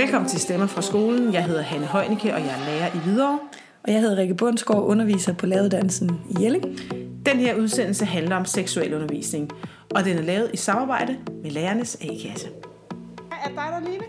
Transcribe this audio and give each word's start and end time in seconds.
Velkommen 0.00 0.28
til 0.30 0.40
Stemmer 0.40 0.66
fra 0.66 0.82
skolen. 0.82 1.34
Jeg 1.34 1.44
hedder 1.44 1.62
Hanne 1.62 1.86
Højnike, 1.86 2.34
og 2.34 2.40
jeg 2.40 2.54
er 2.60 2.64
lærer 2.64 2.94
i 2.94 2.98
Hvidovre. 2.98 3.38
Og 3.84 3.92
jeg 3.92 4.00
hedder 4.00 4.16
Rikke 4.16 4.34
Bundsgaard, 4.34 4.82
underviser 4.82 5.32
på 5.32 5.46
lavedansen 5.46 6.20
i 6.30 6.42
Jelling. 6.42 6.64
Den 7.26 7.36
her 7.36 7.54
udsendelse 7.54 8.04
handler 8.04 8.36
om 8.36 8.44
seksuel 8.44 8.94
undervisning, 8.94 9.50
og 9.94 10.04
den 10.04 10.18
er 10.18 10.22
lavet 10.22 10.50
i 10.52 10.56
samarbejde 10.56 11.18
med 11.42 11.50
Lærernes 11.50 11.98
A-kasse. 12.00 12.48
Er 13.30 13.48
dig 13.48 13.56
der, 13.56 13.80
Line? 13.90 14.04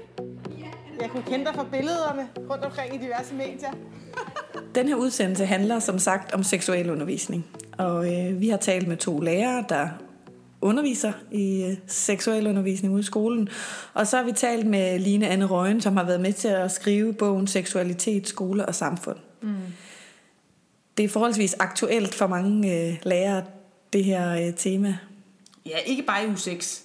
Jeg 1.02 1.10
kunne 1.10 1.24
kende 1.24 1.46
dig 1.46 1.56
fra 1.56 1.66
billederne 1.72 2.28
rundt 2.50 2.66
omkring 2.66 2.96
i 2.96 2.98
diverse 2.98 3.36
medier. 3.36 3.72
Den 4.76 4.88
her 4.88 4.96
udsendelse 4.96 5.46
handler 5.46 5.80
som 5.80 6.00
sagt 6.00 6.34
om 6.34 6.44
seksuel 6.44 6.90
undervisning. 6.90 7.46
Og 7.78 8.14
øh, 8.14 8.42
vi 8.42 8.50
har 8.50 8.58
talt 8.58 8.88
med 8.88 8.98
to 8.98 9.20
lærere, 9.20 9.66
der 9.70 9.88
underviser 10.62 11.14
i 11.32 11.64
øh, 11.64 11.78
seksuel 11.88 12.48
undervisning 12.48 12.94
ude 12.94 13.02
i 13.02 13.04
skolen. 13.04 13.50
Og 13.94 14.08
så 14.08 14.18
har 14.18 14.24
vi 14.24 14.32
talt 14.32 14.68
med 14.68 15.00
Line 15.00 15.28
Anne 15.28 15.46
Røgen, 15.46 15.82
som 15.82 15.98
har 15.98 16.04
været 16.04 16.22
med 16.22 16.34
til 16.34 16.48
at 16.48 16.72
skrive 16.72 17.14
bogen 17.14 17.48
Seksualitet, 17.48 18.28
skole 18.28 18.66
og 18.66 18.76
samfund. 18.76 19.18
Mm. 19.42 19.56
Det 20.98 21.06
er 21.06 21.10
forholdsvis 21.10 21.56
aktuelt 21.60 22.16
for 22.16 22.28
mange 22.28 22.88
øh, 22.90 22.96
lærere, 23.04 23.44
det 23.94 24.04
her 24.04 24.48
øh, 24.48 24.54
tema. 24.54 24.98
Ja, 25.66 25.78
ikke 25.78 26.04
bare 26.04 26.26
i 26.26 26.28
u 26.28 26.36
6, 26.36 26.84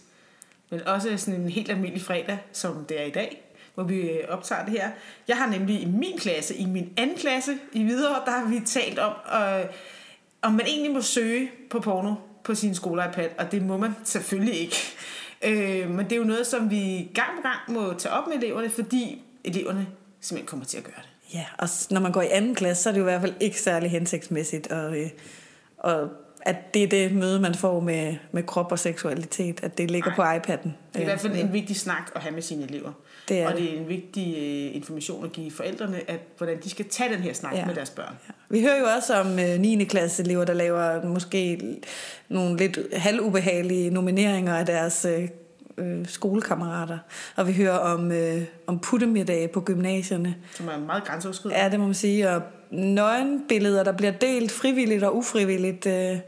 men 0.71 0.87
også 0.87 1.17
sådan 1.17 1.41
en 1.41 1.49
helt 1.49 1.71
almindelig 1.71 2.03
fredag, 2.03 2.39
som 2.53 2.85
det 2.89 3.01
er 3.01 3.05
i 3.05 3.11
dag 3.11 3.43
hvor 3.77 3.85
vi 3.85 4.01
øh, 4.01 4.25
optager 4.29 4.65
det 4.65 4.73
her. 4.73 4.91
Jeg 5.29 5.37
har 5.37 5.47
nemlig 5.47 5.83
i 5.83 5.85
min 5.85 6.19
klasse, 6.19 6.55
i 6.55 6.67
min 6.67 6.93
anden 6.97 7.17
klasse 7.17 7.59
i 7.73 7.83
videre, 7.83 8.23
der 8.27 8.31
har 8.31 8.49
vi 8.49 8.61
talt 8.67 8.99
om, 8.99 9.13
øh, 9.35 9.65
om 10.43 10.53
man 10.53 10.67
egentlig 10.67 10.93
må 10.93 11.01
søge 11.01 11.51
på 11.71 11.81
porno 11.81 12.15
på 12.47 12.55
sin 12.55 12.75
skole-iPad, 12.75 13.29
og 13.39 13.53
det 13.53 13.63
må 13.63 13.77
man 13.77 13.97
selvfølgelig 14.05 14.61
ikke. 14.61 14.77
Øh, 15.43 15.91
men 15.91 16.05
det 16.05 16.13
er 16.13 16.17
jo 16.17 16.25
noget, 16.25 16.47
som 16.47 16.71
vi 16.71 17.11
gang 17.15 17.31
på 17.37 17.43
gang 17.43 17.81
må 17.81 17.95
tage 17.99 18.13
op 18.13 18.29
med 18.29 18.37
eleverne, 18.37 18.71
fordi 18.71 19.23
eleverne 19.45 19.87
simpelthen 20.21 20.47
kommer 20.47 20.67
til 20.67 20.79
at 20.79 20.85
gøre 20.85 21.03
det. 21.03 21.35
Ja, 21.35 21.45
og 21.59 21.69
når 21.91 22.01
man 22.01 22.13
går 22.13 22.23
i 22.23 22.29
anden 22.31 22.55
klasse, 22.55 22.83
så 22.83 22.89
er 22.89 22.93
det 22.93 23.01
jo 23.01 23.05
i 23.05 23.11
hvert 23.11 23.21
fald 23.21 23.35
ikke 23.41 23.61
særlig 23.61 23.91
hensigtsmæssigt 23.91 24.67
at, 24.73 24.97
øh, 24.97 25.11
at 25.85 26.09
at 26.47 26.75
det 26.75 26.83
er 26.83 26.87
det 26.87 27.13
møde, 27.13 27.41
man 27.41 27.55
får 27.55 27.81
med, 27.81 28.17
med 28.33 28.43
krop 28.43 28.73
og 28.73 28.79
seksualitet, 28.79 29.61
at 29.63 29.79
det 29.79 29.91
ligger 29.91 30.11
Nej. 30.17 30.17
på 30.17 30.23
iPad'en. 30.23 30.71
Det 30.93 30.99
er 30.99 31.01
i 31.01 31.05
hvert 31.05 31.21
fald 31.21 31.37
en 31.37 31.53
vigtig 31.53 31.77
snak 31.77 32.11
at 32.15 32.23
have 32.23 32.35
med 32.35 32.43
sine 32.43 32.65
elever. 32.65 32.93
Det 33.29 33.41
er 33.41 33.49
og 33.49 33.55
det 33.55 33.75
er 33.75 33.79
en 33.81 33.89
vigtig 33.89 34.27
uh, 34.27 34.77
information 34.77 35.25
at 35.25 35.33
give 35.33 35.51
forældrene, 35.51 36.11
at 36.11 36.21
hvordan 36.39 36.61
de 36.65 36.71
skal 36.71 36.85
tage 36.89 37.13
den 37.13 37.19
her 37.19 37.33
snak 37.33 37.55
ja. 37.55 37.67
med 37.67 37.75
deres 37.75 37.91
børn. 37.91 38.15
Ja. 38.29 38.33
Vi 38.49 38.61
hører 38.61 38.79
jo 38.79 38.87
også 38.97 39.15
om 39.15 39.33
uh, 39.33 39.55
øh, 39.55 39.59
9. 39.59 39.85
klasse 39.85 40.23
elever, 40.23 40.45
der 40.45 40.55
laver 40.55 41.07
måske 41.07 41.61
nogle 42.29 42.57
lidt 42.57 42.79
halvubehagelige 42.93 43.91
nomineringer 43.91 44.55
af 44.55 44.67
deres 44.67 45.07
uh, 45.79 45.85
skolekammerater. 46.05 46.99
Og 47.37 47.49
vi 47.49 47.53
hører 47.53 47.79
om, 47.79 48.07
uh, 48.07 48.43
om 48.67 48.79
puttemiddag 48.79 49.51
på 49.51 49.61
gymnasierne. 49.61 50.35
Som 50.55 50.69
er 50.69 50.79
meget 50.79 51.05
grænseoverskridende. 51.05 51.63
Ja, 51.63 51.69
det 51.69 51.81
må 51.81 51.87
man 51.87 51.95
sige. 51.95 52.31
Og 52.31 52.43
nøgenbilleder, 52.71 53.85
der 53.85 53.93
bliver 53.93 54.13
delt 54.13 54.53
frivilligt 54.53 55.05
og 55.05 55.17
ufrivilligt 55.17 55.87
øh, 55.87 56.19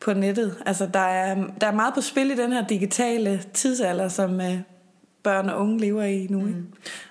på 0.00 0.12
nettet. 0.12 0.54
Altså, 0.66 0.88
der 0.94 1.00
er, 1.00 1.36
der 1.60 1.66
er 1.66 1.72
meget 1.72 1.94
på 1.94 2.00
spil 2.00 2.30
i 2.30 2.36
den 2.36 2.52
her 2.52 2.66
digitale 2.66 3.42
tidsalder, 3.54 4.08
som 4.08 4.40
øh, 4.40 4.58
børn 5.24 5.48
og 5.48 5.60
unge 5.60 5.78
lever 5.78 6.02
i 6.02 6.26
nu. 6.30 6.40
Mm. 6.40 6.66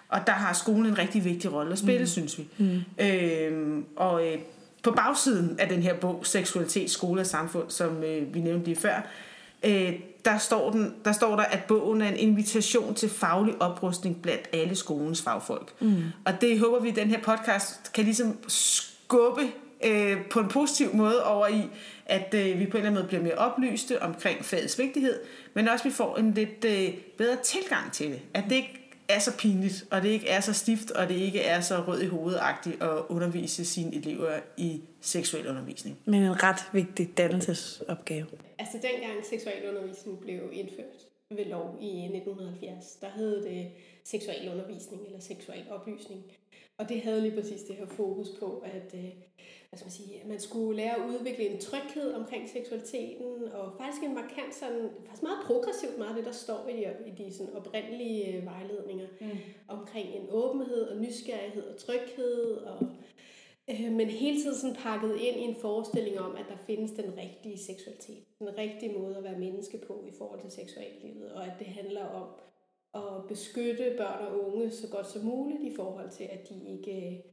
Og 0.09 0.19
der 0.27 0.33
har 0.33 0.53
skolen 0.53 0.85
en 0.85 0.97
rigtig 0.97 1.25
vigtig 1.25 1.53
rolle 1.53 1.71
at 1.71 1.79
spille, 1.79 1.99
mm. 1.99 2.07
synes 2.07 2.37
vi. 2.37 2.47
Mm. 2.57 2.81
Øhm, 3.05 3.85
og 3.95 4.27
øh, 4.27 4.37
på 4.83 4.91
bagsiden 4.91 5.59
af 5.59 5.69
den 5.69 5.81
her 5.81 5.93
bog, 5.93 6.25
Seksualitet, 6.25 6.89
Skole 6.91 7.21
og 7.21 7.25
Samfund, 7.25 7.69
som 7.69 8.03
øh, 8.03 8.33
vi 8.33 8.39
nævnte 8.39 8.65
lige 8.65 8.75
før, 8.75 9.07
øh, 9.63 9.93
der, 10.25 10.37
står 10.37 10.71
den, 10.71 10.93
der 11.05 11.11
står 11.11 11.35
der, 11.35 11.43
at 11.43 11.63
bogen 11.63 12.01
er 12.01 12.09
en 12.09 12.17
invitation 12.17 12.95
til 12.95 13.09
faglig 13.09 13.61
oprustning 13.61 14.21
blandt 14.21 14.49
alle 14.53 14.75
skolens 14.75 15.21
fagfolk. 15.21 15.81
Mm. 15.81 16.03
Og 16.25 16.41
det 16.41 16.59
håber 16.59 16.79
vi, 16.79 16.89
at 16.89 16.95
den 16.95 17.09
her 17.09 17.21
podcast 17.21 17.93
kan 17.93 18.03
ligesom 18.03 18.37
skubbe 18.47 19.41
øh, 19.85 20.29
på 20.29 20.39
en 20.39 20.47
positiv 20.47 20.95
måde 20.95 21.25
over 21.25 21.47
i, 21.47 21.61
at 22.05 22.33
øh, 22.33 22.59
vi 22.59 22.65
på 22.65 22.77
en 22.77 22.77
eller 22.77 22.77
anden 22.77 22.93
måde 22.93 23.07
bliver 23.07 23.23
mere 23.23 23.35
oplyste 23.35 24.01
omkring 24.01 24.45
fagets 24.45 24.79
vigtighed, 24.79 25.19
men 25.53 25.67
også 25.67 25.83
at 25.83 25.85
vi 25.85 25.95
får 25.95 26.17
en 26.17 26.33
lidt 26.33 26.65
øh, 26.65 26.93
bedre 27.17 27.37
tilgang 27.43 27.91
til 27.93 28.11
det. 28.11 28.21
At 28.33 28.43
det 28.49 28.55
ikke 28.55 28.83
er 29.09 29.19
så 29.19 29.37
pinligt, 29.37 29.85
og 29.91 30.01
det 30.01 30.09
ikke 30.09 30.27
er 30.27 30.39
så 30.39 30.53
stift, 30.53 30.91
og 30.91 31.09
det 31.09 31.15
ikke 31.15 31.41
er 31.41 31.61
så 31.61 31.83
rød 31.87 32.01
i 32.01 32.05
hovedagtigt 32.05 32.83
at 32.83 32.97
undervise 33.09 33.65
sine 33.65 33.95
elever 33.95 34.39
i 34.57 34.81
seksuel 35.01 35.47
undervisning. 35.47 35.97
Men 36.05 36.23
en 36.23 36.43
ret 36.43 36.61
vigtig 36.73 37.17
dannelsesopgave. 37.17 38.27
Altså 38.59 38.77
dengang 38.81 39.25
seksuel 39.25 39.69
undervisning 39.69 40.19
blev 40.19 40.39
indført 40.51 40.99
ved 41.29 41.45
lov 41.45 41.77
i 41.81 42.03
1970, 42.03 42.85
der 43.01 43.09
hed 43.15 43.43
det 43.43 43.67
seksuel 44.03 44.49
undervisning 44.51 45.05
eller 45.05 45.19
seksuel 45.19 45.65
oplysning. 45.69 46.23
Og 46.77 46.89
det 46.89 47.01
havde 47.01 47.21
lige 47.21 47.35
præcis 47.35 47.61
det 47.61 47.75
her 47.75 47.85
fokus 47.85 48.27
på, 48.39 48.63
at 48.65 48.93
øh, 48.93 49.09
hvad 49.73 49.77
skal 49.91 50.03
man, 50.03 50.07
sige, 50.07 50.21
at 50.21 50.27
man 50.27 50.39
skulle 50.39 50.77
lære 50.77 50.95
at 50.95 51.09
udvikle 51.09 51.49
en 51.49 51.59
tryghed 51.59 52.13
omkring 52.13 52.49
seksualiteten, 52.49 53.43
og 53.53 53.73
faktisk 53.77 54.03
en 54.03 54.13
markant 54.13 54.55
sådan, 54.55 54.89
faktisk 55.05 55.23
meget 55.23 55.45
progressivt 55.45 55.97
meget 55.97 56.15
det, 56.15 56.25
der 56.25 56.31
står 56.31 56.67
i, 56.67 56.85
i 57.09 57.11
de 57.17 57.33
sådan 57.33 57.53
oprindelige 57.53 58.37
øh, 58.37 58.45
vejledninger, 58.45 59.07
mm. 59.21 59.27
omkring 59.67 60.07
en 60.09 60.27
åbenhed 60.29 60.81
og 60.81 60.97
nysgerrighed 61.01 61.63
og 61.63 61.77
tryghed, 61.77 62.57
og, 62.57 62.87
øh, 63.69 63.91
men 63.91 64.07
hele 64.07 64.41
tiden 64.41 64.57
sådan 64.57 64.75
pakket 64.75 65.15
ind 65.15 65.37
i 65.37 65.43
en 65.43 65.55
forestilling 65.55 66.19
om, 66.19 66.35
at 66.35 66.45
der 66.49 66.57
findes 66.67 66.91
den 66.91 67.17
rigtige 67.17 67.57
seksualitet, 67.57 68.39
den 68.39 68.57
rigtige 68.57 68.93
måde 68.99 69.17
at 69.17 69.23
være 69.23 69.39
menneske 69.39 69.77
på 69.87 70.05
i 70.07 70.11
forhold 70.17 70.41
til 70.41 70.51
seksuallivet, 70.51 71.31
og 71.31 71.45
at 71.45 71.53
det 71.59 71.67
handler 71.67 72.05
om 72.05 72.27
at 72.95 73.27
beskytte 73.27 73.93
børn 73.97 74.25
og 74.27 74.47
unge 74.47 74.71
så 74.71 74.87
godt 74.89 75.07
som 75.07 75.21
muligt 75.25 75.61
i 75.61 75.75
forhold 75.75 76.09
til, 76.09 76.23
at 76.23 76.49
de 76.49 76.55
ikke 76.67 77.23
skal 77.23 77.32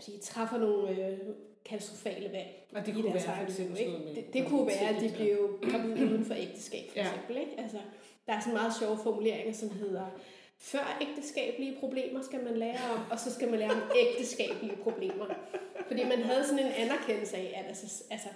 sige, 0.00 0.18
træffer 0.18 0.58
nogle 0.58 0.90
øh, 0.90 1.18
katastrofale 1.64 2.32
valg 2.32 2.66
og 2.74 2.86
det 2.86 2.94
kunne 2.94 3.08
i 3.08 3.12
deres 3.12 3.26
være, 3.26 3.68
liv. 3.68 3.76
Ikke? 3.78 4.14
Det, 4.14 4.32
det 4.32 4.46
kunne 4.48 4.66
være, 4.66 4.88
at 4.88 5.02
de 5.02 5.12
blev 5.16 5.58
gravid 5.70 6.04
uden 6.10 6.24
for 6.24 6.34
ægteskab, 6.34 6.90
for 6.90 6.98
ja. 6.98 7.06
eksempel. 7.06 7.36
Ikke? 7.36 7.52
Altså, 7.58 7.78
der 8.26 8.32
er 8.32 8.40
sådan 8.40 8.54
meget 8.54 8.72
sjove 8.78 8.98
formuleringer, 9.02 9.52
som 9.52 9.70
hedder, 9.70 10.06
før 10.58 10.98
ægteskabelige 11.00 11.76
problemer 11.80 12.22
skal 12.22 12.44
man 12.44 12.56
lære 12.56 12.90
om, 12.94 13.00
og 13.10 13.18
så 13.18 13.34
skal 13.34 13.50
man 13.50 13.58
lære 13.58 13.70
om 13.70 13.82
ægteskabelige 13.96 14.76
problemer. 14.82 15.26
Fordi 15.86 16.04
man 16.04 16.22
havde 16.22 16.44
sådan 16.44 16.66
en 16.66 16.72
anerkendelse 16.72 17.36
af, 17.36 17.54
at 17.56 17.68
altså, 17.68 18.04
altså, 18.10 18.28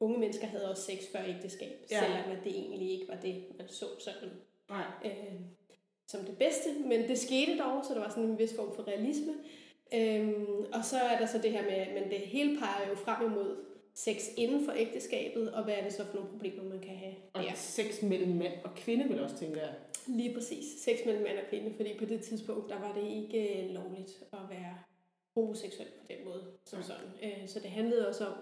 unge 0.00 0.18
mennesker 0.18 0.46
havde 0.46 0.70
også 0.70 0.82
sex 0.82 0.98
før 1.12 1.20
ægteskab, 1.28 1.72
ja. 1.90 2.00
selvom 2.00 2.36
at 2.36 2.44
det 2.44 2.52
egentlig 2.52 2.90
ikke 2.90 3.08
var 3.08 3.16
det, 3.16 3.44
man 3.58 3.68
så 3.68 3.86
sådan. 3.98 4.30
Nej. 4.68 4.84
Øh, 5.04 5.40
som 6.06 6.24
det 6.24 6.38
bedste, 6.38 6.68
men 6.84 7.08
det 7.08 7.18
skete 7.18 7.58
dog, 7.58 7.84
så 7.84 7.94
der 7.94 8.00
var 8.00 8.08
sådan 8.08 8.24
en 8.24 8.38
vis 8.38 8.56
form 8.56 8.74
for 8.76 8.88
realisme. 8.88 9.34
Øhm, 9.94 10.64
og 10.72 10.84
så 10.84 10.96
er 10.98 11.18
der 11.18 11.26
så 11.26 11.38
det 11.38 11.52
her 11.52 11.62
med, 11.62 12.00
men 12.00 12.10
det 12.10 12.18
hele 12.18 12.58
peger 12.58 12.88
jo 12.88 12.94
frem 12.94 13.26
imod 13.26 13.56
sex 13.94 14.24
inden 14.36 14.64
for 14.64 14.72
ægteskabet, 14.72 15.52
og 15.54 15.64
hvad 15.64 15.74
er 15.74 15.82
det 15.84 15.92
så 15.92 16.04
for 16.06 16.14
nogle 16.14 16.30
problemer, 16.30 16.62
man 16.62 16.80
kan 16.80 16.96
have 16.96 17.14
Og 17.32 17.42
der. 17.42 17.54
sex 17.54 18.02
mellem 18.02 18.36
mand 18.36 18.52
og 18.64 18.74
kvinde, 18.74 19.08
vil 19.08 19.22
også 19.22 19.36
tænke 19.36 19.60
jeg. 19.60 19.74
Lige 20.06 20.34
præcis. 20.34 20.64
Sex 20.82 20.96
mellem 21.06 21.22
mand 21.22 21.38
og 21.38 21.44
kvinde, 21.50 21.74
fordi 21.76 21.98
på 21.98 22.04
det 22.04 22.20
tidspunkt, 22.20 22.70
der 22.70 22.78
var 22.80 22.94
det 22.94 23.10
ikke 23.10 23.62
øh, 23.64 23.70
lovligt 23.70 24.22
at 24.32 24.38
være 24.50 24.78
homoseksuel 25.34 25.88
på 26.00 26.06
den 26.08 26.24
måde, 26.24 26.44
som 26.64 26.82
sådan. 26.82 27.10
Øh, 27.22 27.48
så 27.48 27.60
det 27.60 27.70
handlede 27.70 28.08
også 28.08 28.26
om 28.26 28.32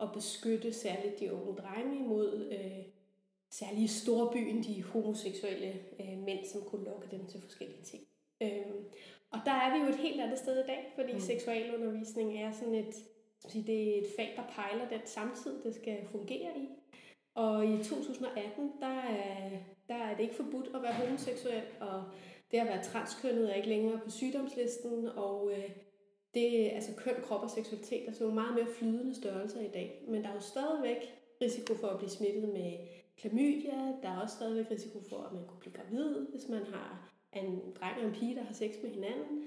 at 0.00 0.08
beskytte 0.14 0.72
særligt 0.72 1.20
de 1.20 1.32
unge 1.32 1.56
drenge 1.62 1.96
imod 2.04 2.48
øh, 2.52 2.84
særligt 3.50 3.90
i 3.90 3.94
storbyen, 4.00 4.62
de 4.62 4.82
homoseksuelle 4.82 5.74
øh, 6.00 6.18
mænd, 6.18 6.46
som 6.52 6.62
kunne 6.62 6.84
lokke 6.84 7.08
dem 7.10 7.26
til 7.26 7.40
forskellige 7.42 7.82
ting. 7.82 8.02
Øhm, 8.42 8.84
og 9.32 9.38
der 9.44 9.52
er 9.52 9.72
vi 9.72 9.82
jo 9.82 9.88
et 9.88 9.96
helt 9.96 10.20
andet 10.20 10.38
sted 10.38 10.64
i 10.64 10.66
dag, 10.66 10.92
fordi 10.94 11.12
mm. 11.12 11.20
seksualundervisning 11.20 12.38
er 12.38 12.52
sådan 12.52 12.74
et, 12.74 12.94
sige, 13.48 13.66
det 13.66 13.94
er 13.94 14.00
et 14.00 14.08
fag, 14.16 14.34
der 14.36 14.42
pejler 14.54 14.88
den 14.88 15.00
samtid, 15.04 15.62
det 15.64 15.74
skal 15.74 16.06
fungere 16.06 16.58
i. 16.58 16.68
Og 17.34 17.66
i 17.66 17.84
2018, 17.84 18.72
der 18.80 18.86
er, 18.86 19.50
der 19.88 19.94
er 19.94 20.16
det 20.16 20.22
ikke 20.22 20.34
forbudt 20.34 20.70
at 20.74 20.82
være 20.82 20.92
homoseksuel, 20.92 21.62
og 21.80 22.04
det 22.50 22.58
at 22.58 22.66
være 22.66 22.82
transkønnet 22.82 23.50
er 23.50 23.54
ikke 23.54 23.68
længere 23.68 24.00
på 24.04 24.10
sygdomslisten, 24.10 25.08
og 25.08 25.52
øh, 25.52 25.70
det, 26.34 26.70
altså 26.70 26.90
køn, 26.96 27.14
krop 27.22 27.42
og 27.42 27.50
seksualitet 27.50 28.08
er 28.08 28.12
sådan 28.12 28.34
meget 28.34 28.54
mere 28.54 28.74
flydende 28.78 29.14
størrelser 29.14 29.60
i 29.60 29.68
dag. 29.68 30.04
Men 30.08 30.22
der 30.22 30.28
er 30.28 30.34
jo 30.34 30.40
stadigvæk 30.40 31.14
risiko 31.42 31.74
for 31.74 31.86
at 31.86 31.98
blive 31.98 32.10
smittet 32.10 32.48
med 32.48 32.72
klamydia, 33.16 33.78
der 34.02 34.08
er 34.08 34.20
også 34.20 34.36
stadigvæk 34.36 34.70
risiko 34.70 35.00
for, 35.08 35.16
at 35.22 35.32
man 35.32 35.46
kunne 35.46 35.60
blive 35.60 35.74
gravid, 35.74 36.26
hvis 36.30 36.48
man 36.48 36.64
har 36.64 37.09
en 37.32 37.60
dreng 37.80 37.96
og 37.98 38.04
en 38.04 38.14
pige, 38.14 38.34
der 38.34 38.42
har 38.42 38.54
sex 38.54 38.70
med 38.82 38.90
hinanden. 38.90 39.44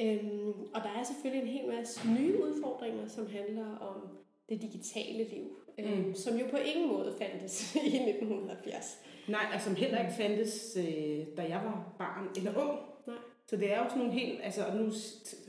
Øhm, 0.00 0.60
og 0.74 0.82
der 0.82 0.90
er 0.98 1.02
selvfølgelig 1.02 1.42
en 1.42 1.58
hel 1.58 1.68
masse 1.78 2.00
nye 2.18 2.42
udfordringer, 2.42 3.08
som 3.08 3.26
handler 3.26 3.76
om 3.76 4.08
det 4.48 4.62
digitale 4.62 5.24
liv, 5.24 5.56
øhm, 5.78 6.06
mm. 6.06 6.14
som 6.14 6.36
jo 6.36 6.44
på 6.50 6.56
ingen 6.56 6.88
måde 6.88 7.14
fandtes 7.18 7.74
i 7.94 7.96
1970. 7.96 8.98
Nej, 9.28 9.46
og 9.54 9.60
som 9.60 9.76
heller 9.76 10.00
ikke 10.00 10.12
fandtes, 10.12 10.76
øh, 10.80 11.26
da 11.36 11.42
jeg 11.42 11.60
var 11.64 11.94
barn 11.98 12.28
eller 12.36 12.56
ung. 12.56 12.78
Nej. 13.06 13.16
Så 13.46 13.56
det 13.56 13.72
er 13.72 13.78
jo 13.78 13.84
sådan 13.84 13.98
nogle 13.98 14.12
helt, 14.12 14.40
altså 14.42 14.64
og 14.64 14.76
nu 14.76 14.92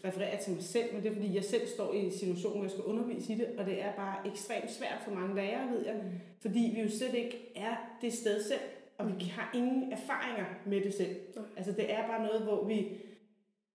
refererer 0.05 0.29
jeg 0.29 0.39
til 0.39 0.53
mig 0.53 0.63
selv, 0.63 0.93
men 0.93 1.03
det 1.03 1.09
er 1.09 1.13
fordi, 1.13 1.35
jeg 1.35 1.43
selv 1.43 1.67
står 1.67 1.93
i 1.93 2.05
en 2.05 2.11
situation, 2.11 2.53
hvor 2.53 2.63
jeg 2.63 2.71
skal 2.71 2.83
undervise 2.83 3.33
i 3.33 3.37
det, 3.37 3.47
og 3.57 3.65
det 3.65 3.81
er 3.81 3.93
bare 3.95 4.27
ekstremt 4.27 4.71
svært 4.71 5.01
for 5.03 5.11
mange 5.11 5.35
lærere, 5.35 5.71
ved 5.71 5.85
jeg, 5.85 5.95
mm. 5.95 6.09
fordi 6.41 6.71
vi 6.75 6.81
jo 6.81 6.89
slet 6.89 7.13
ikke 7.13 7.51
er 7.55 7.75
det 8.01 8.13
sted 8.13 8.43
selv 8.43 8.61
og 8.97 9.19
vi 9.19 9.23
har 9.23 9.51
ingen 9.55 9.91
erfaringer 9.91 10.45
med 10.65 10.81
det 10.81 10.93
selv. 10.93 11.15
Altså 11.57 11.71
det 11.71 11.93
er 11.93 12.07
bare 12.07 12.23
noget, 12.23 12.41
hvor 12.41 12.63
vi 12.65 12.97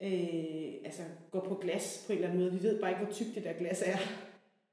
øh, 0.02 0.84
altså 0.84 1.02
går 1.30 1.40
på 1.40 1.54
glas 1.54 2.04
på 2.06 2.12
en 2.12 2.18
eller 2.18 2.28
anden 2.28 2.44
måde. 2.44 2.52
Vi 2.52 2.62
ved 2.62 2.80
bare 2.80 2.90
ikke, 2.90 3.04
hvor 3.04 3.12
tykt 3.12 3.34
det 3.34 3.44
der 3.44 3.52
glas 3.52 3.82
er. 3.82 3.98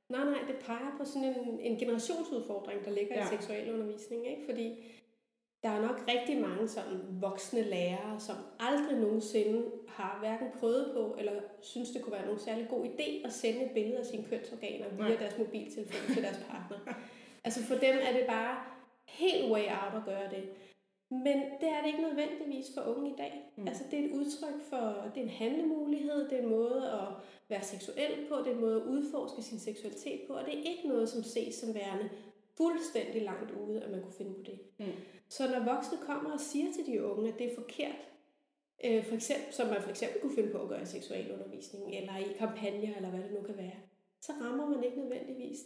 Nej, 0.09 0.23
nej, 0.23 0.39
det 0.47 0.55
peger 0.65 0.95
på 0.97 1.05
sådan 1.05 1.23
en, 1.23 1.59
en 1.59 1.77
generationsudfordring, 1.79 2.85
der 2.85 2.91
ligger 2.91 3.15
ja. 3.15 3.23
i 3.23 3.27
seksualundervisning, 3.27 4.27
ikke? 4.27 4.41
Fordi 4.45 4.75
der 5.63 5.69
er 5.69 5.81
nok 5.81 6.03
rigtig 6.07 6.41
mange 6.41 6.67
sådan 6.67 6.99
voksne 7.21 7.61
lærere, 7.61 8.19
som 8.19 8.35
aldrig 8.59 8.97
nogensinde 8.99 9.63
har 9.87 10.17
hverken 10.19 10.47
prøvet 10.59 10.91
på, 10.93 11.15
eller 11.19 11.31
synes, 11.61 11.89
det 11.89 12.01
kunne 12.01 12.13
være 12.13 12.25
nogen 12.25 12.39
særlig 12.39 12.67
god 12.69 12.85
idé 12.85 13.25
at 13.27 13.33
sende 13.33 13.65
et 13.65 13.71
billede 13.71 13.97
af 13.97 14.05
sine 14.05 14.23
kønsorganer 14.23 14.89
via 14.89 15.07
Nej. 15.07 15.15
deres 15.15 15.37
mobiltelefon 15.37 16.13
til 16.13 16.23
deres 16.23 16.45
partner. 16.49 16.93
Altså 17.43 17.63
for 17.63 17.75
dem 17.75 17.95
er 18.01 18.13
det 18.17 18.25
bare 18.27 18.57
helt 19.07 19.51
way 19.51 19.63
out 19.63 19.95
at 19.95 20.05
gøre 20.05 20.29
det. 20.29 20.49
Men 21.09 21.37
det 21.61 21.69
er 21.69 21.81
det 21.81 21.87
ikke 21.87 22.01
nødvendigvis 22.01 22.65
for 22.73 22.81
unge 22.81 23.11
i 23.11 23.15
dag. 23.17 23.53
Mm. 23.57 23.67
Altså 23.67 23.83
det 23.91 23.99
er 23.99 24.03
et 24.05 24.11
udtryk 24.11 24.61
for, 24.69 25.11
det 25.15 25.21
er 25.21 25.25
en 25.25 25.29
handlemulighed, 25.29 26.29
det 26.29 26.39
er 26.39 26.43
en 26.43 26.49
måde 26.49 26.91
at 26.91 27.07
være 27.49 27.63
seksuel 27.63 28.25
på, 28.29 28.35
det 28.37 28.47
er 28.47 28.55
en 28.55 28.61
måde 28.61 28.81
at 28.81 28.87
udforske 28.87 29.41
sin 29.41 29.59
seksualitet 29.59 30.21
på, 30.27 30.33
og 30.33 30.45
det 30.45 30.53
er 30.53 30.63
ikke 30.63 30.87
noget, 30.87 31.09
som 31.09 31.23
ses 31.23 31.55
som 31.55 31.73
værende 31.73 32.09
fuldstændig 32.57 33.21
langt 33.21 33.51
ude, 33.51 33.83
at 33.83 33.91
man 33.91 34.01
kunne 34.01 34.13
finde 34.13 34.33
på 34.33 34.41
det. 34.45 34.59
Mm. 34.79 34.93
Så 35.29 35.43
når 35.51 35.73
voksne 35.73 35.97
kommer 35.97 36.33
og 36.33 36.39
siger 36.39 36.73
til 36.73 36.85
de 36.85 37.03
unge, 37.03 37.33
at 37.33 37.39
det 37.39 37.51
er 37.51 37.55
forkert, 37.55 37.99
øh, 38.85 39.05
for 39.05 39.15
eksempel, 39.15 39.53
som 39.53 39.67
man 39.67 39.81
for 39.81 39.89
eksempel 39.89 40.21
kunne 40.21 40.35
finde 40.35 40.51
på 40.51 40.61
at 40.61 40.69
gøre 40.69 40.81
i 40.81 40.85
seksualundervisning, 40.85 41.95
eller 41.95 42.17
i 42.17 42.33
kampagner, 42.37 42.95
eller 42.95 43.09
hvad 43.09 43.19
det 43.19 43.31
nu 43.31 43.41
kan 43.41 43.57
være, 43.57 43.79
så 44.21 44.31
rammer 44.41 44.69
man 44.69 44.83
ikke 44.83 44.97
nødvendigvis 44.97 45.57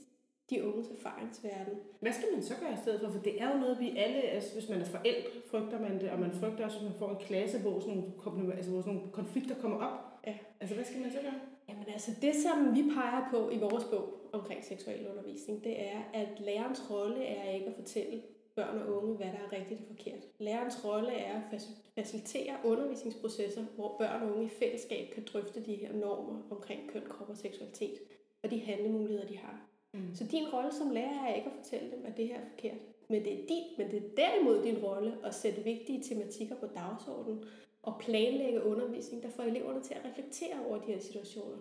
de 0.49 0.65
unges 0.67 0.87
erfaringsverden. 0.97 1.75
Hvad 1.99 2.13
skal 2.13 2.27
man 2.33 2.43
så 2.43 2.53
gøre 2.61 2.73
i 2.73 2.81
stedet 2.83 2.99
for? 3.01 3.09
For 3.09 3.19
det 3.19 3.41
er 3.41 3.53
jo 3.53 3.59
noget, 3.59 3.79
vi 3.79 3.89
alle, 3.97 4.21
altså 4.21 4.53
hvis 4.53 4.69
man 4.69 4.81
er 4.81 4.85
forældre, 4.85 5.29
frygter 5.51 5.79
man 5.79 5.99
det, 6.01 6.09
og 6.09 6.19
man 6.19 6.31
frygter 6.31 6.65
også, 6.65 6.77
at 6.77 6.83
man 6.83 6.93
får 6.99 7.09
en 7.09 7.25
klasse, 7.25 7.59
hvor 7.59 7.79
sådan 7.79 8.03
nogle, 8.25 8.55
altså, 8.55 8.71
hvor 8.71 8.81
sådan 8.81 8.93
nogle 8.93 9.11
konflikter 9.11 9.55
kommer 9.55 9.77
op. 9.77 9.99
Ja. 10.27 10.37
Altså 10.59 10.75
hvad 10.75 10.85
skal 10.85 11.01
man 11.01 11.11
så 11.11 11.21
gøre? 11.21 11.39
Jamen 11.69 11.85
altså, 11.93 12.11
det 12.21 12.35
som 12.35 12.75
vi 12.75 12.83
peger 12.95 13.27
på 13.31 13.49
i 13.49 13.57
vores 13.57 13.83
bog 13.83 14.29
omkring 14.33 14.63
seksuel 14.65 15.07
undervisning, 15.11 15.63
det 15.63 15.81
er, 15.91 15.99
at 16.13 16.29
lærerens 16.39 16.91
rolle 16.91 17.23
er 17.23 17.51
ikke 17.51 17.67
at 17.67 17.75
fortælle 17.75 18.21
børn 18.55 18.77
og 18.77 19.03
unge, 19.03 19.15
hvad 19.15 19.27
der 19.27 19.39
er 19.47 19.59
rigtigt 19.59 19.79
og 19.81 19.87
forkert. 19.87 20.23
Lærerens 20.39 20.85
rolle 20.85 21.11
er 21.11 21.41
at 21.51 21.61
facilitere 21.95 22.55
undervisningsprocesser, 22.63 23.65
hvor 23.75 23.95
børn 23.97 24.23
og 24.23 24.31
unge 24.31 24.45
i 24.45 24.49
fællesskab 24.49 25.13
kan 25.13 25.25
drøfte 25.33 25.65
de 25.65 25.75
her 25.75 25.93
normer 25.93 26.41
omkring 26.51 26.89
køn, 26.89 27.01
krop 27.09 27.29
og 27.29 27.37
seksualitet, 27.37 27.99
og 28.43 28.51
de 28.51 28.59
handlemuligheder, 28.59 29.27
de 29.27 29.37
har. 29.37 29.68
Mm. 29.93 30.15
Så 30.15 30.25
din 30.31 30.47
rolle 30.53 30.71
som 30.73 30.91
lærer 30.91 31.25
er 31.27 31.35
ikke 31.35 31.49
at 31.49 31.55
fortælle 31.63 31.91
dem, 31.91 32.05
at 32.05 32.17
det 32.17 32.27
her 32.27 32.35
er 32.35 32.49
forkert. 32.49 32.77
Men 33.09 33.23
det 33.25 33.33
er, 33.33 33.47
din, 33.47 33.63
men 33.77 33.91
det 33.91 33.97
er 33.97 34.09
derimod 34.17 34.63
din 34.63 34.77
rolle 34.77 35.17
at 35.23 35.35
sætte 35.35 35.63
vigtige 35.63 36.03
tematikker 36.03 36.55
på 36.55 36.65
dagsordenen 36.65 37.43
og 37.83 37.93
planlægge 37.99 38.63
undervisning, 38.63 39.23
der 39.23 39.29
får 39.29 39.43
eleverne 39.43 39.81
til 39.81 39.93
at 39.93 40.05
reflektere 40.05 40.65
over 40.67 40.77
de 40.77 40.91
her 40.91 40.99
situationer 40.99 41.57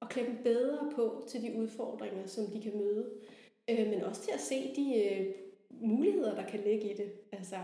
og 0.00 0.08
klæde 0.08 0.26
dem 0.26 0.38
bedre 0.42 0.92
på 0.94 1.24
til 1.28 1.42
de 1.42 1.58
udfordringer, 1.58 2.26
som 2.26 2.46
de 2.46 2.62
kan 2.62 2.76
møde. 2.76 3.10
Øh, 3.70 3.86
men 3.86 4.02
også 4.02 4.22
til 4.22 4.30
at 4.30 4.40
se 4.40 4.74
de 4.76 5.04
øh, 5.04 5.34
muligheder, 5.70 6.34
der 6.34 6.46
kan 6.46 6.60
ligge 6.60 6.92
i 6.92 6.96
det. 6.96 7.12
Altså, 7.32 7.56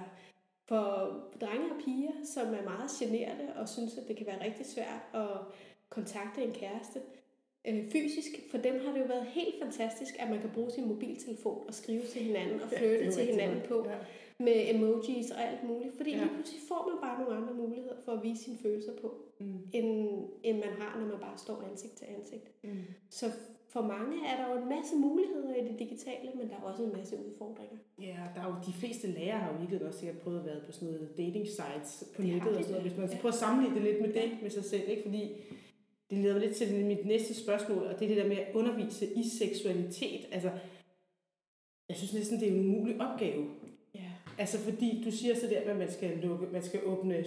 for 0.68 1.12
drenge 1.40 1.70
og 1.70 1.80
piger, 1.84 2.12
som 2.24 2.54
er 2.54 2.62
meget 2.62 2.90
generede 3.00 3.52
og 3.56 3.68
synes, 3.68 3.98
at 3.98 4.08
det 4.08 4.16
kan 4.16 4.26
være 4.26 4.44
rigtig 4.44 4.66
svært 4.66 5.00
at 5.14 5.28
kontakte 5.88 6.44
en 6.44 6.52
kæreste, 6.52 7.00
øh, 7.68 7.90
fysisk, 7.92 8.30
for 8.50 8.58
dem 8.58 8.80
har 8.84 8.92
det 8.92 9.00
jo 9.00 9.04
været 9.04 9.26
helt 9.26 9.54
fantastisk, 9.62 10.14
at 10.18 10.30
man 10.30 10.40
kan 10.40 10.50
bruge 10.50 10.70
sin 10.70 10.88
mobiltelefon 10.88 11.64
og 11.68 11.74
skrive 11.74 12.02
til 12.02 12.22
hinanden 12.22 12.60
og 12.60 12.68
flytte 12.68 13.04
ja, 13.04 13.10
til 13.10 13.24
hinanden 13.24 13.60
på 13.68 13.86
ja. 13.88 13.96
med 14.38 14.74
emojis 14.74 15.30
og 15.30 15.42
alt 15.48 15.62
muligt. 15.64 15.96
Fordi 15.96 16.10
ja. 16.10 16.16
lige 16.16 16.34
pludselig 16.34 16.60
får 16.68 16.90
man 16.90 16.98
bare 17.02 17.20
nogle 17.20 17.36
andre 17.36 17.54
muligheder 17.54 17.96
for 18.04 18.12
at 18.12 18.22
vise 18.22 18.44
sine 18.44 18.58
følelser 18.62 18.92
på, 19.02 19.14
mm. 19.40 19.58
end, 19.72 19.88
end 20.42 20.56
man 20.56 20.72
har, 20.78 20.98
når 21.00 21.06
man 21.06 21.20
bare 21.20 21.38
står 21.38 21.64
ansigt 21.70 21.94
til 21.94 22.06
ansigt. 22.18 22.64
Mm. 22.64 22.84
Så 23.10 23.26
for 23.74 23.82
mange 23.82 24.16
er 24.30 24.36
der 24.40 24.46
jo 24.52 24.62
en 24.62 24.68
masse 24.68 24.96
muligheder 24.96 25.54
i 25.54 25.68
det 25.68 25.78
digitale, 25.78 26.28
men 26.34 26.48
der 26.48 26.56
er 26.56 26.60
også 26.70 26.82
en 26.82 26.92
masse 26.92 27.16
udfordringer. 27.26 27.76
Ja, 27.98 28.18
der 28.34 28.40
er 28.40 28.46
jo 28.46 28.54
de 28.66 28.72
fleste 28.72 29.06
lærere 29.06 29.38
har 29.38 29.52
jo 29.52 29.62
ikke 29.62 29.86
også 29.86 29.98
sikkert 29.98 30.18
prøvet 30.18 30.38
at 30.40 30.46
være 30.46 30.60
på 30.66 30.72
sådan 30.72 30.88
noget 30.88 31.08
dating 31.16 31.46
sites 31.46 32.04
på 32.16 32.22
det 32.22 32.30
nettet 32.30 32.56
og 32.56 32.62
sådan 32.62 32.70
noget. 32.70 32.86
Hvis 32.88 32.98
man 32.98 33.08
ja. 33.08 33.16
prøver 33.16 33.32
at 33.32 33.38
sammenligne 33.38 33.76
det 33.76 33.84
lidt 33.84 34.00
med 34.00 34.12
det 34.12 34.28
med 34.42 34.50
sig 34.50 34.64
selv, 34.64 34.88
ikke? 34.88 35.02
Fordi 35.02 35.22
det 36.10 36.18
leder 36.18 36.38
lidt 36.38 36.56
til 36.56 36.84
mit 36.84 37.06
næste 37.06 37.34
spørgsmål, 37.34 37.82
og 37.82 38.00
det 38.00 38.04
er 38.04 38.14
det 38.14 38.24
der 38.24 38.28
med 38.28 38.36
at 38.36 38.54
undervise 38.54 39.06
i 39.06 39.22
seksualitet. 39.38 40.26
Altså, 40.32 40.50
jeg 41.88 41.96
synes 41.96 42.14
næsten, 42.14 42.40
det 42.40 42.48
er 42.48 42.52
en 42.52 42.66
umulig 42.66 43.00
opgave. 43.00 43.46
Ja. 43.94 44.10
Altså, 44.38 44.58
fordi 44.58 45.02
du 45.04 45.10
siger 45.10 45.34
så 45.34 45.46
der, 45.46 45.70
at 45.70 45.76
man 45.76 45.90
skal, 45.90 46.18
lukke, 46.22 46.46
man 46.52 46.62
skal 46.62 46.80
åbne, 46.84 47.24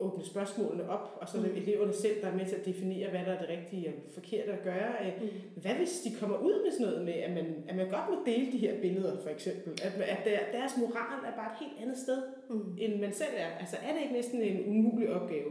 åbne 0.00 0.24
spørgsmålene 0.24 0.88
op, 0.88 1.18
og 1.20 1.28
så 1.28 1.38
er 1.38 1.42
det 1.42 1.50
mm. 1.50 1.58
eleverne 1.58 1.92
selv, 1.92 2.22
der 2.22 2.28
er 2.28 2.36
med 2.36 2.46
til 2.46 2.56
at 2.56 2.66
definere, 2.66 3.10
hvad 3.10 3.20
der 3.20 3.32
er 3.32 3.40
det 3.40 3.48
rigtige 3.48 3.88
og 3.88 3.94
forkerte 4.14 4.52
at 4.52 4.62
gøre. 4.62 5.12
Mm. 5.20 5.60
Hvad 5.62 5.74
hvis 5.74 6.00
de 6.04 6.14
kommer 6.20 6.38
ud 6.38 6.64
med 6.64 6.72
sådan 6.72 6.86
noget 6.86 7.04
med, 7.04 7.12
at 7.12 7.30
man, 7.30 7.64
at 7.68 7.76
man 7.76 7.90
godt 7.90 8.10
må 8.10 8.16
dele 8.26 8.52
de 8.52 8.58
her 8.58 8.80
billeder, 8.80 9.22
for 9.22 9.30
eksempel? 9.30 9.72
At, 9.82 9.92
at 10.02 10.24
der, 10.24 10.58
deres 10.58 10.72
moral 10.76 11.24
er 11.26 11.36
bare 11.36 11.52
et 11.52 11.58
helt 11.60 11.82
andet 11.82 11.98
sted, 11.98 12.22
mm. 12.50 12.76
end 12.78 13.00
man 13.00 13.12
selv 13.12 13.34
er. 13.36 13.46
Altså, 13.46 13.76
er 13.76 13.92
det 13.92 14.02
ikke 14.02 14.14
næsten 14.14 14.42
en 14.42 14.68
umulig 14.68 15.10
opgave? 15.10 15.50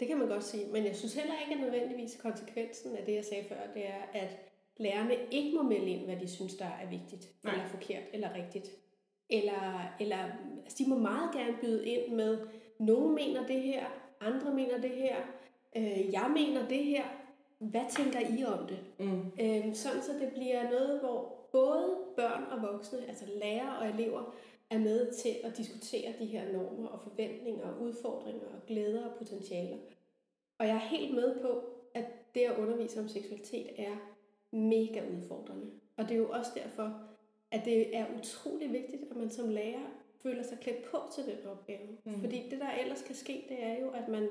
Det 0.00 0.08
kan 0.08 0.18
man 0.18 0.28
godt 0.28 0.44
sige, 0.44 0.66
men 0.72 0.84
jeg 0.84 0.96
synes 0.96 1.14
heller 1.14 1.34
ikke, 1.40 1.54
at 1.54 1.60
nødvendigvis 1.60 2.20
konsekvensen 2.22 2.96
af 2.96 3.04
det, 3.06 3.14
jeg 3.14 3.24
sagde 3.24 3.44
før, 3.48 3.56
det 3.74 3.88
er, 3.88 4.02
at 4.12 4.36
lærerne 4.76 5.14
ikke 5.30 5.56
må 5.56 5.62
melde 5.62 5.86
ind, 5.86 6.04
hvad 6.04 6.16
de 6.16 6.28
synes, 6.28 6.54
der 6.54 6.64
er 6.64 6.90
vigtigt, 6.90 7.28
Nej. 7.44 7.52
eller 7.54 7.66
forkert, 7.68 8.02
eller 8.12 8.34
rigtigt. 8.34 8.70
Eller, 9.30 9.94
eller 10.00 10.18
altså, 10.64 10.84
de 10.84 10.90
må 10.90 10.98
meget 10.98 11.34
gerne 11.34 11.56
byde 11.60 11.86
ind 11.88 12.14
med, 12.14 12.38
nogen 12.78 13.14
mener 13.14 13.46
det 13.46 13.62
her, 13.62 13.86
andre 14.20 14.54
mener 14.54 14.80
det 14.80 14.90
her, 14.90 15.16
øh, 15.76 16.12
jeg 16.12 16.30
mener 16.36 16.68
det 16.68 16.84
her, 16.84 17.04
hvad 17.58 17.84
tænker 17.90 18.20
I 18.20 18.44
om 18.44 18.66
det? 18.66 18.78
Mm. 18.98 19.32
Øh, 19.40 19.74
sådan 19.74 20.02
så 20.02 20.12
det 20.20 20.32
bliver 20.34 20.70
noget, 20.70 21.00
hvor 21.00 21.34
både 21.52 21.96
børn 22.16 22.44
og 22.50 22.72
voksne, 22.72 22.98
altså 23.08 23.24
lærere 23.42 23.78
og 23.78 23.88
elever, 23.88 24.34
er 24.70 24.78
med 24.78 25.12
til 25.12 25.36
at 25.44 25.56
diskutere 25.56 26.12
de 26.18 26.26
her 26.26 26.52
normer 26.52 26.88
og 26.88 27.00
forventninger 27.00 27.64
og 27.64 27.82
udfordringer 27.82 28.46
og 28.46 28.66
glæder 28.66 29.06
og 29.06 29.16
potentialer. 29.18 29.76
Og 30.58 30.66
jeg 30.66 30.74
er 30.74 30.88
helt 30.96 31.14
med 31.14 31.40
på, 31.40 31.64
at 31.94 32.04
det 32.34 32.40
at 32.40 32.58
undervise 32.58 33.00
om 33.00 33.08
seksualitet 33.08 33.66
er 33.76 33.96
mega 34.50 35.02
udfordrende. 35.16 35.70
Og 35.96 36.04
det 36.04 36.10
er 36.10 36.18
jo 36.18 36.30
også 36.30 36.50
derfor, 36.54 37.00
at 37.50 37.64
det 37.64 37.96
er 37.96 38.06
utrolig 38.18 38.72
vigtigt, 38.72 39.02
at 39.10 39.16
man 39.16 39.30
som 39.30 39.48
lærer 39.48 40.04
føler 40.22 40.42
sig 40.42 40.58
klædt 40.60 40.84
på 40.84 40.98
til 41.14 41.24
den 41.24 41.46
opgave. 41.46 41.88
Mm. 42.04 42.20
Fordi 42.20 42.48
det, 42.50 42.60
der 42.60 42.70
ellers 42.70 43.02
kan 43.02 43.14
ske, 43.14 43.46
det 43.48 43.62
er 43.62 43.80
jo, 43.80 43.90
at 43.90 44.08
man, 44.08 44.28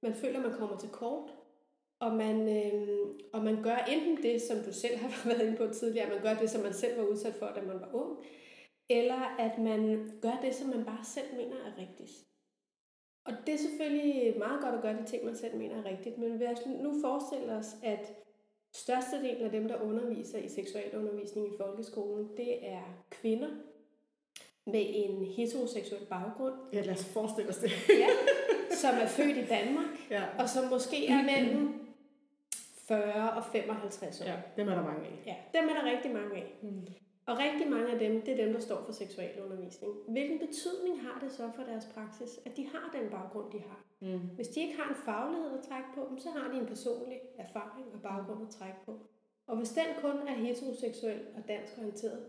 man 0.00 0.14
føler, 0.14 0.36
at 0.36 0.50
man 0.50 0.58
kommer 0.58 0.78
til 0.78 0.88
kort, 0.88 1.34
og 1.98 2.16
man, 2.16 2.48
øh, 2.56 2.98
og 3.32 3.44
man 3.44 3.62
gør 3.62 3.76
enten 3.76 4.22
det, 4.22 4.42
som 4.42 4.58
du 4.58 4.72
selv 4.72 4.96
har 4.96 5.08
været 5.28 5.46
inde 5.46 5.56
på 5.56 5.66
tidligere, 5.72 6.08
man 6.08 6.22
gør 6.22 6.34
det, 6.34 6.50
som 6.50 6.62
man 6.62 6.74
selv 6.74 6.98
var 6.98 7.04
udsat 7.04 7.34
for, 7.34 7.46
da 7.46 7.60
man 7.60 7.80
var 7.80 7.90
ung, 7.92 8.18
eller 8.88 9.36
at 9.38 9.58
man 9.58 10.12
gør 10.22 10.38
det, 10.42 10.54
som 10.54 10.68
man 10.68 10.84
bare 10.84 11.04
selv 11.04 11.36
mener 11.36 11.56
er 11.56 11.80
rigtigt. 11.80 12.26
Og 13.24 13.32
det 13.46 13.54
er 13.54 13.58
selvfølgelig 13.58 14.38
meget 14.38 14.60
godt 14.60 14.74
at 14.74 14.82
gøre 14.82 14.96
de 15.02 15.06
ting, 15.06 15.24
man 15.24 15.36
selv 15.36 15.56
mener 15.56 15.76
er 15.76 15.84
rigtigt, 15.84 16.18
men 16.18 16.30
hvis 16.30 16.66
nu 16.66 16.94
forestiller 17.00 17.58
os, 17.58 17.76
at 17.82 18.14
størstedelen 18.74 19.42
af 19.42 19.50
dem, 19.50 19.68
der 19.68 19.80
underviser 19.82 20.38
i 20.38 20.48
seksualundervisning 20.48 21.46
i 21.46 21.56
folkeskolen, 21.56 22.28
det 22.36 22.68
er 22.68 23.04
kvinder 23.10 23.48
med 24.66 24.84
en 24.88 25.24
heteroseksuel 25.24 26.06
baggrund. 26.06 26.54
Ja, 26.72 26.80
lad 26.80 26.94
os 26.94 27.04
forestille 27.04 27.50
os 27.50 27.56
det. 27.56 27.70
ja, 27.88 28.08
som 28.70 28.94
er 28.94 29.06
født 29.06 29.36
i 29.36 29.46
Danmark, 29.46 30.10
ja. 30.10 30.24
og 30.38 30.48
som 30.48 30.64
måske 30.70 31.08
er 31.08 31.22
mellem 31.22 31.86
40 32.88 33.32
og 33.32 33.44
55 33.44 34.20
år. 34.20 34.24
Ja, 34.24 34.36
dem 34.56 34.68
er 34.68 34.74
der 34.74 34.82
mange 34.82 35.06
af. 35.06 35.22
Ja, 35.26 35.60
dem 35.60 35.68
er 35.68 35.74
der 35.74 35.84
rigtig 35.90 36.10
mange 36.10 36.36
af. 36.36 36.54
Mm. 36.62 36.86
Og 37.26 37.38
rigtig 37.38 37.70
mange 37.70 37.92
af 37.92 37.98
dem, 37.98 38.22
det 38.22 38.32
er 38.32 38.44
dem, 38.44 38.52
der 38.52 38.60
står 38.60 38.82
for 38.84 38.92
seksualundervisning. 38.92 39.92
Hvilken 40.08 40.38
betydning 40.38 41.02
har 41.02 41.18
det 41.20 41.32
så 41.32 41.50
for 41.56 41.62
deres 41.62 41.88
praksis, 41.94 42.40
at 42.46 42.56
de 42.56 42.66
har 42.66 42.98
den 42.98 43.10
baggrund, 43.10 43.52
de 43.52 43.58
har? 43.58 43.84
Mm. 44.00 44.20
Hvis 44.36 44.48
de 44.48 44.60
ikke 44.60 44.76
har 44.76 44.88
en 44.90 45.00
faglighed 45.04 45.50
at 45.58 45.64
trække 45.68 45.88
på, 45.94 46.00
så 46.18 46.28
har 46.30 46.52
de 46.52 46.58
en 46.58 46.66
personlig 46.66 47.18
erfaring 47.38 47.86
og 47.94 48.00
baggrund 48.02 48.42
at 48.42 48.48
trække 48.48 48.78
på. 48.86 48.98
Og 49.46 49.56
hvis 49.56 49.70
den 49.70 49.86
kun 50.00 50.28
er 50.28 50.34
heteroseksuel 50.34 51.20
og 51.36 51.48
dansk 51.48 51.72
orienteret, 51.78 52.24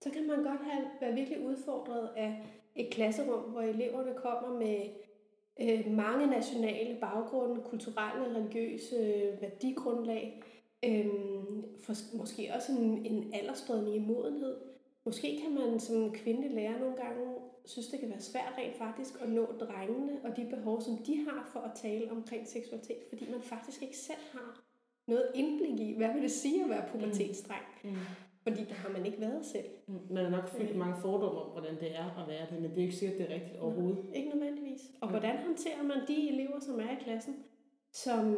så 0.00 0.10
kan 0.10 0.26
man 0.26 0.36
godt 0.36 0.60
have, 0.70 0.84
være 1.00 1.14
virkelig 1.14 1.46
udfordret 1.46 2.10
af 2.16 2.46
et 2.74 2.90
klasserum, 2.90 3.50
hvor 3.50 3.60
eleverne 3.60 4.14
kommer 4.14 4.58
med 4.58 4.80
øh, 5.60 5.92
mange 5.92 6.26
nationale 6.26 7.00
baggrunde, 7.00 7.62
kulturelle, 7.62 8.36
religiøse 8.36 8.96
øh, 8.96 9.42
værdigrundlag, 9.42 10.42
Øhm, 10.84 11.37
for, 11.80 11.94
måske 12.16 12.50
også 12.54 12.72
en, 12.72 13.06
en 13.06 13.34
aldersspredning 13.34 13.96
i 13.96 13.98
modenhed. 13.98 14.56
Måske 15.04 15.40
kan 15.42 15.54
man 15.54 15.80
som 15.80 16.12
kvindelig 16.12 16.50
lærer 16.50 16.78
nogle 16.78 16.96
gange 16.96 17.24
synes, 17.64 17.86
det 17.86 18.00
kan 18.00 18.10
være 18.10 18.20
svært 18.20 18.54
rent 18.58 18.76
faktisk 18.76 19.14
at 19.22 19.28
nå 19.28 19.46
drengene 19.60 20.20
og 20.24 20.36
de 20.36 20.46
behov, 20.50 20.80
som 20.80 20.98
de 21.06 21.24
har 21.24 21.50
for 21.52 21.60
at 21.60 21.70
tale 21.74 22.10
omkring 22.10 22.48
seksualitet, 22.48 23.02
fordi 23.08 23.30
man 23.30 23.42
faktisk 23.42 23.82
ikke 23.82 23.96
selv 23.96 24.24
har 24.32 24.64
noget 25.06 25.30
indblik 25.34 25.80
i, 25.80 25.94
hvad 25.96 26.12
vil 26.12 26.22
det 26.22 26.30
sige 26.30 26.64
at 26.64 26.70
være 26.70 26.88
pubertetsdreng. 26.92 27.64
Mm. 27.84 27.90
Mm. 27.90 27.96
Fordi 28.42 28.64
der 28.64 28.74
har 28.74 28.88
man 28.88 29.06
ikke 29.06 29.20
været 29.20 29.46
selv. 29.46 29.66
Mm. 29.86 29.94
Man 30.10 30.24
har 30.24 30.30
nok 30.30 30.48
fyldt 30.48 30.70
øh. 30.70 30.76
mange 30.76 30.96
fordomme 31.00 31.40
om, 31.40 31.50
hvordan 31.50 31.80
det 31.80 31.96
er 31.96 32.22
at 32.22 32.28
være 32.28 32.46
det, 32.50 32.62
men 32.62 32.70
det 32.70 32.78
er 32.78 32.82
ikke 32.82 32.96
sikkert, 32.96 33.18
det 33.18 33.30
er 33.30 33.34
rigtigt 33.34 33.58
overhovedet. 33.58 34.04
Ikke 34.14 34.28
nødvendigvis. 34.28 34.80
Og 35.00 35.08
hvordan 35.10 35.36
håndterer 35.36 35.82
man 35.82 35.98
de 36.08 36.28
elever, 36.28 36.60
som 36.60 36.80
er 36.80 36.90
i 36.90 37.02
klassen, 37.04 37.36
som 37.92 38.34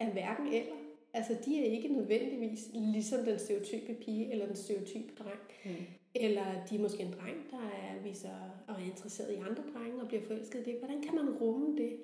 er 0.00 0.10
hverken 0.10 0.46
eller. 0.46 0.74
Altså, 1.14 1.36
de 1.44 1.60
er 1.60 1.64
ikke 1.64 1.88
nødvendigvis 1.88 2.70
ligesom 2.74 3.24
den 3.24 3.38
stereotype 3.38 3.94
pige 3.94 4.32
eller 4.32 4.46
den 4.46 4.56
stereotype 4.56 5.12
dreng. 5.18 5.40
Mm. 5.64 5.70
Eller 6.14 6.44
de 6.70 6.76
er 6.76 6.80
måske 6.80 7.02
en 7.02 7.12
dreng, 7.12 7.50
der 7.50 7.58
er, 7.58 8.02
viser 8.02 8.34
og 8.68 8.74
er 8.74 8.84
interesseret 8.84 9.32
i 9.32 9.36
andre 9.36 9.62
drenge 9.72 10.02
og 10.02 10.08
bliver 10.08 10.22
forelsket 10.22 10.60
i 10.60 10.70
det. 10.70 10.78
Hvordan 10.78 11.02
kan 11.02 11.14
man 11.14 11.30
rumme 11.30 11.76
det 11.76 11.96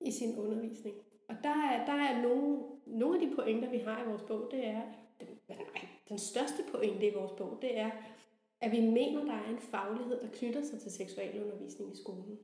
i 0.00 0.10
sin 0.10 0.38
undervisning? 0.38 0.96
Og 1.28 1.36
der 1.42 1.56
er, 1.70 1.86
der 1.86 1.92
er 1.92 2.22
nogle, 2.22 2.58
nogle 2.86 3.20
af 3.20 3.28
de 3.28 3.34
pointer, 3.34 3.70
vi 3.70 3.78
har 3.78 4.04
i 4.04 4.08
vores 4.08 4.22
bog, 4.22 4.48
det 4.50 4.66
er, 4.66 4.82
den, 5.20 5.28
nej, 5.48 5.58
den 6.08 6.18
største 6.18 6.62
pointe 6.72 7.06
i 7.06 7.14
vores 7.14 7.32
bog, 7.38 7.58
det 7.62 7.78
er, 7.78 7.90
at 8.60 8.72
vi 8.72 8.80
mener, 8.80 9.24
der 9.24 9.32
er 9.32 9.50
en 9.50 9.58
faglighed, 9.58 10.20
der 10.20 10.28
knytter 10.32 10.62
sig 10.62 10.80
til 10.80 10.90
seksualundervisning 10.90 11.92
i 11.92 11.96
skolen. 11.96 12.38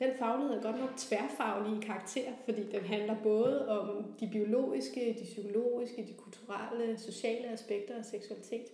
Den 0.00 0.10
faglighed 0.18 0.56
er 0.56 0.62
godt 0.62 0.80
nok 0.80 0.96
tværfaglig 0.96 1.78
i 1.78 1.86
karakter, 1.86 2.32
fordi 2.44 2.62
den 2.62 2.80
handler 2.80 3.16
både 3.22 3.68
om 3.68 4.14
de 4.20 4.28
biologiske, 4.32 5.16
de 5.20 5.24
psykologiske, 5.24 6.06
de 6.06 6.14
kulturelle, 6.14 6.98
sociale 6.98 7.48
aspekter 7.48 7.94
af 7.96 8.04
seksualitet. 8.04 8.66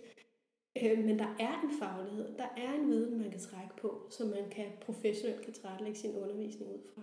Øh, 0.83 1.05
men 1.05 1.19
der 1.19 1.35
er 1.39 1.61
en 1.63 1.79
faglighed, 1.79 2.37
der 2.37 2.47
er 2.57 2.73
en 2.73 2.87
viden, 2.87 3.17
man 3.21 3.31
kan 3.31 3.39
trække 3.39 3.75
på, 3.81 4.07
som 4.11 4.27
man 4.27 4.49
kan 4.51 4.65
professionelt 4.81 5.41
kan 5.41 5.53
tilrettelægge 5.53 5.99
sin 5.99 6.15
undervisning 6.15 6.71
ud 6.71 6.81
fra. 6.95 7.01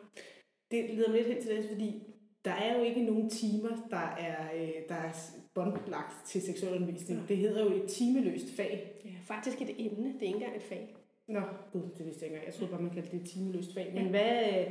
Det 0.70 0.94
leder 0.94 1.12
lidt 1.12 1.26
hen 1.26 1.42
til 1.42 1.56
det, 1.56 1.64
fordi 1.64 2.02
der 2.44 2.50
er 2.50 2.78
jo 2.78 2.84
ikke 2.84 3.02
nogen 3.02 3.30
timer, 3.30 3.86
der 3.90 4.06
er, 4.26 4.54
øh, 4.54 4.88
der 4.88 4.94
er 4.94 5.12
båndlagt 5.54 6.26
til 6.26 6.42
seksualundervisning. 6.42 7.20
Ja. 7.20 7.26
Det 7.26 7.36
hedder 7.36 7.64
jo 7.64 7.82
et 7.82 7.88
timeløst 7.88 8.56
fag. 8.56 9.00
Ja, 9.04 9.10
faktisk 9.34 9.62
et 9.62 9.74
emne, 9.78 10.12
det 10.12 10.22
er 10.22 10.26
ikke 10.26 10.34
engang 10.34 10.56
et 10.56 10.62
fag. 10.62 10.96
Nå, 11.30 11.40
gud, 11.72 11.80
det 11.99 12.06
vidste 12.06 12.25
jeg 12.25 12.32
ikke 12.34 12.46
Jeg 12.46 12.54
troede 12.54 12.70
bare, 12.70 12.82
man 12.82 12.90
kaldte 12.90 13.10
det 13.10 13.20
et 13.22 13.28
timeløst 13.28 13.75
fag. 13.75 13.92
Men 13.94 14.08
hvad, 14.08 14.64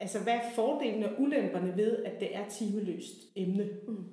altså, 0.00 0.22
hvad 0.22 0.34
er 0.34 0.50
fordelene 0.54 1.08
og 1.08 1.20
ulemperne 1.20 1.76
ved, 1.76 2.04
at 2.04 2.20
det 2.20 2.36
er 2.36 2.48
timeløst 2.48 3.16
emne? 3.36 3.70
Mm. 3.88 4.04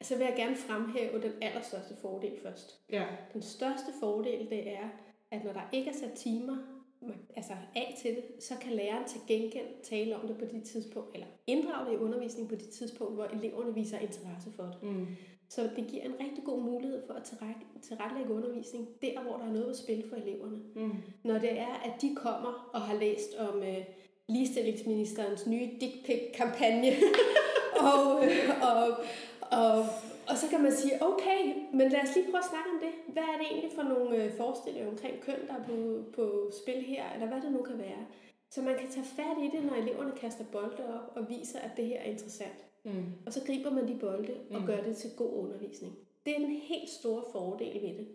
Altså 0.00 0.16
vil 0.16 0.24
jeg 0.24 0.34
gerne 0.36 0.56
fremhæve 0.56 1.22
den 1.22 1.32
allerstørste 1.42 1.94
fordel 2.02 2.32
først. 2.42 2.80
Ja. 2.92 3.04
Den 3.32 3.42
største 3.42 3.92
fordel, 4.00 4.50
det 4.50 4.70
er, 4.70 4.88
at 5.30 5.44
når 5.44 5.52
der 5.52 5.68
ikke 5.72 5.90
er 5.90 5.94
sat 5.94 6.12
timer 6.12 6.56
altså 7.36 7.52
af 7.76 7.94
til 8.02 8.10
det, 8.10 8.24
så 8.42 8.54
kan 8.60 8.72
læreren 8.72 9.08
til 9.08 9.20
gengæld 9.28 9.82
tale 9.82 10.16
om 10.16 10.26
det 10.26 10.38
på 10.38 10.44
de 10.44 10.60
tidspunkt, 10.60 11.10
eller 11.14 11.26
inddrage 11.46 11.86
det 11.86 11.92
i 11.92 11.96
undervisning 11.96 12.48
på 12.48 12.54
de 12.54 12.70
tidspunkt, 12.70 13.14
hvor 13.14 13.24
eleverne 13.24 13.74
viser 13.74 13.98
interesse 13.98 14.52
for 14.56 14.62
det. 14.62 14.82
Mm. 14.82 15.06
Så 15.48 15.62
det 15.76 15.86
giver 15.86 16.02
en 16.02 16.14
rigtig 16.20 16.44
god 16.44 16.62
mulighed 16.62 17.06
for 17.06 17.14
at 17.14 17.22
tilrettelægge 17.82 18.32
undervisning 18.32 18.88
der, 19.02 19.20
hvor 19.20 19.36
der 19.36 19.44
er 19.44 19.52
noget 19.52 19.66
på 19.66 19.74
spil 19.74 20.04
for 20.08 20.16
eleverne. 20.16 20.58
Mm. 20.74 20.92
Når 21.24 21.38
det 21.38 21.58
er, 21.58 21.74
at 21.84 22.02
de 22.02 22.14
kommer 22.16 22.70
og 22.74 22.80
har 22.80 22.94
læst 22.94 23.34
om 23.38 23.62
øh, 23.62 23.84
ligestillingsministerens 24.28 25.46
nye 25.46 25.68
dick 25.80 26.06
pic-kampagne, 26.06 26.92
og, 27.92 28.24
øh, 28.24 28.50
og, 28.62 28.86
og, 29.60 29.78
og 30.28 30.36
så 30.36 30.46
kan 30.50 30.62
man 30.62 30.72
sige, 30.72 31.02
okay, 31.02 31.40
men 31.72 31.88
lad 31.88 32.00
os 32.02 32.14
lige 32.14 32.30
prøve 32.30 32.44
at 32.44 32.50
snakke 32.50 32.70
om 32.74 32.80
det. 32.80 33.12
Hvad 33.12 33.22
er 33.22 33.38
det 33.38 33.46
egentlig 33.50 33.72
for 33.74 33.82
nogle 33.82 34.24
øh, 34.24 34.36
forestillinger 34.36 34.90
omkring 34.90 35.20
køn, 35.20 35.46
der 35.48 35.54
er 35.54 35.64
på, 35.64 35.76
på 36.16 36.50
spil 36.62 36.82
her, 36.82 37.12
eller 37.14 37.26
hvad 37.26 37.40
det 37.40 37.52
nu 37.52 37.62
kan 37.62 37.78
være. 37.78 38.02
Så 38.50 38.62
man 38.62 38.74
kan 38.78 38.88
tage 38.90 39.06
fat 39.16 39.36
i 39.42 39.56
det, 39.56 39.64
når 39.64 39.74
eleverne 39.74 40.12
kaster 40.20 40.44
bolde 40.52 40.84
op 40.94 41.12
og 41.16 41.28
viser, 41.28 41.58
at 41.58 41.70
det 41.76 41.86
her 41.86 41.98
er 41.98 42.10
interessant. 42.10 42.67
Mm. 42.88 43.04
Og 43.26 43.32
så 43.32 43.44
griber 43.46 43.70
man 43.70 43.88
de 43.88 43.98
bolde 44.00 44.40
og 44.50 44.60
mm. 44.60 44.66
gør 44.66 44.82
det 44.82 44.96
til 44.96 45.10
god 45.16 45.32
undervisning. 45.32 45.98
Det 46.26 46.36
er 46.36 46.40
en 46.40 46.50
helt 46.50 46.90
stor 46.90 47.28
fordel 47.32 47.82
ved 47.82 47.94
det. 47.98 48.08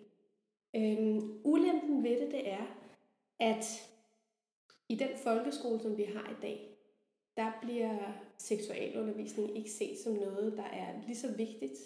Øhm, 0.76 1.42
ulempen 1.44 2.04
ved 2.04 2.20
det, 2.20 2.32
det 2.32 2.50
er, 2.50 2.66
at 3.40 3.90
i 4.90 4.96
den 4.96 5.10
folkeskole, 5.24 5.80
som 5.80 5.98
vi 5.98 6.04
har 6.04 6.30
i 6.30 6.42
dag, 6.42 6.78
der 7.38 7.52
bliver 7.62 7.98
seksualundervisning 8.38 9.58
ikke 9.58 9.72
set 9.72 9.98
som 9.98 10.14
noget, 10.14 10.58
der 10.58 10.64
er 10.64 11.02
lige 11.08 11.18
så 11.18 11.32
vigtigt 11.32 11.80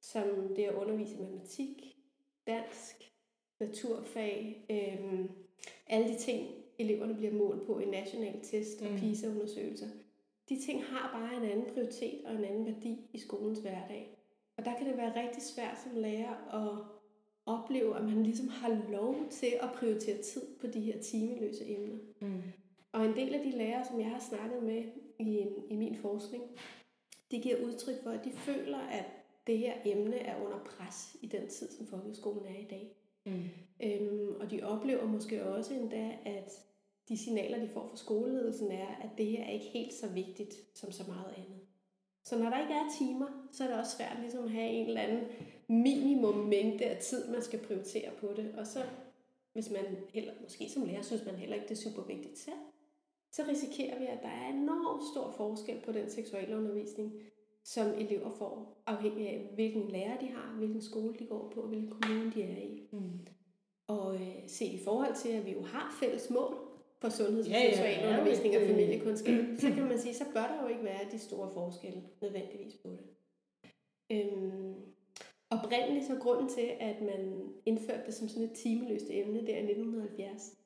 som 0.00 0.54
det 0.56 0.62
at 0.62 0.74
undervise 0.74 1.14
i 1.14 1.18
matematik, 1.18 1.96
dansk, 2.46 3.12
naturfag, 3.60 4.64
øhm, 4.70 5.30
alle 5.86 6.14
de 6.14 6.18
ting, 6.18 6.48
eleverne 6.78 7.14
bliver 7.14 7.32
målt 7.32 7.66
på 7.66 7.78
i 7.78 7.84
nationale 7.84 8.40
test 8.42 8.82
og 8.82 8.90
mm. 8.90 8.98
PISA-undersøgelser. 8.98 9.88
De 10.48 10.60
ting 10.66 10.84
har 10.84 11.18
bare 11.18 11.36
en 11.36 11.50
anden 11.50 11.74
prioritet 11.74 12.24
og 12.24 12.34
en 12.34 12.44
anden 12.44 12.66
værdi 12.66 13.06
i 13.12 13.18
skolens 13.18 13.58
hverdag. 13.58 14.18
Og 14.56 14.64
der 14.64 14.76
kan 14.78 14.86
det 14.86 14.96
være 14.96 15.22
rigtig 15.22 15.42
svært 15.42 15.78
som 15.84 15.96
lærer 15.96 16.34
at 16.54 16.84
opleve, 17.46 17.96
at 17.96 18.04
man 18.04 18.22
ligesom 18.22 18.48
har 18.48 18.90
lov 18.90 19.16
til 19.30 19.52
at 19.60 19.68
prioritere 19.74 20.22
tid 20.22 20.42
på 20.60 20.66
de 20.66 20.80
her 20.80 21.00
timeløse 21.00 21.68
emner. 21.68 21.98
Mm. 22.20 22.42
Og 22.92 23.04
en 23.04 23.16
del 23.16 23.34
af 23.34 23.40
de 23.44 23.50
lærere, 23.50 23.84
som 23.84 24.00
jeg 24.00 24.10
har 24.10 24.18
snakket 24.18 24.62
med 24.62 24.84
i, 25.18 25.46
i 25.70 25.76
min 25.76 25.96
forskning, 25.96 26.42
de 27.30 27.40
giver 27.40 27.64
udtryk 27.66 28.02
for, 28.02 28.10
at 28.10 28.24
de 28.24 28.32
føler, 28.32 28.78
at 28.78 29.04
det 29.46 29.58
her 29.58 29.74
emne 29.84 30.16
er 30.16 30.44
under 30.44 30.58
pres 30.58 31.16
i 31.22 31.26
den 31.26 31.48
tid, 31.48 31.70
som 31.70 31.86
folkeskolen 31.86 32.46
er 32.46 32.58
i 32.58 32.66
dag. 32.70 32.96
Mm. 33.26 33.42
Øhm, 33.82 34.34
og 34.40 34.50
de 34.50 34.62
oplever 34.62 35.06
måske 35.06 35.44
også 35.44 35.74
endda, 35.74 36.18
at 36.24 36.52
de 37.08 37.18
signaler, 37.18 37.58
de 37.58 37.68
får 37.68 37.88
fra 37.88 37.96
skoleledelsen, 37.96 38.72
er, 38.72 38.86
at 38.86 39.10
det 39.18 39.26
her 39.26 39.44
er 39.44 39.50
ikke 39.50 39.66
helt 39.66 39.94
så 39.94 40.08
vigtigt 40.08 40.54
som 40.74 40.92
så 40.92 41.04
meget 41.08 41.34
andet. 41.36 41.60
Så 42.24 42.38
når 42.38 42.50
der 42.50 42.60
ikke 42.60 42.74
er 42.74 42.90
timer, 42.98 43.26
så 43.52 43.64
er 43.64 43.68
det 43.68 43.78
også 43.78 43.96
svært 43.96 44.20
ligesom 44.20 44.44
at 44.44 44.50
have 44.50 44.70
en 44.70 44.86
eller 44.86 45.00
anden 45.00 45.24
minimum 45.68 46.34
mængde 46.34 46.84
af 46.84 46.98
tid, 47.02 47.32
man 47.32 47.42
skal 47.42 47.58
prioritere 47.58 48.10
på 48.20 48.32
det. 48.36 48.54
Og 48.58 48.66
så, 48.66 48.82
hvis 49.52 49.70
man 49.70 49.84
heller, 50.12 50.32
måske 50.42 50.70
som 50.70 50.84
lærer, 50.84 51.02
synes 51.02 51.24
man 51.26 51.34
heller 51.34 51.54
ikke, 51.54 51.68
det 51.68 51.78
er 51.78 51.90
super 51.90 52.02
vigtigt 52.02 52.38
selv, 52.38 52.58
så 53.32 53.42
risikerer 53.48 53.98
vi, 53.98 54.06
at 54.06 54.18
der 54.22 54.28
er 54.28 54.48
enormt 54.48 55.02
stor 55.12 55.30
forskel 55.30 55.80
på 55.84 55.92
den 55.92 56.10
seksuelle 56.10 56.56
undervisning, 56.56 57.12
som 57.64 57.86
elever 57.86 58.30
får, 58.30 58.82
afhængig 58.86 59.28
af, 59.28 59.50
hvilken 59.54 59.88
lærer 59.88 60.18
de 60.18 60.26
har, 60.26 60.54
hvilken 60.58 60.82
skole 60.82 61.14
de 61.18 61.26
går 61.26 61.50
på, 61.54 61.60
og 61.60 61.68
hvilken 61.68 61.90
kommune 61.90 62.32
de 62.34 62.42
er 62.42 62.58
i. 62.58 62.88
Mm. 62.90 63.26
Og 63.86 64.14
øh, 64.14 64.36
set 64.46 64.72
i 64.72 64.84
forhold 64.84 65.14
til, 65.14 65.28
at 65.28 65.46
vi 65.46 65.52
jo 65.52 65.62
har 65.62 65.96
fælles 66.00 66.30
mål 66.30 66.63
for 67.04 67.10
sundheds- 67.10 67.46
og 67.46 67.52
ja, 67.52 67.60
seksuel 67.66 68.08
undervisning 68.08 68.56
og 68.56 68.62
familiekundskab, 68.62 69.44
så 69.62 69.68
kan 69.76 69.84
man 69.88 69.98
sige, 69.98 70.14
så 70.14 70.24
bør 70.34 70.46
der 70.50 70.62
jo 70.62 70.68
ikke 70.68 70.84
være 70.84 71.02
de 71.12 71.18
store 71.18 71.50
forskelle 71.54 72.02
nødvendigvis 72.22 72.74
på 72.82 72.88
det. 72.88 73.04
Øhm, 74.12 74.74
oprindeligt 75.50 76.06
så 76.06 76.16
grunden 76.20 76.48
til, 76.48 76.68
at 76.80 77.00
man 77.00 77.22
indførte 77.66 78.02
det 78.06 78.14
som 78.14 78.28
sådan 78.28 78.48
et 78.48 78.52
timeløst 78.52 79.06
emne 79.10 79.40
der 79.46 79.56
i 79.56 79.64
1970, 79.64 80.56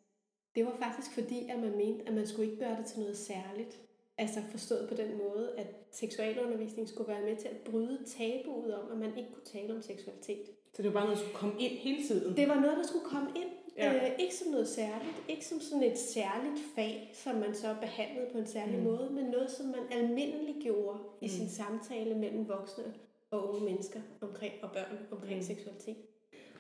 det 0.55 0.65
var 0.67 0.77
faktisk 0.85 1.11
fordi, 1.15 1.49
at 1.49 1.59
man 1.59 1.77
mente, 1.77 2.09
at 2.09 2.15
man 2.15 2.27
skulle 2.27 2.51
ikke 2.51 2.65
gøre 2.65 2.77
det 2.77 2.87
til 2.87 3.01
noget 3.01 3.17
særligt. 3.17 3.81
Altså 4.19 4.41
forstået 4.51 4.89
på 4.89 4.95
den 4.95 5.19
måde, 5.19 5.55
at 5.59 5.67
seksualundervisning 5.91 6.89
skulle 6.89 7.09
være 7.09 7.23
med 7.23 7.37
til 7.37 7.49
at 7.49 7.57
bryde 7.57 7.99
tabuet 8.07 8.75
om, 8.75 8.93
at 8.93 8.99
man 8.99 9.19
ikke 9.19 9.33
kunne 9.33 9.45
tale 9.45 9.75
om 9.75 9.83
seksualitet. 9.83 10.47
Så 10.75 10.83
det 10.83 10.85
var 10.85 11.01
bare 11.01 11.05
noget, 11.05 11.19
der 11.19 11.25
skulle 11.25 11.39
komme 11.39 11.55
ind 11.61 11.73
hele 11.73 12.07
tiden? 12.07 12.37
Det 12.37 12.49
var 12.49 12.61
noget, 12.61 12.77
der 12.77 12.87
skulle 12.87 13.05
komme 13.05 13.31
ind. 13.37 13.49
Ja. 13.79 13.95
Øh, 13.95 14.19
ikke 14.19 14.35
som 14.35 14.51
noget 14.51 14.69
særligt, 14.69 15.23
ikke 15.29 15.47
som 15.47 15.61
sådan 15.61 15.83
et 15.83 15.99
særligt 15.99 16.61
fag, 16.75 17.11
som 17.15 17.37
man 17.37 17.55
så 17.55 17.77
behandlede 17.81 18.29
på 18.33 18.39
en 18.39 18.47
særlig 18.47 18.79
mm. 18.79 18.85
måde, 18.85 19.11
men 19.11 19.25
noget, 19.25 19.51
som 19.51 19.67
man 19.67 19.83
almindeligt 19.91 20.63
gjorde 20.63 20.99
i 21.21 21.25
mm. 21.25 21.31
sin 21.31 21.49
samtale 21.49 22.15
mellem 22.15 22.49
voksne 22.49 22.95
og 23.31 23.49
unge 23.49 23.65
mennesker 23.65 24.01
omkring, 24.21 24.55
og 24.63 24.73
børn 24.73 24.99
omkring 25.11 25.37
mm. 25.37 25.43
seksualitet. 25.43 25.97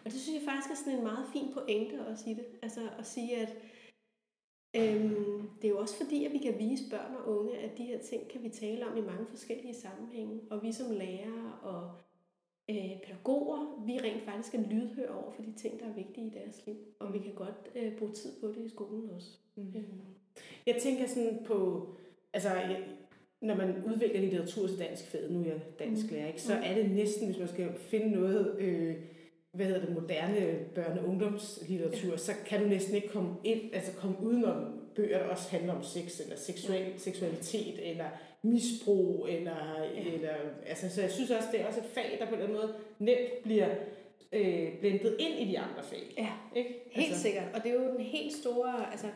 Og 0.04 0.12
det 0.12 0.20
synes 0.20 0.40
jeg 0.40 0.48
faktisk 0.52 0.70
er 0.70 0.76
sådan 0.76 0.98
en 0.98 1.04
meget 1.04 1.26
fin 1.32 1.52
pointe 1.54 2.06
også 2.06 2.30
i 2.30 2.34
det. 2.34 2.46
Altså 2.62 2.80
at 2.98 3.06
sige, 3.06 3.36
at 3.36 3.56
øhm, 4.76 5.50
det 5.62 5.64
er 5.64 5.72
jo 5.72 5.78
også 5.78 5.96
fordi, 5.96 6.24
at 6.24 6.32
vi 6.32 6.38
kan 6.38 6.58
vise 6.58 6.90
børn 6.90 7.14
og 7.14 7.38
unge, 7.38 7.58
at 7.58 7.78
de 7.78 7.84
her 7.84 7.98
ting 7.98 8.28
kan 8.28 8.42
vi 8.42 8.48
tale 8.48 8.86
om 8.86 8.96
i 8.96 9.00
mange 9.00 9.26
forskellige 9.26 9.74
sammenhænge. 9.74 10.40
Og 10.50 10.62
vi 10.62 10.72
som 10.72 10.90
lærere 10.90 11.52
og 11.62 11.90
øh, 12.70 13.00
pædagoger, 13.06 13.84
vi 13.86 13.98
rent 13.98 14.22
faktisk 14.24 14.54
er 14.54 14.58
lydhøre 14.70 15.08
over 15.08 15.30
for 15.30 15.42
de 15.42 15.52
ting, 15.56 15.80
der 15.80 15.86
er 15.86 15.94
vigtige 15.94 16.26
i 16.26 16.30
deres 16.30 16.66
liv. 16.66 16.76
Og 16.98 17.14
vi 17.14 17.18
kan 17.18 17.32
godt 17.34 17.70
øh, 17.74 17.98
bruge 17.98 18.12
tid 18.12 18.32
på 18.40 18.48
det 18.48 18.64
i 18.66 18.68
skolen 18.68 19.10
også. 19.10 19.28
Mm. 19.56 19.72
Øh. 19.76 19.84
Jeg 20.66 20.76
tænker 20.80 21.06
sådan 21.06 21.38
på, 21.46 21.88
altså 22.32 22.48
jeg, 22.48 22.84
når 23.40 23.54
man 23.54 23.84
udvikler 23.84 24.20
litteratur 24.20 24.66
til 24.66 24.78
dansk 24.78 25.04
fag, 25.06 25.30
nu 25.30 25.40
er 25.40 25.44
jeg 25.44 25.60
dansk 25.78 26.06
mm. 26.06 26.16
lærer, 26.16 26.26
ikke, 26.26 26.42
så 26.42 26.54
mm. 26.54 26.62
er 26.64 26.74
det 26.74 26.90
næsten, 26.90 27.26
hvis 27.26 27.38
man 27.38 27.48
skal 27.48 27.74
finde 27.74 28.10
noget, 28.10 28.56
øh, 28.58 28.96
hvad 29.52 29.66
hedder 29.66 29.86
det, 29.86 29.94
moderne 29.94 30.66
børne- 30.76 31.00
og 31.00 31.08
ungdomslitteratur, 31.08 32.10
ja. 32.10 32.16
så 32.16 32.32
kan 32.46 32.62
du 32.62 32.68
næsten 32.68 32.94
ikke 32.94 33.08
komme 33.08 33.34
ind, 33.44 33.60
altså 33.74 33.92
komme 33.92 34.16
udenom 34.22 34.80
bøger, 34.94 35.18
der 35.18 35.28
også 35.28 35.50
handler 35.50 35.74
om 35.74 35.82
sex, 35.82 36.20
eller 36.20 36.36
seksuel, 36.36 36.92
seksualitet, 36.96 37.90
eller 37.90 38.08
misbrug, 38.42 39.26
eller, 39.28 39.82
ja. 39.94 40.12
eller 40.12 40.34
altså, 40.66 40.90
så 40.90 41.00
jeg 41.00 41.10
synes 41.10 41.30
også, 41.30 41.48
det 41.52 41.60
er 41.60 41.66
også 41.66 41.80
et 41.80 41.86
fag, 41.86 42.16
der 42.20 42.26
på 42.26 42.36
den 42.36 42.52
måde 42.52 42.74
nemt 42.98 43.42
bliver 43.42 43.68
øh, 44.32 44.78
blendet 44.80 45.16
ind 45.18 45.34
i 45.38 45.50
de 45.50 45.58
andre 45.58 45.82
fag. 45.82 46.14
Ja, 46.18 46.32
ikke? 46.56 46.90
helt 46.90 47.08
altså. 47.08 47.22
sikkert. 47.22 47.44
Og 47.54 47.62
det 47.62 47.70
er 47.70 47.74
jo 47.74 47.92
den 47.92 48.00
helt 48.00 48.32
store, 48.32 48.90
altså 48.90 49.06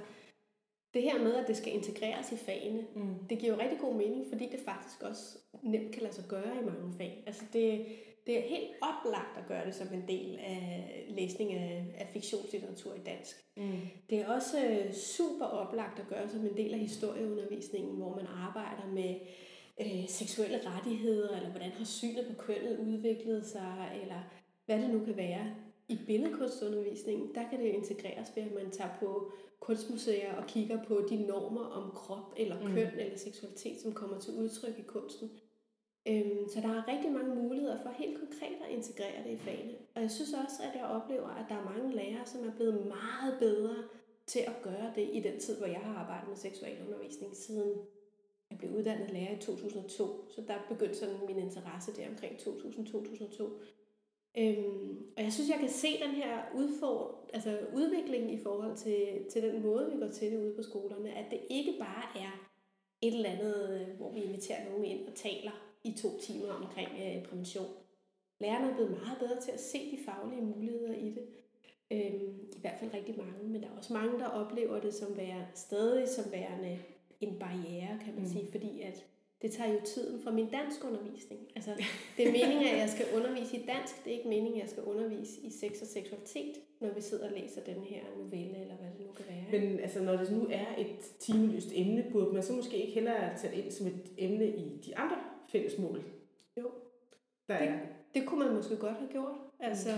det 0.94 1.02
her 1.02 1.18
med, 1.18 1.34
at 1.34 1.48
det 1.48 1.56
skal 1.56 1.74
integreres 1.74 2.32
i 2.32 2.36
fagene, 2.36 2.86
mm. 2.94 3.14
det 3.30 3.38
giver 3.38 3.54
jo 3.54 3.60
rigtig 3.60 3.78
god 3.78 3.94
mening, 3.94 4.26
fordi 4.28 4.48
det 4.52 4.60
faktisk 4.64 5.02
også 5.02 5.38
nemt 5.62 5.92
kan 5.92 6.02
lade 6.02 6.14
sig 6.14 6.24
gøre 6.28 6.56
i 6.62 6.64
mange 6.64 6.92
fag. 6.98 7.22
Altså 7.26 7.42
det, 7.52 7.86
det 8.26 8.38
er 8.38 8.48
helt 8.48 8.70
oplagt 8.82 9.38
at 9.38 9.46
gøre 9.48 9.66
det 9.66 9.74
som 9.74 9.88
en 9.92 10.08
del 10.08 10.38
af 10.38 11.04
læsning 11.08 11.52
af, 11.52 11.94
af 11.98 12.08
fiktionslitteratur 12.12 12.94
i 12.94 12.98
dansk. 13.06 13.36
Mm. 13.56 13.80
Det 14.10 14.18
er 14.18 14.28
også 14.28 14.58
super 14.92 15.44
oplagt 15.44 15.98
at 15.98 16.08
gøre 16.08 16.30
som 16.30 16.46
en 16.46 16.56
del 16.56 16.74
af 16.74 16.78
historieundervisningen, 16.78 17.96
hvor 17.96 18.16
man 18.16 18.26
arbejder 18.26 18.86
med 18.94 19.14
øh, 19.80 20.08
seksuelle 20.08 20.60
rettigheder, 20.66 21.36
eller 21.36 21.50
hvordan 21.50 21.70
har 21.70 21.84
synet 21.84 22.26
på 22.26 22.42
kønnet 22.42 22.78
udviklet 22.78 23.46
sig, 23.46 24.00
eller 24.02 24.20
hvad 24.66 24.78
det 24.78 24.90
nu 24.90 25.04
kan 25.04 25.16
være. 25.16 25.54
I 25.88 25.98
billedkunstundervisningen, 26.06 27.34
der 27.34 27.48
kan 27.50 27.60
det 27.60 27.66
integreres 27.66 28.32
ved, 28.36 28.42
at 28.42 28.54
man 28.54 28.70
tager 28.70 28.90
på 29.00 29.32
kunstmuseer 29.60 30.34
og 30.34 30.46
kigger 30.46 30.84
på 30.84 31.06
de 31.10 31.26
normer 31.26 31.64
om 31.64 31.90
krop 31.90 32.34
eller 32.36 32.60
mm. 32.60 32.74
køn 32.74 32.90
mm. 32.92 32.98
eller 32.98 33.18
seksualitet, 33.18 33.80
som 33.80 33.92
kommer 33.92 34.18
til 34.18 34.34
udtryk 34.34 34.78
i 34.78 34.82
kunsten. 34.82 35.30
Øhm, 36.08 36.48
så 36.48 36.60
der 36.60 36.68
er 36.68 36.88
rigtig 36.88 37.12
mange 37.12 37.34
muligheder 37.34 37.82
for 37.82 37.90
helt 37.90 38.18
konkret 38.18 38.58
at 38.64 38.70
integrere 38.70 39.24
det 39.24 39.30
i 39.30 39.36
fagene. 39.36 39.74
Og 39.94 40.02
jeg 40.02 40.10
synes 40.10 40.32
også, 40.44 40.62
at 40.62 40.80
jeg 40.80 40.84
oplever, 40.84 41.28
at 41.28 41.44
der 41.48 41.54
er 41.54 41.70
mange 41.72 41.96
lærere, 41.96 42.26
som 42.26 42.48
er 42.48 42.52
blevet 42.56 42.86
meget 42.86 43.38
bedre 43.38 43.76
til 44.26 44.40
at 44.40 44.62
gøre 44.62 44.92
det 44.94 45.10
i 45.12 45.20
den 45.20 45.40
tid, 45.40 45.58
hvor 45.58 45.66
jeg 45.66 45.80
har 45.80 45.94
arbejdet 45.94 46.28
med 46.28 46.36
seksualundervisning 46.36 47.36
siden 47.36 47.72
jeg 48.52 48.58
blev 48.58 48.70
uddannet 48.78 49.10
lærer 49.10 49.36
i 49.36 49.40
2002. 49.40 50.28
Så 50.30 50.42
der 50.48 50.54
begyndte 50.68 50.98
sådan 50.98 51.16
min 51.26 51.38
interesse 51.38 51.96
der 51.96 52.08
omkring 52.08 52.34
2000-2002. 52.34 53.42
Øhm, 54.38 55.06
og 55.16 55.22
jeg 55.22 55.32
synes, 55.32 55.50
jeg 55.50 55.58
kan 55.58 55.68
se 55.68 55.88
den 56.06 56.10
her 56.10 56.42
udfordring, 56.54 57.34
altså 57.34 57.58
udvikling 57.74 58.32
i 58.32 58.42
forhold 58.42 58.76
til, 58.76 59.26
til 59.32 59.42
den 59.42 59.62
måde, 59.62 59.90
vi 59.92 60.00
går 60.00 60.08
til 60.08 60.32
det 60.32 60.38
ude 60.38 60.54
på 60.56 60.62
skolerne, 60.62 61.12
at 61.12 61.30
det 61.30 61.40
ikke 61.50 61.74
bare 61.78 62.22
er 62.22 62.48
et 63.02 63.14
eller 63.14 63.30
andet, 63.30 63.86
hvor 63.96 64.12
vi 64.12 64.22
inviterer 64.22 64.70
nogen 64.70 64.84
ind 64.84 65.08
og 65.08 65.14
taler 65.14 65.71
i 65.84 65.92
to 66.02 66.18
timer 66.20 66.52
omkring 66.52 66.88
øh, 66.88 67.22
prævention. 67.22 67.70
Lærerne 68.40 68.70
er 68.70 68.74
blevet 68.74 68.90
meget 68.90 69.18
bedre 69.18 69.40
til 69.40 69.50
at 69.50 69.60
se 69.60 69.78
de 69.78 69.98
faglige 70.04 70.42
muligheder 70.42 70.94
i 70.94 71.10
det. 71.10 71.26
Øhm, 71.90 72.50
I 72.56 72.60
hvert 72.60 72.78
fald 72.80 72.94
rigtig 72.94 73.18
mange, 73.18 73.48
men 73.48 73.62
der 73.62 73.68
er 73.68 73.76
også 73.78 73.92
mange, 73.92 74.18
der 74.18 74.26
oplever 74.26 74.80
det 74.80 74.94
som 74.94 75.16
være, 75.16 75.46
stadig 75.54 76.08
som 76.08 76.32
værende 76.32 76.78
en 77.20 77.38
barriere, 77.38 77.98
kan 78.04 78.14
man 78.14 78.22
mm. 78.22 78.28
sige, 78.28 78.48
fordi 78.50 78.80
at 78.80 79.06
det 79.42 79.52
tager 79.52 79.72
jo 79.72 79.80
tiden 79.84 80.22
fra 80.22 80.30
min 80.30 80.48
dansk 80.50 80.84
undervisning. 80.84 81.40
Altså, 81.56 81.70
det 82.16 82.28
er 82.28 82.32
meningen, 82.32 82.66
at 82.66 82.78
jeg 82.78 82.88
skal 82.88 83.06
undervise 83.16 83.56
i 83.56 83.66
dansk, 83.66 84.04
det 84.04 84.12
er 84.12 84.16
ikke 84.16 84.28
meningen, 84.28 84.54
at 84.54 84.60
jeg 84.60 84.70
skal 84.70 84.82
undervise 84.82 85.40
i 85.40 85.50
sex 85.50 85.82
og 85.82 85.86
seksualitet, 85.86 86.54
når 86.80 86.94
vi 86.94 87.00
sidder 87.00 87.26
og 87.26 87.32
læser 87.40 87.60
den 87.60 87.82
her 87.82 88.00
novelle, 88.18 88.60
eller 88.60 88.76
hvad 88.76 88.88
det 88.98 89.06
nu 89.06 89.12
kan 89.12 89.24
være. 89.28 89.60
Men 89.60 89.80
altså, 89.80 90.02
når 90.02 90.16
det 90.16 90.32
nu 90.32 90.46
er 90.50 90.66
et 90.78 90.98
timeløst 91.18 91.68
emne, 91.74 92.04
burde 92.12 92.34
man 92.34 92.42
så 92.42 92.52
måske 92.52 92.76
ikke 92.76 92.92
hellere 92.92 93.38
tage 93.38 93.62
ind 93.62 93.70
som 93.70 93.86
et 93.86 94.12
emne 94.18 94.48
i 94.48 94.80
de 94.86 94.96
andre 94.96 95.16
fælles 95.52 95.78
mål? 95.78 96.02
Jo. 96.60 96.70
Der 97.48 97.54
er. 97.54 97.72
Det, 97.72 97.80
det 98.14 98.26
kunne 98.26 98.44
man 98.44 98.54
måske 98.54 98.76
godt 98.76 98.96
have 98.96 99.12
gjort. 99.12 99.36
Altså, 99.60 99.90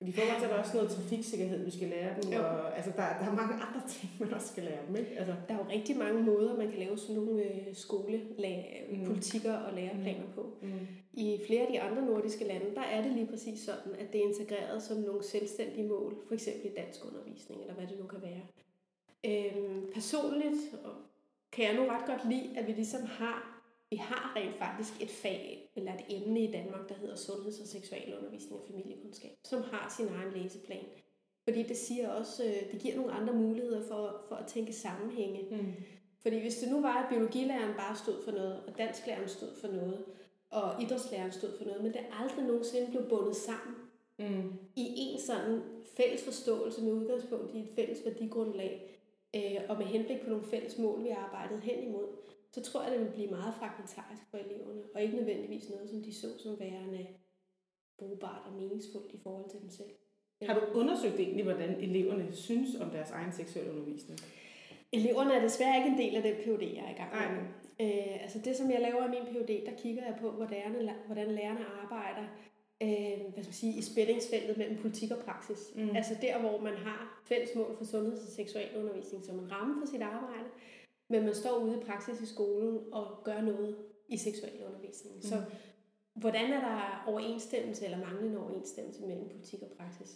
mm. 0.00 0.08
I 0.08 0.12
forhold 0.12 0.38
til, 0.38 0.44
at 0.44 0.50
der 0.50 0.56
er 0.56 0.62
også 0.62 0.76
noget 0.76 0.90
trafiksikkerhed, 0.90 1.64
vi 1.64 1.70
skal 1.70 1.88
lære 1.88 2.22
dem, 2.22 2.32
jo. 2.32 2.38
og 2.38 2.76
altså, 2.76 2.90
der, 2.90 2.96
der 2.96 3.26
er 3.30 3.34
mange 3.34 3.54
andre 3.54 3.82
ting, 3.94 4.12
man 4.20 4.34
også 4.34 4.48
skal 4.48 4.62
lære 4.64 4.86
dem. 4.86 4.96
Ikke? 4.96 5.10
Altså. 5.18 5.34
Der 5.48 5.54
er 5.54 5.58
jo 5.58 5.70
rigtig 5.70 5.96
mange 5.96 6.22
måder, 6.22 6.56
man 6.56 6.70
kan 6.70 6.78
lave 6.78 6.98
sådan 6.98 7.16
nogle 7.16 7.42
øh, 7.42 7.74
skolepolitikker 7.74 9.58
mm. 9.58 9.64
og 9.64 9.72
læreplaner 9.72 10.26
mm. 10.26 10.32
på. 10.34 10.58
Mm. 10.62 10.86
I 11.12 11.40
flere 11.46 11.62
af 11.62 11.72
de 11.72 11.80
andre 11.80 12.02
nordiske 12.06 12.44
lande, 12.44 12.74
der 12.74 12.80
er 12.80 13.02
det 13.02 13.12
lige 13.12 13.26
præcis 13.26 13.60
sådan, 13.60 13.94
at 13.98 14.12
det 14.12 14.20
er 14.20 14.28
integreret 14.28 14.82
som 14.82 14.96
nogle 14.96 15.24
selvstændige 15.24 15.88
mål, 15.88 16.16
for 16.26 16.34
eksempel 16.34 16.70
i 16.70 16.74
dansk 16.74 17.00
undervisning, 17.06 17.60
eller 17.60 17.74
hvad 17.74 17.86
det 17.86 17.98
nu 18.00 18.06
kan 18.06 18.22
være. 18.22 18.42
Øhm, 19.26 19.92
personligt 19.94 20.74
kan 21.52 21.64
jeg 21.64 21.74
nu 21.76 21.86
ret 21.86 22.06
godt 22.06 22.28
lide, 22.28 22.58
at 22.58 22.66
vi 22.66 22.72
ligesom 22.72 23.00
har 23.06 23.57
vi 23.90 23.96
har 23.96 24.32
rent 24.36 24.56
faktisk 24.58 25.02
et 25.02 25.10
fag 25.10 25.70
eller 25.76 25.92
et 25.94 26.04
emne 26.08 26.40
i 26.40 26.52
Danmark, 26.52 26.88
der 26.88 26.94
hedder 26.94 27.16
Sundheds- 27.16 27.60
og 27.60 27.66
Seksualundervisning 27.66 28.60
og 28.60 28.66
Familiekundskab, 28.70 29.30
som 29.44 29.62
har 29.62 29.94
sin 29.96 30.08
egen 30.08 30.32
læseplan. 30.32 30.84
Fordi 31.44 31.62
det 31.62 31.76
siger 31.76 32.08
også, 32.08 32.44
øh, 32.44 32.72
det 32.72 32.80
giver 32.80 32.96
nogle 32.96 33.12
andre 33.12 33.34
muligheder 33.34 33.88
for, 33.88 34.24
for 34.28 34.34
at 34.36 34.46
tænke 34.46 34.72
sammenhænge. 34.72 35.56
Mm. 35.56 35.72
Fordi 36.22 36.40
hvis 36.40 36.56
det 36.56 36.70
nu 36.70 36.80
var, 36.80 37.02
at 37.02 37.08
biologilæreren 37.08 37.74
bare 37.76 37.96
stod 37.96 38.24
for 38.24 38.30
noget, 38.30 38.62
og 38.66 38.78
dansklæreren 38.78 39.28
stod 39.28 39.48
for 39.60 39.68
noget, 39.68 40.04
og 40.50 40.82
idrætslæreren 40.82 41.32
stod 41.32 41.58
for 41.58 41.64
noget, 41.64 41.82
men 41.82 41.92
det 41.92 42.00
aldrig 42.20 42.44
nogensinde 42.44 42.90
blev 42.90 43.08
bundet 43.08 43.36
sammen 43.36 43.74
mm. 44.18 44.52
i 44.76 44.86
en 44.96 45.20
sådan 45.20 45.62
fælles 45.96 46.24
forståelse 46.24 46.82
med 46.82 46.92
udgangspunkt 46.92 47.54
i 47.54 47.58
et 47.58 47.68
fælles 47.74 47.98
værdigrundlag, 48.04 49.00
øh, 49.36 49.60
og 49.68 49.78
med 49.78 49.86
henblik 49.86 50.20
på 50.20 50.30
nogle 50.30 50.44
fælles 50.44 50.78
mål, 50.78 51.04
vi 51.04 51.08
har 51.08 51.26
arbejdet 51.26 51.60
hen 51.60 51.82
imod, 51.82 52.08
så 52.52 52.62
tror 52.62 52.82
jeg, 52.82 52.92
det 52.92 53.00
vil 53.00 53.10
blive 53.10 53.30
meget 53.30 53.54
fragmentarisk 53.54 54.22
for 54.30 54.38
eleverne, 54.38 54.82
og 54.94 55.02
ikke 55.02 55.16
nødvendigvis 55.16 55.70
noget, 55.70 55.90
som 55.90 56.02
de 56.02 56.14
så 56.14 56.26
som 56.38 56.60
værende 56.60 57.06
brugbart 57.98 58.42
og 58.46 58.52
meningsfuldt 58.52 59.12
i 59.12 59.20
forhold 59.22 59.50
til 59.50 59.60
dem 59.60 59.70
selv. 59.70 59.90
Har 60.42 60.54
du 60.60 60.78
undersøgt 60.80 61.20
egentlig, 61.20 61.44
hvordan 61.44 61.70
eleverne 61.70 62.36
synes 62.36 62.80
om 62.80 62.90
deres 62.90 63.10
egen 63.10 63.32
seksuelle 63.32 63.72
undervisning? 63.72 64.20
Eleverne 64.92 65.34
er 65.34 65.42
desværre 65.42 65.76
ikke 65.76 65.88
en 65.88 65.98
del 65.98 66.16
af 66.16 66.22
den 66.22 66.34
PhD, 66.34 66.74
jeg 66.74 66.84
er 66.84 66.90
i 66.90 66.98
gang 67.02 67.34
med. 67.34 67.42
Øh, 67.80 68.22
altså 68.22 68.38
det, 68.44 68.56
som 68.56 68.70
jeg 68.70 68.80
laver 68.80 69.06
i 69.06 69.10
min 69.10 69.26
PhD, 69.32 69.66
der 69.66 69.76
kigger 69.82 70.04
jeg 70.04 70.16
på, 70.20 70.30
hvordan, 70.30 70.90
hvordan 71.06 71.30
lærerne 71.30 71.64
arbejder 71.82 72.26
øh, 72.82 73.32
hvad 73.32 73.42
skal 73.42 73.52
man 73.52 73.62
sige, 73.64 73.78
i 73.78 73.82
spændingsfeltet 73.82 74.56
mellem 74.56 74.76
politik 74.76 75.10
og 75.10 75.18
praksis. 75.18 75.72
Mm. 75.74 75.96
Altså 75.96 76.16
der, 76.22 76.38
hvor 76.40 76.60
man 76.60 76.74
har 76.74 77.22
fælles 77.24 77.50
mål 77.54 77.76
for 77.78 77.84
sundheds- 77.84 78.26
og 78.26 78.32
seksualundervisning 78.32 79.24
som 79.24 79.38
en 79.38 79.52
ramme 79.52 79.74
for 79.80 79.86
sit 79.86 80.02
arbejde, 80.02 80.48
men 81.10 81.24
man 81.24 81.34
står 81.34 81.58
ude 81.58 81.76
i 81.76 81.84
praksis 81.84 82.20
i 82.20 82.26
skolen 82.26 82.78
og 82.92 83.24
gør 83.24 83.40
noget 83.40 83.76
i 84.08 84.16
seksualundervisningen. 84.16 85.20
Mm. 85.22 85.28
Så 85.28 85.42
hvordan 86.14 86.52
er 86.52 86.60
der 86.60 87.04
overensstemmelse 87.06 87.84
eller 87.84 87.98
manglende 87.98 88.40
overensstemmelse 88.40 89.02
mellem 89.02 89.28
politik 89.28 89.62
og 89.62 89.68
praksis? 89.78 90.10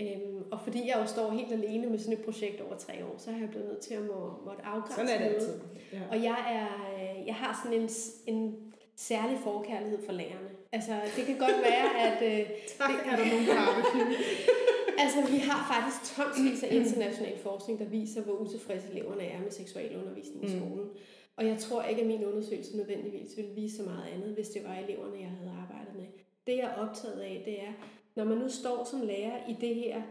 Øhm, 0.00 0.42
og 0.52 0.60
fordi 0.64 0.88
jeg 0.88 0.96
jo 1.00 1.06
står 1.06 1.30
helt 1.30 1.52
alene 1.52 1.86
med 1.86 1.98
sådan 1.98 2.18
et 2.18 2.24
projekt 2.24 2.60
over 2.60 2.76
tre 2.76 3.04
år, 3.04 3.14
så 3.18 3.32
har 3.32 3.40
jeg 3.40 3.50
blevet 3.50 3.68
nødt 3.68 3.80
til 3.80 3.94
at 3.94 4.02
må, 4.02 4.42
måtte 4.44 4.64
afgrænse 4.64 4.94
sådan 4.94 5.10
er 5.10 5.18
det 5.18 5.34
altid. 5.34 5.60
Ja. 5.92 6.00
Og 6.10 6.22
jeg, 6.22 6.38
er, 6.56 6.68
øh, 6.94 7.26
jeg 7.26 7.34
har 7.34 7.60
sådan 7.64 7.80
en, 7.80 7.88
en 8.26 8.72
særlig 8.96 9.38
forkærlighed 9.38 10.04
for 10.04 10.12
lærerne. 10.12 10.48
Altså, 10.72 10.92
det 11.16 11.26
kan 11.26 11.38
godt 11.38 11.56
være, 11.62 12.00
at... 12.06 12.40
Øh, 12.40 12.46
tak, 12.78 12.90
det, 12.90 13.12
er 13.12 13.16
der 13.16 13.24
nogen 13.24 13.46
barbecue. 13.46 14.16
Altså, 15.02 15.32
vi 15.32 15.38
har 15.38 15.60
faktisk 15.72 16.16
tonsvis 16.16 16.62
af 16.62 16.74
international 16.74 17.38
forskning, 17.38 17.78
der 17.78 17.84
viser, 17.84 18.22
hvor 18.22 18.32
utilfredse 18.32 18.88
eleverne 18.90 19.22
er 19.22 19.40
med 19.40 19.50
seksualundervisning 19.50 20.44
i 20.44 20.54
mm. 20.54 20.60
skolen. 20.60 20.88
Og 21.36 21.46
jeg 21.46 21.58
tror 21.58 21.82
ikke, 21.82 22.00
at 22.00 22.06
min 22.06 22.24
undersøgelse 22.24 22.76
nødvendigvis 22.76 23.36
ville 23.36 23.54
vise 23.54 23.76
så 23.76 23.82
meget 23.82 24.06
andet, 24.14 24.34
hvis 24.34 24.48
det 24.48 24.64
var 24.64 24.74
eleverne, 24.74 25.20
jeg 25.20 25.28
havde 25.28 25.52
arbejdet 25.62 25.94
med. 25.94 26.06
Det, 26.46 26.56
jeg 26.56 26.64
er 26.64 26.88
optaget 26.88 27.20
af, 27.20 27.42
det 27.44 27.62
er, 27.62 27.72
når 28.16 28.24
man 28.24 28.38
nu 28.38 28.48
står 28.48 28.84
som 28.84 29.00
lærer 29.00 29.48
i 29.48 29.56
det 29.60 29.74
her, 29.74 30.02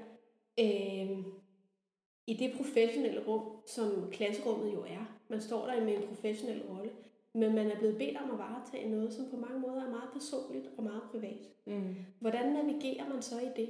øh, 0.59 1.17
i 2.27 2.33
det 2.33 2.53
professionelle 2.57 3.21
rum, 3.27 3.43
som 3.67 4.09
klasserummet 4.11 4.73
jo 4.73 4.81
er. 4.81 5.17
Man 5.29 5.41
står 5.41 5.65
der 5.65 5.85
med 5.85 5.95
en 5.95 6.07
professionel 6.07 6.61
rolle, 6.69 6.91
men 7.33 7.55
man 7.55 7.71
er 7.71 7.79
blevet 7.79 7.97
bedt 7.97 8.17
om 8.17 8.31
at 8.31 8.37
varetage 8.37 8.89
noget, 8.89 9.13
som 9.13 9.25
på 9.31 9.37
mange 9.37 9.59
måder 9.59 9.85
er 9.85 9.89
meget 9.89 10.09
personligt 10.13 10.69
og 10.77 10.83
meget 10.83 11.01
privat. 11.11 11.49
Mm. 11.65 11.95
Hvordan 12.19 12.51
navigerer 12.51 13.09
man 13.09 13.21
så 13.21 13.39
i 13.39 13.61
det? 13.61 13.69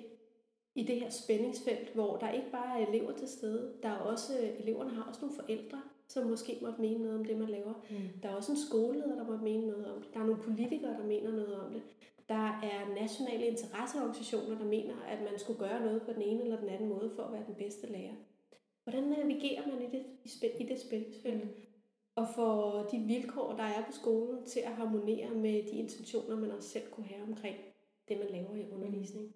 I 0.76 0.84
det 0.84 0.96
her 0.96 1.10
spændingsfelt, 1.10 1.94
hvor 1.94 2.18
der 2.18 2.32
ikke 2.32 2.52
bare 2.52 2.82
er 2.82 2.88
elever 2.88 3.12
til 3.12 3.28
stede, 3.28 3.74
der 3.84 3.90
er 3.90 3.98
også, 3.98 4.34
eleverne 4.60 4.90
har 4.90 5.04
også 5.04 5.22
nogle 5.22 5.36
forældre, 5.36 5.82
som 6.08 6.28
måske 6.28 6.58
måtte 6.62 6.82
mene 6.82 7.04
noget 7.04 7.20
om 7.20 7.26
det, 7.26 7.38
man 7.38 7.50
laver. 7.50 7.74
Mm. 7.90 8.22
Der 8.24 8.30
er 8.30 8.36
også 8.36 8.52
en 8.52 8.58
skoleleder, 8.58 9.16
der 9.16 9.28
måtte 9.28 9.44
mene 9.44 9.68
noget 9.68 9.94
om 9.94 10.02
det. 10.02 10.14
Der 10.14 10.20
er 10.20 10.26
nogle 10.26 10.42
politikere, 10.44 10.94
der 10.94 11.06
mener 11.06 11.32
noget 11.32 11.60
om 11.60 11.74
det. 11.74 11.82
Der 12.30 12.60
er 12.64 13.02
nationale 13.02 13.46
interesseorganisationer, 13.46 14.58
der 14.58 14.66
mener, 14.66 14.96
at 15.08 15.20
man 15.22 15.40
skulle 15.40 15.60
gøre 15.60 15.80
noget 15.80 16.02
på 16.02 16.14
den 16.14 16.22
ene 16.22 16.44
eller 16.44 16.60
den 16.60 16.70
anden 16.70 16.90
måde 16.90 17.12
for 17.16 17.24
at 17.24 17.34
være 17.34 17.44
den 17.48 17.56
bedste 17.56 17.92
lærer. 17.92 18.16
Hvordan 18.84 19.04
navigerer 19.04 19.68
man 19.68 19.82
i 19.82 19.98
det, 19.98 20.06
i 20.60 20.64
det 20.64 20.80
spændingsfelt? 20.80 21.44
Mm. 21.44 21.50
Og 22.16 22.28
få 22.36 22.80
de 22.92 23.00
vilkår, 23.00 23.56
der 23.56 23.64
er 23.64 23.86
på 23.86 23.92
skolen, 23.92 24.46
til 24.46 24.60
at 24.60 24.72
harmonere 24.72 25.30
med 25.30 25.64
de 25.64 25.70
intentioner, 25.70 26.36
man 26.36 26.52
også 26.52 26.70
selv 26.70 26.86
kunne 26.92 27.06
have 27.06 27.24
omkring 27.24 27.56
det, 28.08 28.18
man 28.18 28.28
laver 28.30 28.56
i 28.56 28.72
undervisning. 28.72 29.26
Mm. 29.26 29.34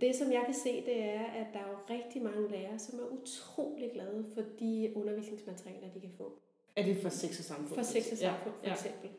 Det, 0.00 0.16
som 0.16 0.32
jeg 0.32 0.42
kan 0.44 0.54
se, 0.54 0.84
det 0.86 1.02
er, 1.02 1.24
at 1.24 1.46
der 1.52 1.58
er 1.58 1.70
jo 1.70 1.94
rigtig 1.94 2.22
mange 2.22 2.50
lærere, 2.50 2.78
som 2.78 2.98
er 2.98 3.04
utrolig 3.04 3.90
glade 3.92 4.24
for 4.34 4.42
de 4.60 4.92
undervisningsmaterialer, 4.94 5.92
de 5.94 6.00
kan 6.00 6.12
få. 6.16 6.38
Er 6.76 6.82
det 6.82 6.96
for 6.96 7.08
sex 7.08 7.38
og 7.38 7.44
samfund? 7.44 7.74
For 7.74 7.82
sex 7.82 8.12
og 8.12 8.18
samfund, 8.18 8.54
ja. 8.62 8.68
for 8.68 8.74
eksempel. 8.74 9.10
Ja. 9.10 9.16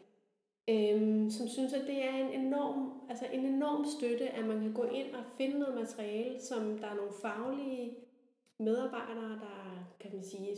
Øhm, 0.68 1.30
som 1.30 1.48
synes, 1.48 1.74
at 1.74 1.88
det 1.88 2.06
er 2.06 2.14
en 2.14 2.46
enorm, 2.46 3.02
altså 3.10 3.26
en 3.34 3.46
enorm 3.46 3.86
støtte, 3.98 4.30
at 4.30 4.46
man 4.46 4.62
kan 4.62 4.74
gå 4.74 4.84
ind 4.84 5.16
og 5.16 5.24
finde 5.38 5.60
noget 5.60 5.76
materiale, 5.76 6.42
som 6.42 6.78
der 6.78 6.88
er 6.88 6.96
nogle 6.96 7.12
faglige 7.22 7.96
medarbejdere, 8.60 9.30
der 9.30 9.88
kan 10.00 10.12
man 10.14 10.24
sige, 10.24 10.58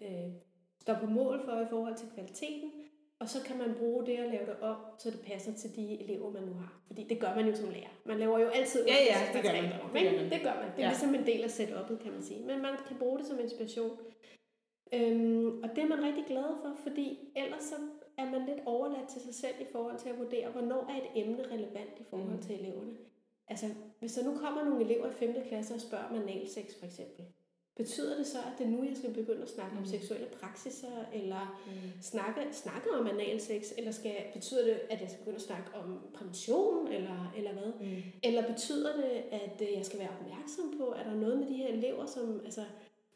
øh, 0.00 0.32
står 0.80 0.94
på 0.94 1.06
mål 1.06 1.40
for 1.44 1.60
i 1.60 1.66
forhold 1.70 1.96
til 1.96 2.08
kvaliteten, 2.14 2.72
og 3.20 3.28
så 3.28 3.42
kan 3.46 3.58
man 3.58 3.74
bruge 3.78 4.06
det 4.06 4.20
og 4.24 4.30
lave 4.30 4.46
det 4.46 4.56
op, 4.60 4.76
så 4.98 5.10
det 5.10 5.20
passer 5.20 5.52
til 5.52 5.76
de 5.76 6.02
elever, 6.02 6.30
man 6.30 6.42
nu 6.42 6.52
har. 6.52 6.80
Fordi 6.86 7.02
det 7.04 7.20
gør 7.20 7.34
man 7.34 7.46
jo 7.48 7.54
som 7.54 7.70
lærer. 7.70 7.94
Man 8.04 8.18
laver 8.18 8.38
jo 8.38 8.48
altid 8.48 8.86
ja, 8.86 8.94
ja, 9.10 9.18
det 9.34 9.42
gør, 9.42 9.52
man. 9.52 9.64
det 9.64 10.02
gør 10.04 10.20
man. 10.20 10.30
Det 10.30 10.40
gør 10.42 10.54
man. 10.54 10.70
Det 10.76 10.78
er 10.78 10.82
ja. 10.82 10.88
ligesom 10.88 11.14
en 11.14 11.26
del 11.26 11.42
af 11.44 11.48
setup'et, 11.60 12.02
kan 12.02 12.12
man 12.12 12.22
sige. 12.22 12.40
Men 12.46 12.62
man 12.62 12.72
kan 12.88 12.96
bruge 12.98 13.18
det 13.18 13.26
som 13.26 13.40
inspiration. 13.40 13.98
Øhm, 14.94 15.62
og 15.62 15.68
det 15.74 15.84
er 15.84 15.88
man 15.88 16.04
rigtig 16.04 16.24
glad 16.26 16.48
for, 16.62 16.72
fordi 16.82 17.18
ellers 17.36 17.62
så 17.62 17.74
er 18.18 18.30
man 18.30 18.46
lidt 18.46 18.60
overladt 18.66 19.08
til 19.08 19.20
sig 19.20 19.34
selv 19.34 19.54
i 19.60 19.66
forhold 19.72 19.98
til 19.98 20.08
at 20.08 20.18
vurdere, 20.18 20.50
hvornår 20.50 20.90
er 20.90 20.96
et 20.96 21.22
emne 21.22 21.42
relevant 21.50 21.94
i 22.00 22.04
forhold 22.10 22.34
mm. 22.34 22.42
til 22.42 22.60
eleverne. 22.60 22.96
Altså, 23.48 23.66
hvis 23.98 24.12
der 24.12 24.24
nu 24.24 24.38
kommer 24.38 24.64
nogle 24.64 24.84
elever 24.84 25.10
i 25.10 25.12
5. 25.12 25.34
klasse 25.48 25.74
og 25.74 25.80
spørger 25.80 26.04
om 26.04 26.16
analsex 26.16 26.78
for 26.78 26.86
eksempel, 26.86 27.24
betyder 27.82 28.16
det 28.16 28.26
så, 28.26 28.38
at 28.38 28.52
det 28.58 28.66
er 28.66 28.70
nu, 28.70 28.84
jeg 28.84 28.96
skal 28.96 29.14
begynde 29.14 29.42
at 29.42 29.50
snakke 29.50 29.72
mm. 29.72 29.78
om 29.78 29.84
seksuelle 29.84 30.26
praksiser, 30.40 30.96
eller 31.14 31.60
mm. 31.66 32.02
snakke, 32.02 32.40
snakke 32.52 32.88
om 32.98 33.06
analsex, 33.06 33.62
eller 33.78 33.90
skal, 33.90 34.14
betyder 34.34 34.64
det, 34.64 34.76
at 34.90 35.00
jeg 35.00 35.08
skal 35.08 35.18
begynde 35.18 35.36
at 35.36 35.48
snakke 35.50 35.68
om 35.74 35.98
prævention, 36.14 36.88
eller, 36.88 37.32
eller 37.36 37.52
hvad? 37.52 37.72
Mm. 37.80 38.02
Eller 38.22 38.52
betyder 38.52 38.96
det, 38.96 39.12
at 39.40 39.56
øh, 39.62 39.68
jeg 39.76 39.84
skal 39.86 39.98
være 39.98 40.14
opmærksom 40.20 40.74
på, 40.78 40.86
at 40.88 41.06
der 41.06 41.12
er 41.12 41.16
noget 41.16 41.38
med 41.38 41.46
de 41.46 41.54
her 41.54 41.68
elever, 41.68 42.06
som, 42.06 42.40
altså, 42.44 42.64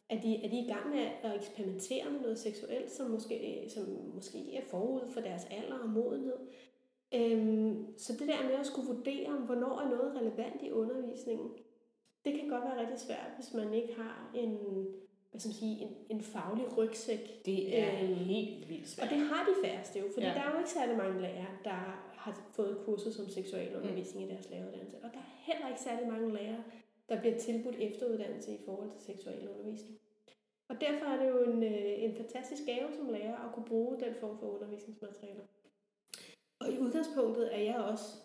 er 0.08 0.20
de, 0.20 0.44
er 0.44 0.48
de 0.48 0.58
i 0.58 0.68
gang 0.68 0.88
med 0.94 1.06
at 1.22 1.36
eksperimentere 1.36 2.10
med 2.10 2.20
noget 2.20 2.38
seksuelt, 2.38 2.92
som 2.92 3.10
måske, 3.10 3.66
som 3.74 3.84
måske 4.14 4.56
er 4.56 4.62
forud 4.70 5.00
for 5.12 5.20
deres 5.20 5.42
alder 5.50 5.78
og 5.78 5.88
modenhed? 5.88 6.38
Øhm, 7.14 7.86
så 7.98 8.12
det 8.12 8.28
der 8.28 8.42
med 8.44 8.54
at 8.60 8.66
skulle 8.66 8.88
vurdere, 8.88 9.26
om 9.26 9.42
hvornår 9.42 9.80
er 9.80 9.88
noget 9.88 10.16
relevant 10.20 10.62
i 10.62 10.70
undervisningen, 10.70 11.50
det 12.24 12.32
kan 12.34 12.48
godt 12.48 12.64
være 12.64 12.80
rigtig 12.80 12.98
svært, 12.98 13.30
hvis 13.36 13.54
man 13.54 13.74
ikke 13.74 13.94
har 13.94 14.30
en, 14.34 14.50
hvad 15.30 15.40
skal 15.40 15.48
man 15.48 15.54
sige, 15.54 15.76
en, 15.82 15.96
en 16.10 16.20
faglig 16.20 16.76
rygsæk. 16.78 17.44
Det 17.44 17.78
er 17.78 18.02
øhm, 18.02 18.14
helt 18.14 18.68
vildt 18.68 18.88
svært. 18.88 19.06
Og 19.06 19.14
det 19.14 19.20
har 19.20 19.44
de 19.50 19.68
færreste 19.68 19.98
jo, 19.98 20.04
fordi 20.14 20.26
ja. 20.26 20.32
der 20.32 20.40
er 20.40 20.52
jo 20.52 20.58
ikke 20.58 20.70
særlig 20.70 20.96
mange 20.96 21.20
lærere, 21.20 21.54
der 21.64 21.78
har 22.24 22.40
fået 22.50 22.82
kursus 22.84 23.14
som 23.14 23.28
seksualundervisning 23.28 24.24
mm. 24.24 24.30
i 24.30 24.34
deres 24.34 24.50
læreruddannelse. 24.50 24.96
Og 24.96 25.10
der 25.12 25.18
er 25.18 25.30
heller 25.52 25.68
ikke 25.68 25.80
særlig 25.80 26.08
mange 26.08 26.34
lærere, 26.34 26.64
der 27.08 27.20
bliver 27.20 27.38
tilbudt 27.38 27.76
efteruddannelse 27.78 28.52
i 28.52 28.58
forhold 28.64 28.90
til 28.90 29.02
seksualundervisning. 29.14 29.98
Og 30.68 30.80
derfor 30.80 31.06
er 31.06 31.22
det 31.22 31.28
jo 31.28 31.52
en, 31.52 31.62
øh, 31.62 32.04
en 32.04 32.16
fantastisk 32.16 32.62
gave 32.66 32.92
som 32.92 33.08
lærer 33.08 33.48
at 33.48 33.54
kunne 33.54 33.64
bruge 33.64 34.00
den 34.00 34.14
form 34.20 34.38
for 34.38 34.46
undervisningsmaterialer. 34.46 35.44
Og 36.60 36.72
i 36.72 36.78
udgangspunktet 36.78 37.56
er 37.56 37.62
jeg 37.62 37.76
også 37.76 38.23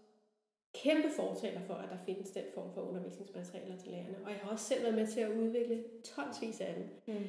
kæmpe 0.73 1.09
fortaler 1.15 1.61
for, 1.61 1.73
at 1.73 1.89
der 1.89 1.97
findes 2.05 2.29
den 2.29 2.43
form 2.53 2.73
for 2.73 2.81
undervisningsmaterialer 2.81 3.77
til 3.77 3.91
lærerne. 3.91 4.17
Og 4.23 4.29
jeg 4.31 4.39
har 4.39 4.51
også 4.51 4.65
selv 4.65 4.83
været 4.83 4.95
med 4.95 5.07
til 5.07 5.19
at 5.19 5.31
udvikle 5.31 5.83
tonsvis 6.03 6.61
af 6.61 6.75
dem. 6.75 7.15
Mm. 7.15 7.23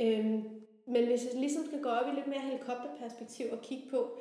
Øhm, 0.00 0.64
men 0.86 1.06
hvis 1.06 1.24
jeg 1.24 1.40
ligesom 1.40 1.66
skal 1.66 1.82
gå 1.82 1.88
op 1.88 2.12
i 2.12 2.16
lidt 2.16 2.26
mere 2.26 2.40
helikopterperspektiv 2.40 3.46
og 3.52 3.60
kigge 3.62 3.90
på, 3.90 4.18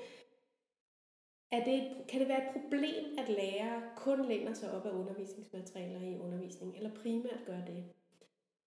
er 1.51 1.63
det, 1.63 2.07
kan 2.09 2.19
det 2.19 2.27
være 2.27 2.43
et 2.43 2.61
problem, 2.61 3.05
at 3.17 3.29
lærere 3.29 3.81
kun 3.95 4.27
læner 4.27 4.53
sig 4.53 4.71
op 4.71 4.85
af 4.85 4.91
undervisningsmaterialer 4.91 6.01
i 6.01 6.19
undervisning, 6.19 6.77
eller 6.77 6.95
primært 6.95 7.39
gør 7.45 7.61
det? 7.67 7.83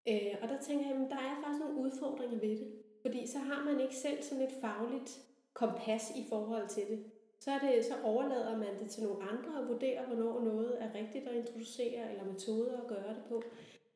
Øh, 0.10 0.36
og 0.42 0.50
der 0.50 0.62
tænker 0.62 0.86
jeg, 0.86 0.96
at 0.96 1.10
der 1.10 1.16
er 1.16 1.42
faktisk 1.44 1.60
nogle 1.60 1.82
udfordringer 1.82 2.40
ved 2.40 2.58
det. 2.58 2.74
Fordi 3.02 3.28
så 3.28 3.38
har 3.38 3.66
man 3.66 3.80
ikke 3.80 3.96
selv 3.96 4.22
sådan 4.22 4.44
et 4.44 4.54
fagligt 4.62 5.22
kompas 5.54 6.12
i 6.16 6.26
forhold 6.30 6.68
til 6.68 6.84
det 6.90 7.06
så, 7.40 7.52
er 7.52 7.60
det, 7.60 7.86
så 7.86 7.94
overlader 8.04 8.58
man 8.58 8.80
det 8.80 8.90
til 8.90 9.04
nogle 9.04 9.24
andre 9.24 9.62
at 9.62 9.68
vurdere, 9.68 10.06
hvornår 10.06 10.40
noget 10.40 10.84
er 10.84 10.96
rigtigt 10.96 11.28
at 11.28 11.36
introducere, 11.36 12.12
eller 12.12 12.26
metoder 12.26 12.82
at 12.82 12.88
gøre 12.88 13.10
det 13.10 13.24
på. 13.30 13.44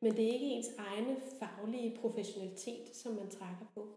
Men 0.00 0.12
det 0.16 0.24
er 0.24 0.32
ikke 0.32 0.46
ens 0.46 0.70
egne 0.78 1.16
faglige 1.38 1.96
professionalitet, 2.00 2.96
som 2.96 3.12
man 3.12 3.30
trækker 3.30 3.66
på. 3.74 3.88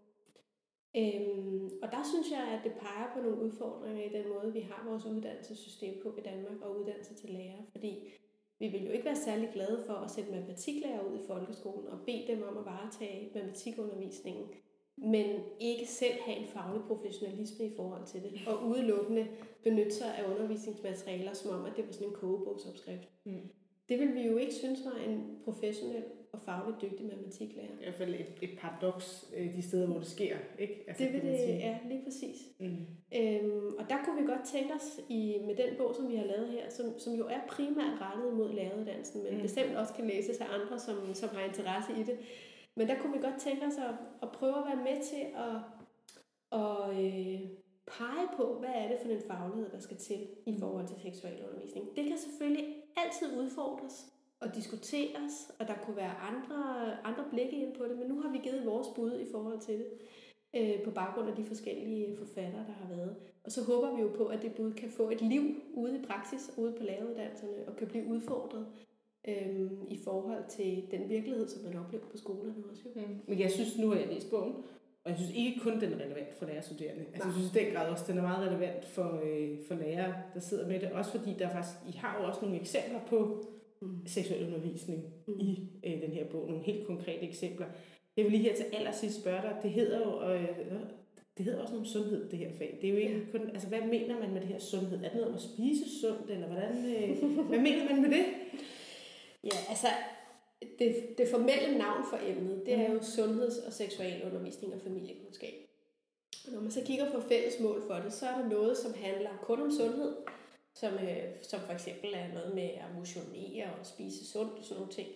Øhm, 0.96 1.70
og 1.82 1.88
der 1.92 2.02
synes 2.12 2.30
jeg, 2.30 2.44
at 2.54 2.60
det 2.64 2.72
peger 2.72 3.12
på 3.14 3.20
nogle 3.20 3.42
udfordringer 3.42 4.04
i 4.04 4.12
den 4.22 4.28
måde, 4.28 4.52
vi 4.52 4.60
har 4.60 4.86
vores 4.88 5.04
uddannelsessystem 5.04 6.02
på 6.02 6.14
i 6.18 6.20
Danmark 6.20 6.60
og 6.62 6.78
uddannelse 6.80 7.14
til 7.14 7.30
lærer. 7.30 7.62
Fordi 7.70 7.92
vi 8.58 8.68
vil 8.68 8.84
jo 8.86 8.92
ikke 8.92 9.04
være 9.04 9.16
særlig 9.16 9.50
glade 9.52 9.84
for 9.86 9.92
at 9.94 10.10
sætte 10.10 10.30
matematiklærer 10.30 11.04
ud 11.04 11.18
i 11.18 11.26
folkeskolen 11.26 11.88
og 11.88 11.98
bede 12.06 12.24
dem 12.28 12.42
om 12.42 12.58
at 12.58 12.64
varetage 12.64 13.30
matematikundervisningen 13.34 14.48
men 15.02 15.26
ikke 15.60 15.86
selv 15.86 16.14
have 16.26 16.38
en 16.38 16.46
faglig 16.46 16.82
professionalisme 16.82 17.66
i 17.66 17.72
forhold 17.76 18.06
til 18.06 18.22
det, 18.22 18.32
og 18.46 18.66
udelukkende 18.66 19.26
benytte 19.62 19.94
sig 19.94 20.14
af 20.18 20.30
undervisningsmaterialer, 20.30 21.32
som 21.32 21.60
om, 21.60 21.64
at 21.66 21.72
det 21.76 21.86
var 21.86 21.92
sådan 21.92 22.08
en 22.08 22.14
kogebogsopskrift. 22.14 23.08
Mm. 23.24 23.40
Det 23.88 23.98
vil 23.98 24.14
vi 24.14 24.20
jo 24.20 24.36
ikke 24.36 24.54
synes 24.54 24.84
var 24.84 25.00
en 25.08 25.38
professionel 25.44 26.04
og 26.32 26.40
fagligt 26.40 26.82
dygtig 26.82 27.06
matematiklærer. 27.06 27.66
I 27.66 27.82
hvert 27.82 27.94
fald 27.94 28.14
et, 28.14 28.32
et 28.42 28.50
paradoks 28.58 29.28
øh, 29.36 29.56
de 29.56 29.62
steder, 29.62 29.86
hvor 29.86 29.98
det 29.98 30.06
sker. 30.06 30.36
Ikke? 30.58 30.84
Altså, 30.88 31.04
det 31.04 31.12
vil 31.12 31.22
det, 31.22 31.38
ja, 31.38 31.78
lige 31.88 32.04
præcis. 32.04 32.36
Mm. 32.60 32.76
Øhm, 33.16 33.74
og 33.78 33.84
der 33.88 33.96
kunne 34.04 34.20
vi 34.22 34.26
godt 34.26 34.44
tænke 34.52 34.74
os 34.74 35.00
i, 35.08 35.38
med 35.46 35.56
den 35.56 35.76
bog, 35.78 35.94
som 35.94 36.08
vi 36.08 36.16
har 36.16 36.24
lavet 36.24 36.48
her, 36.48 36.70
som, 36.70 36.98
som 36.98 37.14
jo 37.14 37.26
er 37.26 37.40
primært 37.48 38.00
rettet 38.00 38.34
mod 38.34 38.52
læreruddannelsen, 38.52 39.22
men 39.24 39.34
mm. 39.34 39.42
bestemt 39.42 39.76
også 39.76 39.94
kan 39.94 40.06
læses 40.06 40.38
af 40.40 40.46
andre, 40.60 40.78
som, 40.78 41.14
som 41.14 41.28
har 41.28 41.44
interesse 41.44 41.92
i 42.00 42.02
det, 42.02 42.18
men 42.78 42.88
der 42.88 42.98
kunne 42.98 43.12
vi 43.12 43.18
godt 43.18 43.40
tænke 43.40 43.66
os 43.66 43.78
at, 43.88 43.94
at 44.22 44.32
prøve 44.32 44.56
at 44.58 44.64
være 44.66 44.84
med 44.88 45.02
til 45.10 45.24
at, 45.46 45.56
at 46.60 46.90
øh, 47.00 47.40
pege 47.96 48.26
på, 48.36 48.44
hvad 48.58 48.74
er 48.74 48.88
det 48.88 48.98
for 49.02 49.08
en 49.08 49.22
faglighed, 49.26 49.70
der 49.70 49.78
skal 49.78 49.96
til 49.96 50.28
i 50.46 50.50
mm. 50.50 50.60
forhold 50.60 50.86
til 50.88 50.96
seksualundervisning. 51.02 51.96
Det 51.96 52.04
kan 52.08 52.18
selvfølgelig 52.18 52.74
altid 52.96 53.38
udfordres 53.40 54.12
og 54.40 54.54
diskuteres, 54.54 55.52
og 55.58 55.68
der 55.68 55.74
kunne 55.74 55.96
være 55.96 56.14
andre, 56.30 56.58
andre 57.04 57.24
blikke 57.30 57.56
ind 57.56 57.74
på 57.74 57.84
det, 57.84 57.98
men 57.98 58.08
nu 58.08 58.20
har 58.20 58.32
vi 58.32 58.38
givet 58.38 58.66
vores 58.66 58.88
bud 58.96 59.20
i 59.20 59.26
forhold 59.32 59.60
til 59.60 59.78
det, 59.78 59.88
øh, 60.54 60.82
på 60.84 60.90
baggrund 60.90 61.28
af 61.28 61.36
de 61.36 61.44
forskellige 61.44 62.16
forfattere, 62.16 62.64
der 62.66 62.72
har 62.72 62.88
været. 62.88 63.16
Og 63.44 63.52
så 63.52 63.64
håber 63.64 63.96
vi 63.96 64.02
jo 64.02 64.08
på, 64.16 64.26
at 64.26 64.42
det 64.42 64.54
bud 64.54 64.72
kan 64.72 64.90
få 64.90 65.10
et 65.10 65.22
liv 65.22 65.42
ude 65.74 65.98
i 65.98 66.02
praksis, 66.02 66.50
ude 66.56 66.72
på 66.72 66.82
læreruddannelserne, 66.82 67.68
og 67.68 67.76
kan 67.76 67.88
blive 67.88 68.06
udfordret 68.06 68.66
øhm, 69.28 69.78
i 69.88 69.98
forhold 70.04 70.44
til 70.48 70.82
den 70.90 71.08
virkelighed, 71.08 71.48
som 71.48 71.64
man 71.64 71.76
oplever 71.78 72.04
på 72.10 72.16
skolerne 72.16 72.54
også. 72.70 72.82
Jo. 72.86 73.00
Mm. 73.00 73.20
Men 73.26 73.40
jeg 73.40 73.50
synes, 73.50 73.78
nu 73.78 73.88
har 73.88 73.96
jeg 73.96 74.08
læst 74.08 74.30
bogen, 74.30 74.54
og 75.04 75.10
jeg 75.10 75.16
synes 75.16 75.34
ikke 75.36 75.60
kun, 75.60 75.80
den 75.80 75.92
er 75.92 76.04
relevant 76.04 76.34
for 76.38 76.46
lærerstuderende. 76.46 77.04
Altså, 77.12 77.28
jeg 77.28 77.34
synes 77.34 77.54
i 77.54 77.58
den 77.58 77.72
grad 77.74 77.90
også, 77.90 78.04
den 78.08 78.18
er 78.18 78.22
meget 78.22 78.48
relevant 78.48 78.84
for, 78.84 79.20
øh, 79.24 79.58
for 79.68 79.74
lærere, 79.74 80.14
der 80.34 80.40
sidder 80.40 80.68
med 80.68 80.80
det. 80.80 80.92
Også 80.92 81.10
fordi 81.10 81.34
der 81.38 81.48
faktisk, 81.50 81.76
I 81.88 81.92
har 81.96 82.20
jo 82.20 82.28
også 82.28 82.40
nogle 82.42 82.60
eksempler 82.60 83.00
på 83.08 83.44
mm. 83.82 84.06
seksuel 84.06 84.46
undervisning 84.46 85.04
mm. 85.26 85.40
i 85.40 85.68
øh, 85.84 86.02
den 86.02 86.12
her 86.12 86.24
bog. 86.30 86.46
Nogle 86.48 86.64
helt 86.64 86.86
konkrete 86.86 87.22
eksempler. 87.28 87.66
Jeg 88.16 88.24
vil 88.24 88.32
lige 88.32 88.42
her 88.42 88.54
til 88.56 88.64
allersidst 88.72 89.20
spørge 89.20 89.42
dig, 89.42 89.56
det 89.62 89.70
hedder 89.70 89.98
jo, 89.98 90.32
øh, 90.32 90.48
det 91.36 91.44
hedder 91.44 91.60
også 91.62 91.74
noget 91.74 91.86
om 91.86 91.92
sundhed, 91.92 92.30
det 92.30 92.38
her 92.38 92.50
fag. 92.58 92.78
Det 92.80 92.88
er 92.88 92.92
jo 92.92 92.98
ikke 92.98 93.14
ja. 93.14 93.38
kun, 93.38 93.48
altså 93.50 93.68
hvad 93.68 93.80
mener 93.80 94.20
man 94.20 94.32
med 94.32 94.40
det 94.40 94.48
her 94.48 94.58
sundhed? 94.58 94.98
Er 94.98 95.02
det 95.02 95.14
noget 95.14 95.28
om 95.28 95.34
at 95.34 95.40
spise 95.40 96.00
sundt, 96.00 96.30
eller 96.30 96.46
hvordan, 96.46 96.72
øh, 96.94 97.46
hvad 97.48 97.58
mener 97.58 97.84
man 97.92 98.02
med 98.02 98.10
det? 98.10 98.24
Ja, 99.44 99.58
altså 99.68 99.88
det, 100.78 101.14
det 101.18 101.28
formelle 101.28 101.78
navn 101.78 102.04
for 102.10 102.18
emnet, 102.26 102.62
det 102.66 102.74
er 102.74 102.92
jo 102.92 103.02
sundheds- 103.02 103.66
og 103.66 103.72
seksualundervisning 103.72 104.74
og 104.74 104.80
familiekundskab. 104.80 105.54
Og 106.46 106.52
når 106.52 106.60
man 106.60 106.70
så 106.70 106.82
kigger 106.84 107.12
på 107.12 107.20
fælles 107.20 107.60
mål 107.60 107.82
for 107.86 107.94
det, 107.94 108.12
så 108.12 108.26
er 108.26 108.38
der 108.38 108.48
noget, 108.48 108.76
som 108.78 108.94
handler 108.94 109.30
kun 109.42 109.62
om 109.62 109.70
sundhed, 109.70 110.16
som, 110.74 110.94
øh, 110.94 111.24
som 111.42 111.60
for 111.60 111.72
eksempel 111.72 112.14
er 112.14 112.34
noget 112.34 112.54
med 112.54 112.68
at 112.68 112.94
motionere 112.94 113.74
og 113.80 113.86
spise 113.86 114.30
sundt 114.32 114.58
og 114.58 114.64
sådan 114.64 114.76
nogle 114.80 114.92
ting. 114.92 115.08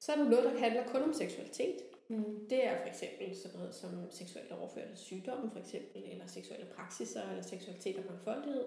Så 0.00 0.12
er 0.12 0.16
der 0.16 0.24
noget, 0.24 0.44
der 0.44 0.58
handler 0.58 0.86
kun 0.86 1.02
om 1.02 1.12
seksualitet. 1.12 1.76
Mm. 2.08 2.48
Det 2.50 2.66
er 2.66 2.80
for 2.80 2.88
eksempel 2.88 3.36
sådan 3.36 3.58
noget 3.58 3.74
som 3.74 3.90
seksuelt 4.10 4.52
overførte 4.52 4.96
sygdomme, 4.96 5.50
for 5.50 5.58
eksempel, 5.58 6.02
eller 6.12 6.26
seksuelle 6.26 6.66
praksiser, 6.66 7.30
eller 7.30 7.42
seksualitet 7.42 7.96
og 7.96 8.04
mangfoldighed. 8.10 8.64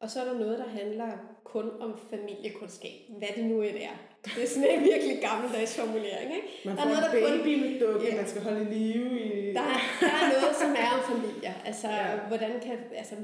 Og 0.00 0.10
så 0.10 0.20
er 0.20 0.24
der 0.24 0.38
noget, 0.38 0.58
der 0.58 0.68
handler 0.68 1.10
kun 1.44 1.70
om 1.80 1.98
familiekundskab. 2.10 3.00
Hvad 3.18 3.28
det 3.36 3.44
nu 3.44 3.60
er. 3.62 3.96
Det 4.24 4.42
er 4.42 4.46
sådan 4.46 4.78
en 4.78 4.84
virkelig 4.84 5.20
gammeldags 5.22 5.76
formulering. 5.78 6.34
Ikke? 6.36 6.48
Man 6.64 6.76
får 6.76 6.84
der 6.84 6.90
er 6.90 7.00
noget, 7.00 7.34
en 7.34 7.40
baby 7.40 7.54
kun... 7.54 7.70
med 7.70 7.80
dukke, 7.80 8.06
ja. 8.06 8.16
man 8.16 8.28
skal 8.28 8.42
holde 8.42 8.62
i 8.62 8.74
live 8.74 9.20
i... 9.20 9.52
Der 9.54 9.60
er, 9.60 9.80
der 10.00 10.06
er 10.06 10.26
noget, 10.40 10.56
som 10.62 10.70
er 10.84 10.90
om 10.96 11.02
familier. 11.12 11.54
Altså, 11.64 11.88
ja. 11.88 12.28
hvordan 12.28 12.60
kan 12.60 12.78
altså, 12.94 13.14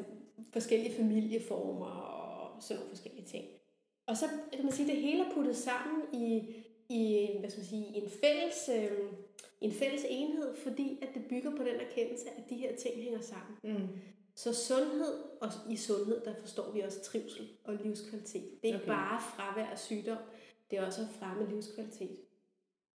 forskellige 0.53 0.95
familieformer 0.95 1.87
og 1.87 2.63
sådan 2.63 2.77
nogle 2.77 2.91
forskellige 2.91 3.27
ting. 3.27 3.45
Og 4.07 4.17
så 4.17 4.27
kan 4.53 4.65
man 4.65 4.73
sige, 4.73 4.91
at 4.91 4.97
det 4.97 5.03
hele 5.03 5.25
er 5.25 5.35
puttet 5.35 5.57
sammen 5.57 6.03
i, 6.13 6.55
i, 6.89 7.29
hvad 7.41 7.51
skal 7.51 7.61
man 7.61 7.67
sige, 7.67 7.87
en 7.97 8.11
fælles, 8.23 8.71
øh, 8.77 9.09
en 9.61 9.73
fælles 9.73 10.05
enhed, 10.09 10.57
fordi 10.57 10.99
at 11.03 11.09
det 11.15 11.23
bygger 11.29 11.51
på 11.51 11.63
den 11.63 11.77
erkendelse, 11.87 12.27
at 12.37 12.51
de 12.51 12.57
her 12.57 12.77
ting 12.77 12.95
hænger 13.03 13.21
sammen. 13.21 13.57
Mm. 13.63 13.89
Så 14.37 14.55
sundhed, 14.55 15.15
og 15.41 15.49
i 15.71 15.77
sundhed, 15.77 16.21
der 16.25 16.35
forstår 16.35 16.71
vi 16.73 16.81
også 16.81 17.03
trivsel 17.03 17.49
og 17.65 17.75
livskvalitet. 17.75 18.51
Det 18.63 18.71
er 18.71 18.75
ikke 18.75 18.79
okay. 18.79 18.89
bare 18.89 19.21
fravær 19.21 19.67
af 19.67 19.79
sygdom, 19.79 20.19
det 20.71 20.79
er 20.79 20.87
også 20.87 21.01
at 21.01 21.09
fremme 21.19 21.51
livskvalitet. 21.51 22.17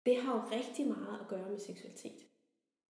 Det 0.06 0.16
har 0.18 0.34
jo 0.34 0.58
rigtig 0.58 0.88
meget 0.88 1.20
at 1.22 1.28
gøre 1.28 1.50
med 1.50 1.60
seksualitet. 1.60 2.26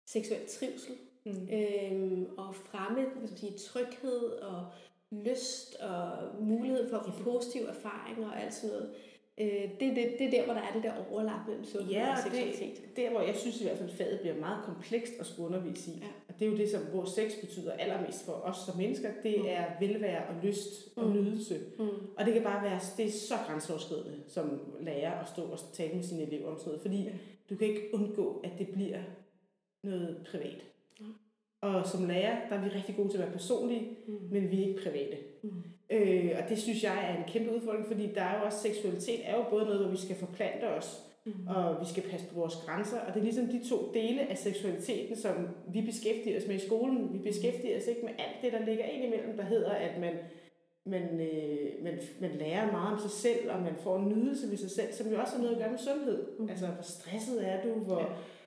Seksuel 0.06 0.48
trivsel, 0.48 0.96
mm. 1.26 1.50
øhm, 1.52 2.26
og 2.38 2.56
fremme 2.56 3.02
hvad 3.02 3.10
skal 3.10 3.22
man 3.22 3.38
sige, 3.38 3.58
tryghed 3.58 4.24
og 4.24 4.72
lyst 5.12 5.76
og 5.76 6.18
mulighed 6.42 6.90
for 6.90 6.98
at 6.98 7.14
få 7.14 7.24
positive 7.24 7.68
erfaringer 7.68 8.30
og 8.30 8.42
alt 8.42 8.54
sådan 8.54 8.76
noget. 8.76 8.96
Øh, 9.38 9.70
det, 9.80 9.96
det, 9.96 10.16
det 10.20 10.28
er 10.28 10.32
der, 10.32 10.46
hvor 10.46 10.54
der 10.54 10.62
er 10.62 10.74
det 10.74 10.84
der 10.84 11.12
overlap 11.12 11.48
mellem 11.48 11.66
sundhed 11.66 11.92
ja, 11.92 12.12
og 12.12 12.18
seksualitet. 12.24 12.82
Det, 12.82 12.96
der, 12.96 13.10
hvor 13.10 13.22
jeg 13.22 13.36
synes 13.36 13.62
i 13.62 13.64
hvert 13.64 13.78
fald, 13.78 13.90
faget 13.90 14.20
bliver 14.20 14.36
meget 14.36 14.66
komplekst 14.66 15.14
at 15.20 15.26
skulle 15.26 15.48
undervise 15.48 15.92
i. 15.92 15.98
Ja. 15.98 16.27
Det 16.40 16.48
er 16.48 16.52
jo 16.52 16.58
det, 16.58 16.70
som 16.70 16.82
hvor 16.82 17.06
sex 17.06 17.32
betyder 17.42 17.74
allermest 17.74 18.26
for 18.26 18.32
os 18.32 18.58
som 18.66 18.78
mennesker. 18.78 19.10
Det 19.24 19.40
mm. 19.40 19.46
er 19.48 19.66
velvære 19.80 20.28
og 20.28 20.36
lyst 20.44 20.98
og 20.98 21.08
mm. 21.08 21.14
nydelse. 21.14 21.60
Mm. 21.80 21.88
Og 22.18 22.26
det 22.26 22.34
kan 22.34 22.44
bare 22.44 22.64
være, 22.64 22.80
det 22.98 23.06
er 23.06 23.12
så 23.12 23.34
grænseoverskridende 23.48 24.18
som 24.28 24.62
lærer 24.80 25.12
at 25.12 25.30
stå 25.30 25.42
og 25.42 25.60
tale 25.74 25.94
med 25.94 26.04
sine 26.04 26.22
elever 26.22 26.48
om 26.50 26.58
sådan 26.58 26.68
noget. 26.68 26.82
Fordi 26.82 27.10
du 27.50 27.56
kan 27.56 27.68
ikke 27.68 27.90
undgå, 27.94 28.42
at 28.44 28.52
det 28.60 28.68
bliver 28.68 29.00
noget 29.84 30.28
privat. 30.32 30.64
Ja. 31.00 31.06
Og 31.62 31.88
som 31.88 32.08
lærer, 32.08 32.50
der 32.50 32.56
er 32.56 32.64
vi 32.64 32.70
rigtig 32.70 32.96
gode 32.96 33.10
til 33.10 33.18
at 33.18 33.24
være 33.24 33.32
personlige, 33.32 33.98
mm. 34.08 34.20
men 34.32 34.52
vi 34.52 34.64
er 34.64 34.68
ikke 34.68 34.82
private. 34.84 35.18
Mm. 35.42 35.64
Øh, 35.90 36.32
og 36.44 36.50
det 36.50 36.58
synes 36.58 36.84
jeg 36.84 37.10
er 37.10 37.18
en 37.18 37.30
kæmpe 37.32 37.56
udfordring, 37.56 37.88
fordi 37.88 38.14
der 38.16 38.22
er 38.22 38.40
jo 38.40 38.46
også 38.46 38.62
seksualitet 38.62 39.20
er 39.24 39.36
jo 39.36 39.46
både 39.50 39.66
noget, 39.66 39.82
hvor 39.82 39.92
vi 39.92 39.98
skal 39.98 40.16
forplante 40.16 40.64
os 40.64 41.07
mm. 41.28 41.48
og 41.48 41.82
vi 41.82 41.86
skal 41.86 42.04
passe 42.12 42.28
på 42.28 42.40
vores 42.40 42.56
grænser. 42.66 43.00
Og 43.00 43.14
det 43.14 43.20
er 43.20 43.24
ligesom 43.24 43.48
de 43.48 43.70
to 43.70 43.92
dele 43.94 44.22
af 44.22 44.38
seksualiteten, 44.38 45.16
som 45.16 45.36
vi 45.74 45.82
beskæftiger 45.82 46.38
os 46.38 46.48
med 46.48 46.56
i 46.56 46.66
skolen. 46.68 47.14
Vi 47.14 47.20
beskæftiger 47.20 47.78
os 47.78 47.88
ikke 47.88 48.02
med 48.02 48.14
alt 48.18 48.38
det, 48.42 48.54
der 48.54 48.66
ligger 48.66 48.86
ind 48.86 49.04
imellem, 49.04 49.38
der 49.38 49.44
hedder, 49.44 49.72
at 49.72 50.00
man, 50.00 50.14
man, 50.86 51.22
øh, 51.22 51.84
man, 51.84 52.00
man 52.22 52.32
lærer 52.32 52.72
meget 52.72 52.94
om 52.94 53.00
sig 53.00 53.12
selv, 53.12 53.52
og 53.52 53.62
man 53.62 53.76
får 53.76 53.98
en 53.98 54.10
nydelse 54.10 54.50
ved 54.50 54.58
sig 54.58 54.72
selv, 54.72 54.94
som 54.94 55.08
jo 55.12 55.20
også 55.20 55.36
har 55.36 55.42
noget 55.44 55.56
at 55.56 55.62
gøre 55.62 55.72
med 55.72 55.80
sundhed. 55.80 56.40
Mm. 56.40 56.50
Altså, 56.50 56.68
hvor 56.68 56.84
stresset 56.84 57.48
er 57.48 57.62
du? 57.62 57.70
Hvor, 57.70 58.00
ja. 58.00 58.06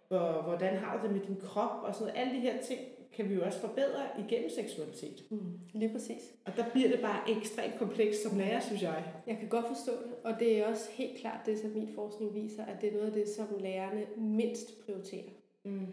hvor, 0.08 0.42
hvordan 0.42 0.76
har 0.76 0.96
du 0.96 1.06
det 1.06 1.16
med 1.16 1.26
din 1.26 1.40
krop? 1.40 1.82
Og 1.82 1.94
sådan 1.94 2.06
noget. 2.06 2.20
Alle 2.20 2.36
de 2.36 2.40
her 2.40 2.62
ting 2.62 2.80
kan 3.16 3.28
vi 3.28 3.34
jo 3.34 3.44
også 3.44 3.60
forbedre 3.60 4.02
igennem 4.18 4.50
seksualitet. 4.50 5.24
Mm. 5.30 5.38
Lige 5.72 5.92
præcis. 5.92 6.34
Og 6.44 6.56
der 6.56 6.64
bliver 6.72 6.88
det 6.88 7.00
bare 7.00 7.30
ekstremt 7.30 7.78
komplekst 7.78 8.22
som 8.22 8.38
lærer, 8.38 8.60
synes 8.60 8.82
jeg. 8.82 9.04
Jeg 9.26 9.36
kan 9.38 9.48
godt 9.48 9.66
forstå 9.66 9.92
det, 9.92 10.14
og 10.24 10.40
det 10.40 10.58
er 10.58 10.66
også 10.66 10.90
helt 10.92 11.18
klart 11.18 11.46
det, 11.46 11.58
som 11.58 11.70
min 11.70 11.88
forskning 11.94 12.34
viser, 12.34 12.64
at 12.64 12.80
det 12.80 12.88
er 12.88 12.92
noget 12.92 13.06
af 13.06 13.12
det, 13.12 13.28
som 13.28 13.46
lærerne 13.60 14.06
mindst 14.16 14.84
prioriterer. 14.84 15.30
Mm. 15.64 15.86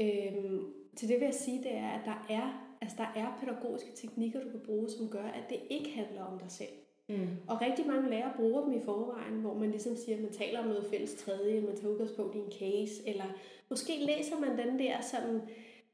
Øhm, 0.00 0.64
til 0.96 1.08
det 1.08 1.20
vil 1.20 1.24
jeg 1.24 1.34
sige, 1.34 1.58
det 1.62 1.74
er, 1.74 1.88
at 1.88 2.00
der 2.04 2.26
er, 2.30 2.76
altså 2.80 2.96
der 2.98 3.20
er 3.20 3.38
pædagogiske 3.40 3.90
teknikker, 3.94 4.40
du 4.40 4.50
kan 4.50 4.60
bruge, 4.66 4.90
som 4.90 5.08
gør, 5.08 5.24
at 5.24 5.44
det 5.48 5.58
ikke 5.70 5.90
handler 5.90 6.24
om 6.24 6.38
dig 6.38 6.50
selv. 6.50 6.72
Mm. 7.08 7.28
Og 7.48 7.60
rigtig 7.60 7.86
mange 7.86 8.10
lærere 8.10 8.32
bruger 8.36 8.64
dem 8.64 8.72
i 8.72 8.80
forvejen, 8.84 9.40
hvor 9.40 9.54
man 9.54 9.70
ligesom 9.70 9.96
siger, 9.96 10.16
at 10.16 10.22
man 10.22 10.32
taler 10.32 10.58
om 10.60 10.66
noget 10.66 10.86
fælles 10.90 11.14
tredje, 11.14 11.60
man 11.60 11.76
tager 11.76 11.92
udgangspunkt 11.92 12.34
i 12.34 12.38
en 12.38 12.52
case, 12.52 13.08
eller 13.08 13.24
måske 13.70 13.92
læser 14.06 14.38
man 14.40 14.58
den 14.58 14.78
der 14.78 15.00
sådan 15.00 15.40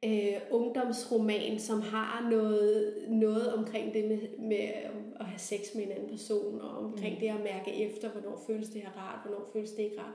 øh, 0.05 0.41
ungdomsroman, 0.51 1.59
som 1.59 1.81
har 1.81 2.29
noget, 2.31 2.95
noget 3.09 3.55
omkring 3.55 3.95
det 3.95 4.05
med, 4.05 4.39
med 4.39 4.69
at 5.21 5.27
have 5.27 5.39
sex 5.39 5.75
med 5.75 5.85
en 5.85 5.91
anden 5.91 6.09
person, 6.09 6.61
og 6.61 6.71
omkring 6.71 7.15
mm. 7.15 7.21
det 7.21 7.29
at 7.29 7.41
mærke 7.41 7.75
efter, 7.75 8.11
hvornår 8.11 8.45
føles 8.47 8.69
det 8.69 8.83
her 8.83 8.91
rart, 8.91 9.27
hvornår 9.27 9.51
føles 9.53 9.71
det 9.71 9.83
ikke 9.83 10.01
rart. 10.01 10.15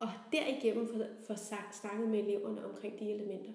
Og 0.00 0.08
derigennem 0.32 0.88
få, 0.88 0.98
få 1.26 1.34
sagt, 1.36 1.76
snakket 1.76 2.08
med 2.08 2.18
eleverne 2.18 2.64
omkring 2.64 2.98
de 2.98 3.12
elementer. 3.12 3.52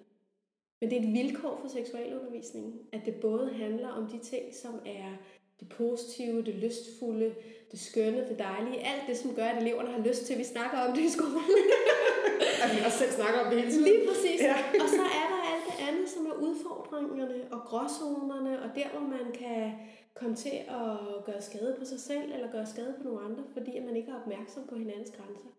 Men 0.81 0.89
det 0.89 0.97
er 0.97 1.01
et 1.01 1.13
vilkår 1.13 1.59
for 1.61 1.67
seksualundervisningen, 1.67 2.73
at 2.93 3.01
det 3.05 3.15
både 3.15 3.53
handler 3.53 3.87
om 3.87 4.07
de 4.07 4.19
ting, 4.19 4.55
som 4.55 4.73
er 4.85 5.11
det 5.59 5.69
positive, 5.69 6.41
det 6.41 6.55
lystfulde, 6.55 7.35
det 7.71 7.79
skønne, 7.79 8.27
det 8.29 8.39
dejlige, 8.39 8.79
alt 8.87 9.03
det, 9.07 9.17
som 9.17 9.35
gør, 9.35 9.45
at 9.45 9.61
eleverne 9.61 9.91
har 9.91 10.03
lyst 10.07 10.25
til, 10.25 10.33
at 10.33 10.39
vi 10.39 10.43
snakker 10.43 10.77
om 10.77 10.95
det 10.95 11.01
i 11.01 11.09
skolen. 11.09 11.37
at 12.63 12.69
vi 12.75 12.79
også 12.85 12.97
selv 12.97 13.11
snakker 13.11 13.39
om 13.39 13.47
det 13.49 13.59
hele 13.59 13.71
tiden. 13.71 13.85
Lige 13.91 14.07
præcis. 14.07 14.39
Ja. 14.41 14.55
og 14.83 14.89
så 14.99 15.05
er 15.21 15.27
der 15.33 15.39
alt 15.51 15.63
det 15.69 15.77
andet, 15.87 16.09
som 16.09 16.25
er 16.25 16.28
udfordringerne 16.41 17.47
og 17.51 17.59
gråzonerne, 17.59 18.61
og 18.63 18.69
der, 18.75 18.89
hvor 18.89 19.07
man 19.07 19.31
kan 19.33 19.71
komme 20.13 20.35
til 20.35 20.57
at 20.67 21.25
gøre 21.25 21.41
skade 21.41 21.75
på 21.79 21.85
sig 21.85 21.99
selv, 21.99 22.31
eller 22.33 22.51
gøre 22.51 22.65
skade 22.65 22.95
på 22.97 23.03
nogle 23.03 23.21
andre, 23.21 23.43
fordi 23.53 23.79
man 23.79 23.95
ikke 23.95 24.11
er 24.11 24.21
opmærksom 24.21 24.63
på 24.67 24.75
hinandens 24.75 25.11
grænser. 25.11 25.49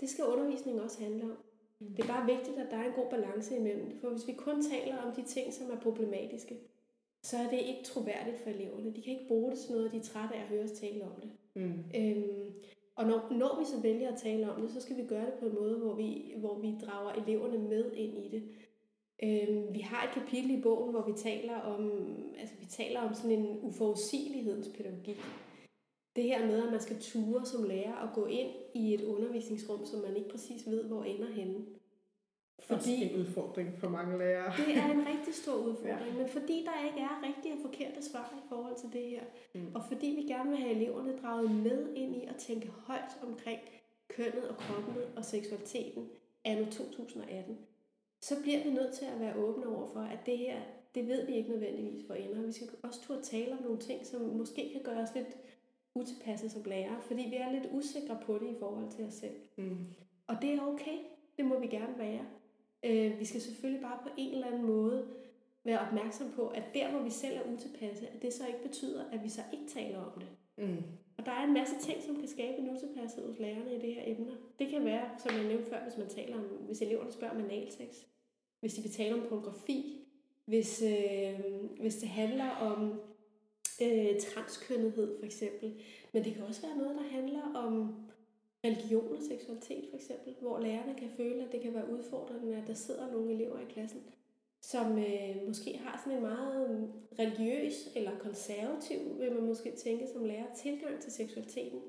Det 0.00 0.08
skal 0.08 0.24
undervisningen 0.24 0.82
også 0.82 1.02
handle 1.02 1.24
om. 1.24 1.36
Det 1.96 2.04
er 2.04 2.06
bare 2.06 2.26
vigtigt, 2.26 2.58
at 2.58 2.70
der 2.70 2.76
er 2.76 2.84
en 2.84 2.92
god 2.92 3.10
balance 3.10 3.56
imellem 3.56 3.90
det, 3.90 3.98
for 4.00 4.08
hvis 4.08 4.26
vi 4.26 4.32
kun 4.32 4.62
taler 4.62 4.96
om 4.96 5.12
de 5.12 5.22
ting, 5.22 5.52
som 5.54 5.70
er 5.70 5.80
problematiske, 5.80 6.56
så 7.22 7.36
er 7.36 7.50
det 7.50 7.58
ikke 7.58 7.84
troværdigt 7.84 8.40
for 8.42 8.50
eleverne. 8.50 8.94
De 8.94 9.02
kan 9.02 9.12
ikke 9.12 9.28
bruge 9.28 9.50
det 9.50 9.58
til 9.58 9.72
noget, 9.72 9.92
de 9.92 9.96
er 9.96 10.02
trætte 10.02 10.34
af 10.34 10.40
at 10.42 10.48
høre 10.48 10.64
os 10.64 10.70
tale 10.70 11.04
om 11.04 11.20
det. 11.20 11.30
Mm. 11.54 11.84
Øhm, 11.94 12.52
og 12.96 13.06
når, 13.06 13.32
når 13.32 13.58
vi 13.58 13.64
så 13.64 13.80
vælger 13.80 14.12
at 14.12 14.18
tale 14.18 14.52
om 14.52 14.60
det, 14.60 14.70
så 14.70 14.80
skal 14.80 14.96
vi 14.96 15.06
gøre 15.06 15.26
det 15.26 15.34
på 15.40 15.46
en 15.46 15.54
måde, 15.54 15.78
hvor 15.78 15.94
vi, 15.94 16.34
hvor 16.36 16.58
vi 16.58 16.74
drager 16.86 17.12
eleverne 17.12 17.58
med 17.58 17.92
ind 17.92 18.18
i 18.18 18.28
det. 18.28 18.42
Øhm, 19.22 19.74
vi 19.74 19.80
har 19.80 20.04
et 20.04 20.14
kapitel 20.14 20.50
i 20.50 20.62
bogen, 20.62 20.90
hvor 20.90 21.06
vi 21.06 21.12
taler 21.12 21.60
om, 21.60 21.92
altså 22.38 22.54
vi 22.60 22.66
taler 22.66 23.00
om 23.00 23.14
sådan 23.14 23.30
en 23.38 23.58
uforudsigelighedens 23.62 24.68
pædagogik. 24.76 25.20
Det 26.16 26.24
her 26.24 26.46
med, 26.46 26.62
at 26.66 26.70
man 26.70 26.80
skal 26.80 27.00
ture 27.00 27.46
som 27.46 27.64
lærer 27.64 27.94
og 27.94 28.08
gå 28.14 28.26
ind 28.26 28.50
i 28.74 28.94
et 28.94 29.04
undervisningsrum, 29.04 29.86
som 29.86 30.00
man 30.00 30.16
ikke 30.16 30.28
præcis 30.28 30.66
ved, 30.66 30.84
hvor 30.84 31.04
ender 31.04 31.30
henne. 31.30 31.64
Fordi 32.58 32.74
Også 32.74 32.90
en 32.90 33.20
udfordring 33.20 33.78
for 33.78 33.88
mange 33.88 34.18
lærere. 34.18 34.52
Det 34.56 34.76
er 34.76 34.90
en 34.90 35.06
rigtig 35.06 35.34
stor 35.34 35.56
udfordring, 35.68 36.12
ja. 36.12 36.18
men 36.18 36.28
fordi 36.28 36.66
der 36.66 36.86
ikke 36.86 37.00
er 37.00 37.22
rigtige 37.26 37.54
og 37.54 37.60
forkerte 37.62 38.02
svar 38.02 38.34
i 38.44 38.48
forhold 38.48 38.76
til 38.76 38.92
det 38.92 39.10
her, 39.10 39.22
mm. 39.54 39.74
og 39.74 39.82
fordi 39.88 40.06
vi 40.06 40.22
gerne 40.32 40.50
vil 40.50 40.58
have 40.58 40.74
eleverne 40.74 41.18
draget 41.22 41.50
med 41.50 41.94
ind 41.94 42.16
i 42.16 42.24
at 42.24 42.36
tænke 42.36 42.68
højt 42.68 43.12
omkring 43.22 43.60
kønnet 44.08 44.48
og 44.48 44.56
kroppen 44.56 44.94
og 45.16 45.24
seksualiteten 45.24 46.08
anno 46.44 46.64
2018, 46.64 47.58
så 48.20 48.34
bliver 48.42 48.64
vi 48.64 48.70
nødt 48.70 48.94
til 48.94 49.04
at 49.04 49.20
være 49.20 49.36
åbne 49.36 49.66
over 49.66 49.88
for, 49.92 50.00
at 50.00 50.18
det 50.26 50.38
her, 50.38 50.60
det 50.94 51.08
ved 51.08 51.26
vi 51.26 51.34
ikke 51.34 51.50
nødvendigvis 51.50 52.06
for 52.06 52.14
ender. 52.14 52.42
Vi 52.42 52.52
skal 52.52 52.68
også 52.82 53.02
turde 53.02 53.22
tale 53.22 53.52
om 53.52 53.62
nogle 53.62 53.78
ting, 53.78 54.06
som 54.06 54.20
måske 54.20 54.70
kan 54.72 54.82
gøre 54.82 55.02
os 55.02 55.14
lidt 55.14 55.36
utilpasset 55.94 56.50
som 56.50 56.62
lærere, 56.64 57.02
fordi 57.02 57.22
vi 57.22 57.36
er 57.36 57.52
lidt 57.52 57.68
usikre 57.72 58.18
på 58.26 58.38
det 58.38 58.46
i 58.46 58.58
forhold 58.58 58.90
til 58.90 59.04
os 59.04 59.14
selv. 59.14 59.36
Mm. 59.56 59.86
Og 60.26 60.36
det 60.42 60.50
er 60.50 60.66
okay. 60.66 60.98
Det 61.36 61.44
må 61.44 61.60
vi 61.60 61.66
gerne 61.66 61.98
være. 61.98 62.26
Øh, 62.82 63.20
vi 63.20 63.24
skal 63.24 63.40
selvfølgelig 63.40 63.82
bare 63.82 63.98
på 64.02 64.08
en 64.16 64.34
eller 64.34 64.46
anden 64.46 64.66
måde 64.66 65.08
være 65.64 65.80
opmærksom 65.80 66.30
på, 66.30 66.48
at 66.48 66.62
der, 66.74 66.90
hvor 66.90 67.02
vi 67.02 67.10
selv 67.10 67.36
er 67.36 67.52
utilpasse, 67.52 68.08
at 68.08 68.22
det 68.22 68.32
så 68.32 68.46
ikke 68.46 68.62
betyder, 68.62 69.04
at 69.12 69.22
vi 69.24 69.28
så 69.28 69.40
ikke 69.52 69.66
taler 69.66 69.98
om 69.98 70.20
det. 70.20 70.28
Mm. 70.58 70.82
Og 71.18 71.26
der 71.26 71.32
er 71.32 71.44
en 71.44 71.54
masse 71.54 71.78
ting, 71.80 72.02
som 72.02 72.16
kan 72.16 72.28
skabe 72.28 72.58
en 72.58 72.70
utilpasset 72.70 73.24
hos 73.26 73.38
lærerne 73.38 73.74
i 73.74 73.80
det 73.80 73.94
her 73.94 74.02
emner. 74.06 74.34
Det 74.58 74.68
kan 74.68 74.84
være, 74.84 75.10
som 75.18 75.34
jeg 75.36 75.44
nævnte 75.44 75.70
før, 75.70 75.82
hvis 75.82 75.98
man 75.98 76.08
taler 76.08 76.36
om, 76.36 76.42
hvis 76.42 76.82
eleverne 76.82 77.12
spørger 77.12 77.34
om 77.34 77.44
analsex, 77.44 77.88
hvis 78.60 78.74
de 78.74 78.82
vil 78.82 78.90
tale 78.90 79.14
om 79.14 79.22
pornografi, 79.28 79.98
hvis, 80.44 80.82
øh, 80.82 81.40
hvis 81.80 81.96
det 81.96 82.08
handler 82.08 82.50
om 82.50 83.00
øh, 83.82 84.20
transkønnethed 84.20 85.18
for 85.18 85.26
eksempel. 85.26 85.80
Men 86.12 86.24
det 86.24 86.34
kan 86.34 86.42
også 86.42 86.66
være 86.66 86.76
noget, 86.76 86.96
der 86.96 87.02
handler 87.02 87.42
om 87.54 87.94
religion 88.64 89.16
og 89.16 89.22
seksualitet 89.22 89.84
for 89.90 89.96
eksempel, 89.96 90.34
hvor 90.40 90.58
lærerne 90.58 90.94
kan 90.98 91.10
føle, 91.16 91.44
at 91.44 91.52
det 91.52 91.60
kan 91.60 91.74
være 91.74 91.90
udfordrende, 91.90 92.56
at 92.56 92.66
der 92.66 92.74
sidder 92.74 93.12
nogle 93.12 93.32
elever 93.32 93.58
i 93.58 93.72
klassen, 93.72 94.00
som 94.60 94.98
øh, 94.98 95.46
måske 95.46 95.80
har 95.84 96.00
sådan 96.04 96.18
en 96.18 96.22
meget 96.22 96.92
religiøs 97.18 97.88
eller 97.96 98.18
konservativ, 98.18 98.98
vil 99.18 99.32
man 99.32 99.46
måske 99.46 99.72
tænke 99.76 100.06
som 100.12 100.24
lærer, 100.24 100.54
tilgang 100.56 101.00
til 101.00 101.12
seksualiteten, 101.12 101.80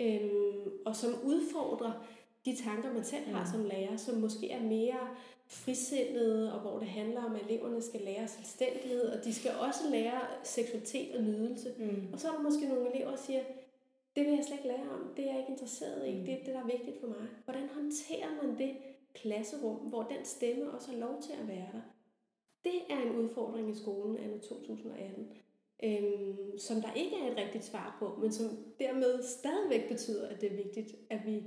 øhm, 0.00 0.70
og 0.86 0.96
som 0.96 1.10
udfordrer 1.24 2.06
de 2.44 2.56
tanker, 2.56 2.92
man 2.92 3.04
selv 3.04 3.24
har 3.24 3.44
mm. 3.44 3.50
som 3.52 3.64
lærer, 3.64 3.96
som 3.96 4.14
måske 4.14 4.50
er 4.50 4.62
mere 4.62 5.08
frisindede, 5.46 6.54
og 6.54 6.60
hvor 6.60 6.78
det 6.78 6.88
handler 6.88 7.24
om, 7.24 7.34
at 7.34 7.42
eleverne 7.48 7.82
skal 7.82 8.00
lære 8.00 8.28
selvstændighed, 8.28 9.02
og 9.02 9.24
de 9.24 9.34
skal 9.34 9.50
også 9.50 9.80
lære 9.90 10.20
seksualitet 10.44 11.16
og 11.16 11.22
nydelse. 11.22 11.74
Mm. 11.78 12.12
Og 12.12 12.20
så 12.20 12.28
er 12.28 12.32
der 12.32 12.42
måske 12.42 12.68
nogle 12.68 12.94
elever, 12.94 13.10
der 13.10 13.16
siger, 13.16 13.40
det 14.16 14.24
vil 14.24 14.34
jeg 14.34 14.44
slet 14.44 14.56
ikke 14.56 14.68
lære 14.68 14.90
om, 14.90 15.14
det 15.16 15.24
er 15.24 15.30
jeg 15.30 15.38
ikke 15.38 15.52
interesseret 15.52 16.08
i, 16.08 16.14
mm. 16.14 16.24
det 16.24 16.34
er 16.34 16.44
det, 16.44 16.54
der 16.54 16.60
er 16.60 16.76
vigtigt 16.76 17.00
for 17.00 17.06
mig. 17.06 17.26
Hvordan 17.44 17.68
håndterer 17.74 18.42
man 18.42 18.58
det 18.58 18.70
klasserum, 19.14 19.76
hvor 19.76 20.02
den 20.02 20.24
stemme 20.24 20.70
også 20.72 20.90
har 20.90 20.98
lov 20.98 21.22
til 21.22 21.32
at 21.32 21.48
være 21.48 21.68
der? 21.72 21.80
Det 22.64 22.80
er 22.90 23.02
en 23.02 23.16
udfordring 23.16 23.70
i 23.70 23.74
skolen 23.74 24.16
af 24.16 24.40
2018, 24.40 25.32
øhm, 25.84 26.58
som 26.58 26.80
der 26.80 26.92
ikke 26.92 27.16
er 27.16 27.30
et 27.30 27.36
rigtigt 27.36 27.64
svar 27.64 27.96
på, 27.98 28.20
men 28.20 28.32
som 28.32 28.46
dermed 28.78 29.22
stadigvæk 29.22 29.88
betyder, 29.88 30.28
at 30.28 30.40
det 30.40 30.52
er 30.52 30.56
vigtigt, 30.56 30.94
at 31.10 31.20
vi, 31.26 31.42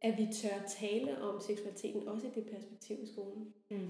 at 0.00 0.18
vi 0.18 0.26
tør 0.32 0.66
tale 0.80 1.22
om 1.22 1.40
seksualiteten, 1.40 2.08
også 2.08 2.26
i 2.26 2.30
det 2.34 2.46
perspektiv 2.46 2.96
i 3.02 3.06
skolen. 3.06 3.54
Mm. 3.70 3.88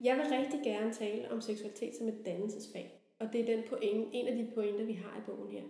Jeg 0.00 0.16
vil 0.16 0.38
rigtig 0.38 0.60
gerne 0.64 0.92
tale 0.92 1.30
om 1.30 1.40
seksualitet 1.40 1.94
som 1.94 2.08
et 2.08 2.26
dannelsesfag, 2.26 3.00
og 3.18 3.32
det 3.32 3.40
er 3.40 3.56
den 3.56 3.64
pointe, 3.68 4.08
en 4.12 4.26
af 4.26 4.36
de 4.36 4.50
pointer, 4.54 4.84
vi 4.84 4.92
har 4.92 5.18
i 5.18 5.22
bogen 5.26 5.50
her. 5.50 5.62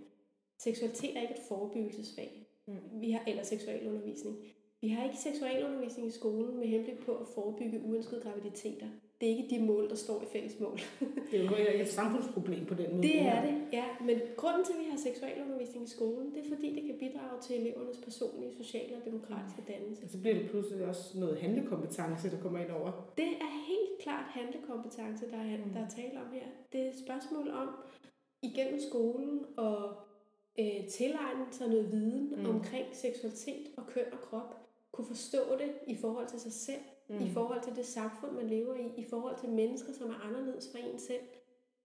Seksualitet 0.59 1.17
er 1.17 1.21
ikke 1.21 1.35
et 1.35 1.47
forebyggelsesfag, 1.49 2.47
mm. 2.67 3.01
vi 3.01 3.11
har, 3.11 3.25
eller 3.27 3.43
seksualundervisning. 3.43 4.37
Vi 4.81 4.89
har 4.89 5.05
ikke 5.05 5.19
seksualundervisning 5.19 6.09
i 6.09 6.11
skolen 6.11 6.59
med 6.59 6.67
henblik 6.67 6.99
på 7.07 7.13
at 7.13 7.27
forebygge 7.35 7.81
uønskede 7.85 8.21
graviditeter. 8.21 8.87
Det 9.21 9.27
er 9.31 9.37
ikke 9.37 9.57
de 9.57 9.63
mål, 9.63 9.89
der 9.89 9.95
står 9.95 10.23
i 10.23 10.27
fælles 10.33 10.61
mål. 10.61 10.79
det 11.31 11.41
er 11.41 11.45
jo 11.45 11.81
et 11.81 11.89
samfundsproblem 11.89 12.67
på 12.67 12.75
den 12.75 12.91
måde. 12.91 13.03
Det 13.03 13.21
er 13.21 13.41
det, 13.47 13.55
ja. 13.73 13.85
Men 14.01 14.17
grunden 14.37 14.65
til, 14.65 14.73
at 14.73 14.79
vi 14.79 14.85
har 14.91 14.99
seksualundervisning 15.09 15.85
i 15.85 15.91
skolen, 15.91 16.35
det 16.35 16.41
er 16.45 16.49
fordi, 16.55 16.75
det 16.75 16.83
kan 16.83 16.97
bidrage 16.99 17.41
til 17.43 17.61
elevernes 17.61 17.99
personlige, 18.05 18.53
sociale 18.63 18.97
og 18.97 19.03
demokratiske 19.05 19.63
dannelse. 19.69 20.05
Og 20.05 20.11
så 20.11 20.19
bliver 20.21 20.37
det 20.39 20.51
pludselig 20.51 20.87
også 20.87 21.19
noget 21.19 21.39
handlekompetence, 21.39 22.31
der 22.31 22.41
kommer 22.43 22.59
ind 22.59 22.71
over. 22.71 22.91
Det 23.17 23.33
er 23.47 23.53
helt 23.73 23.95
klart 24.01 24.27
handlekompetence, 24.39 25.31
der 25.31 25.41
er, 25.51 25.57
der 25.75 25.81
er 25.81 25.89
tale 25.89 26.17
om 26.25 26.29
her. 26.33 26.47
Det 26.73 26.81
er 26.81 26.89
et 26.89 26.99
spørgsmål 27.05 27.51
om, 27.51 27.69
igennem 28.43 28.81
skolen 28.91 29.45
og 29.57 29.81
øh, 30.59 30.87
tilegne 30.89 31.47
sig 31.51 31.69
noget 31.69 31.93
viden 31.93 32.35
mm. 32.37 32.51
omkring 32.51 32.87
seksualitet 32.93 33.67
og 33.77 33.87
køn 33.87 34.13
og 34.13 34.21
krop, 34.21 34.66
kunne 34.97 35.07
forstå 35.07 35.57
det 35.59 35.71
i 35.87 35.97
forhold 35.97 36.29
til 36.29 36.41
sig 36.41 36.53
selv, 36.53 36.85
mm. 37.09 37.27
i 37.27 37.31
forhold 37.31 37.63
til 37.63 37.77
det 37.77 37.87
samfund, 37.87 38.33
man 38.33 38.47
lever 38.47 38.75
i, 38.75 39.01
i 39.01 39.05
forhold 39.11 39.39
til 39.41 39.49
mennesker, 39.49 39.93
som 39.93 40.11
er 40.11 40.21
anderledes 40.29 40.69
fra 40.73 40.79
en 40.79 40.99
selv, 40.99 41.27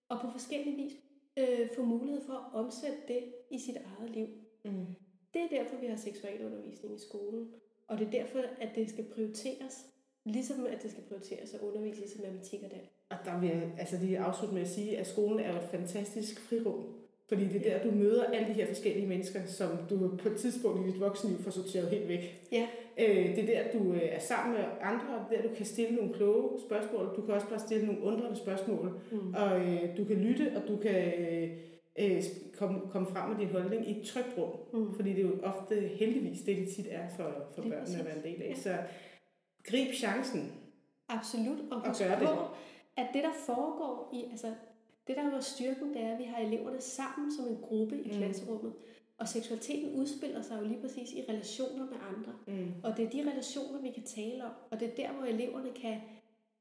og 0.09 0.21
på 0.21 0.27
forskellige 0.31 0.75
vis 0.75 0.93
øh, 1.39 1.69
få 1.75 1.83
mulighed 1.83 2.21
for 2.25 2.33
at 2.33 2.45
omsætte 2.53 2.97
det 3.07 3.23
i 3.51 3.59
sit 3.59 3.75
eget 3.75 4.09
liv. 4.09 4.27
Mm. 4.65 4.85
Det 5.33 5.41
er 5.41 5.47
derfor, 5.47 5.75
vi 5.77 5.87
har 5.87 5.95
seksualundervisning 5.95 6.95
i 6.95 6.99
skolen, 6.99 7.47
og 7.87 7.99
det 7.99 8.07
er 8.07 8.11
derfor, 8.11 8.39
at 8.61 8.69
det 8.75 8.89
skal 8.89 9.05
prioriteres, 9.13 9.85
ligesom 10.25 10.65
at 10.65 10.83
det 10.83 10.91
skal 10.91 11.03
prioriteres 11.03 11.53
at 11.53 11.59
undervise 11.61 12.01
i 12.01 12.21
matematik 12.21 12.63
og 12.63 12.71
dansk. 12.71 12.91
Og 13.09 13.17
der 13.25 13.39
vil 13.39 13.49
jeg 13.49 13.71
altså 13.79 13.97
lige 13.97 14.19
afslutte 14.19 14.53
med 14.53 14.61
at 14.61 14.69
sige, 14.69 14.97
at 14.97 15.07
skolen 15.07 15.39
er 15.39 15.61
et 15.61 15.69
fantastisk 15.71 16.39
frirum 16.39 16.85
Fordi 17.27 17.47
det 17.47 17.55
er 17.55 17.77
der, 17.77 17.91
du 17.91 17.95
møder 17.95 18.23
alle 18.23 18.47
de 18.47 18.53
her 18.53 18.67
forskellige 18.67 19.07
mennesker, 19.07 19.45
som 19.45 19.69
du 19.89 20.17
på 20.17 20.29
et 20.29 20.37
tidspunkt 20.37 20.87
i 20.87 20.91
dit 20.91 20.99
voksenliv 20.99 21.39
får 21.39 21.51
sorteret 21.51 21.89
helt 21.89 22.07
væk. 22.07 22.47
Ja. 22.51 22.67
Øh, 22.99 23.35
det 23.35 23.39
er 23.39 23.63
der, 23.63 23.79
du 23.79 23.93
øh, 23.93 24.01
er 24.01 24.19
sammen 24.19 24.53
med 24.53 24.63
andre, 24.81 25.25
er 25.31 25.41
der, 25.41 25.49
du 25.49 25.55
kan 25.55 25.65
stille 25.65 25.95
nogle 25.95 26.13
kloge 26.13 26.59
spørgsmål. 26.67 27.13
Du 27.15 27.21
kan 27.21 27.33
også 27.33 27.47
bare 27.49 27.59
stille 27.59 27.85
nogle 27.85 28.01
undrende 28.01 28.37
spørgsmål. 28.37 29.01
Mm. 29.11 29.33
Og 29.33 29.59
øh, 29.59 29.97
du 29.97 30.05
kan 30.05 30.15
lytte, 30.15 30.51
og 30.55 30.67
du 30.67 30.77
kan 30.77 31.13
øh, 31.19 31.57
øh, 31.99 32.23
komme, 32.57 32.79
komme 32.91 33.07
frem 33.07 33.29
med 33.29 33.37
din 33.37 33.47
holdning 33.47 33.89
i 33.89 33.99
et 33.99 34.07
trygt 34.07 34.37
rum. 34.37 34.51
Mm. 34.73 34.93
Fordi 34.95 35.09
det 35.09 35.25
er 35.25 35.29
jo 35.29 35.39
ofte 35.43 35.75
heldigvis 35.75 36.41
det, 36.41 36.57
det 36.57 36.69
tit 36.75 36.87
er 36.89 37.09
for, 37.15 37.33
for 37.55 37.61
børnene 37.61 37.99
at 37.99 38.05
være 38.05 38.17
en 38.17 38.23
del 38.23 38.41
af. 38.41 38.49
Ja. 38.49 38.55
Så 38.55 38.77
grib 39.63 39.93
chancen. 39.93 40.51
Absolut, 41.09 41.59
og, 41.71 41.77
og 41.77 41.93
gør 41.99 42.19
det. 42.19 42.29
at 42.97 43.07
det, 43.13 43.23
der 43.23 43.33
foregår 43.45 44.09
i, 44.13 44.31
altså 44.31 44.47
det, 45.07 45.15
der 45.15 45.31
var 45.31 45.39
styrken, 45.39 45.93
det 45.93 46.01
er, 46.01 46.13
at 46.13 46.19
vi 46.19 46.23
har 46.23 46.37
eleverne 46.37 46.81
sammen 46.81 47.31
som 47.31 47.47
en 47.47 47.57
gruppe 47.61 48.01
i 48.03 48.11
mm. 48.11 48.19
Og 49.21 49.27
seksualiteten 49.27 49.99
udspiller 49.99 50.41
sig 50.41 50.59
jo 50.61 50.67
lige 50.67 50.81
præcis 50.81 51.13
i 51.13 51.25
relationer 51.29 51.85
med 51.85 51.97
andre. 52.15 52.33
Mm. 52.47 52.73
Og 52.83 52.97
det 52.97 53.05
er 53.05 53.09
de 53.09 53.31
relationer, 53.31 53.81
vi 53.81 53.91
kan 53.91 54.03
tale 54.03 54.45
om. 54.45 54.51
Og 54.71 54.79
det 54.79 54.87
er 54.87 54.95
der, 54.95 55.11
hvor 55.11 55.25
eleverne 55.25 55.69
kan 55.81 56.01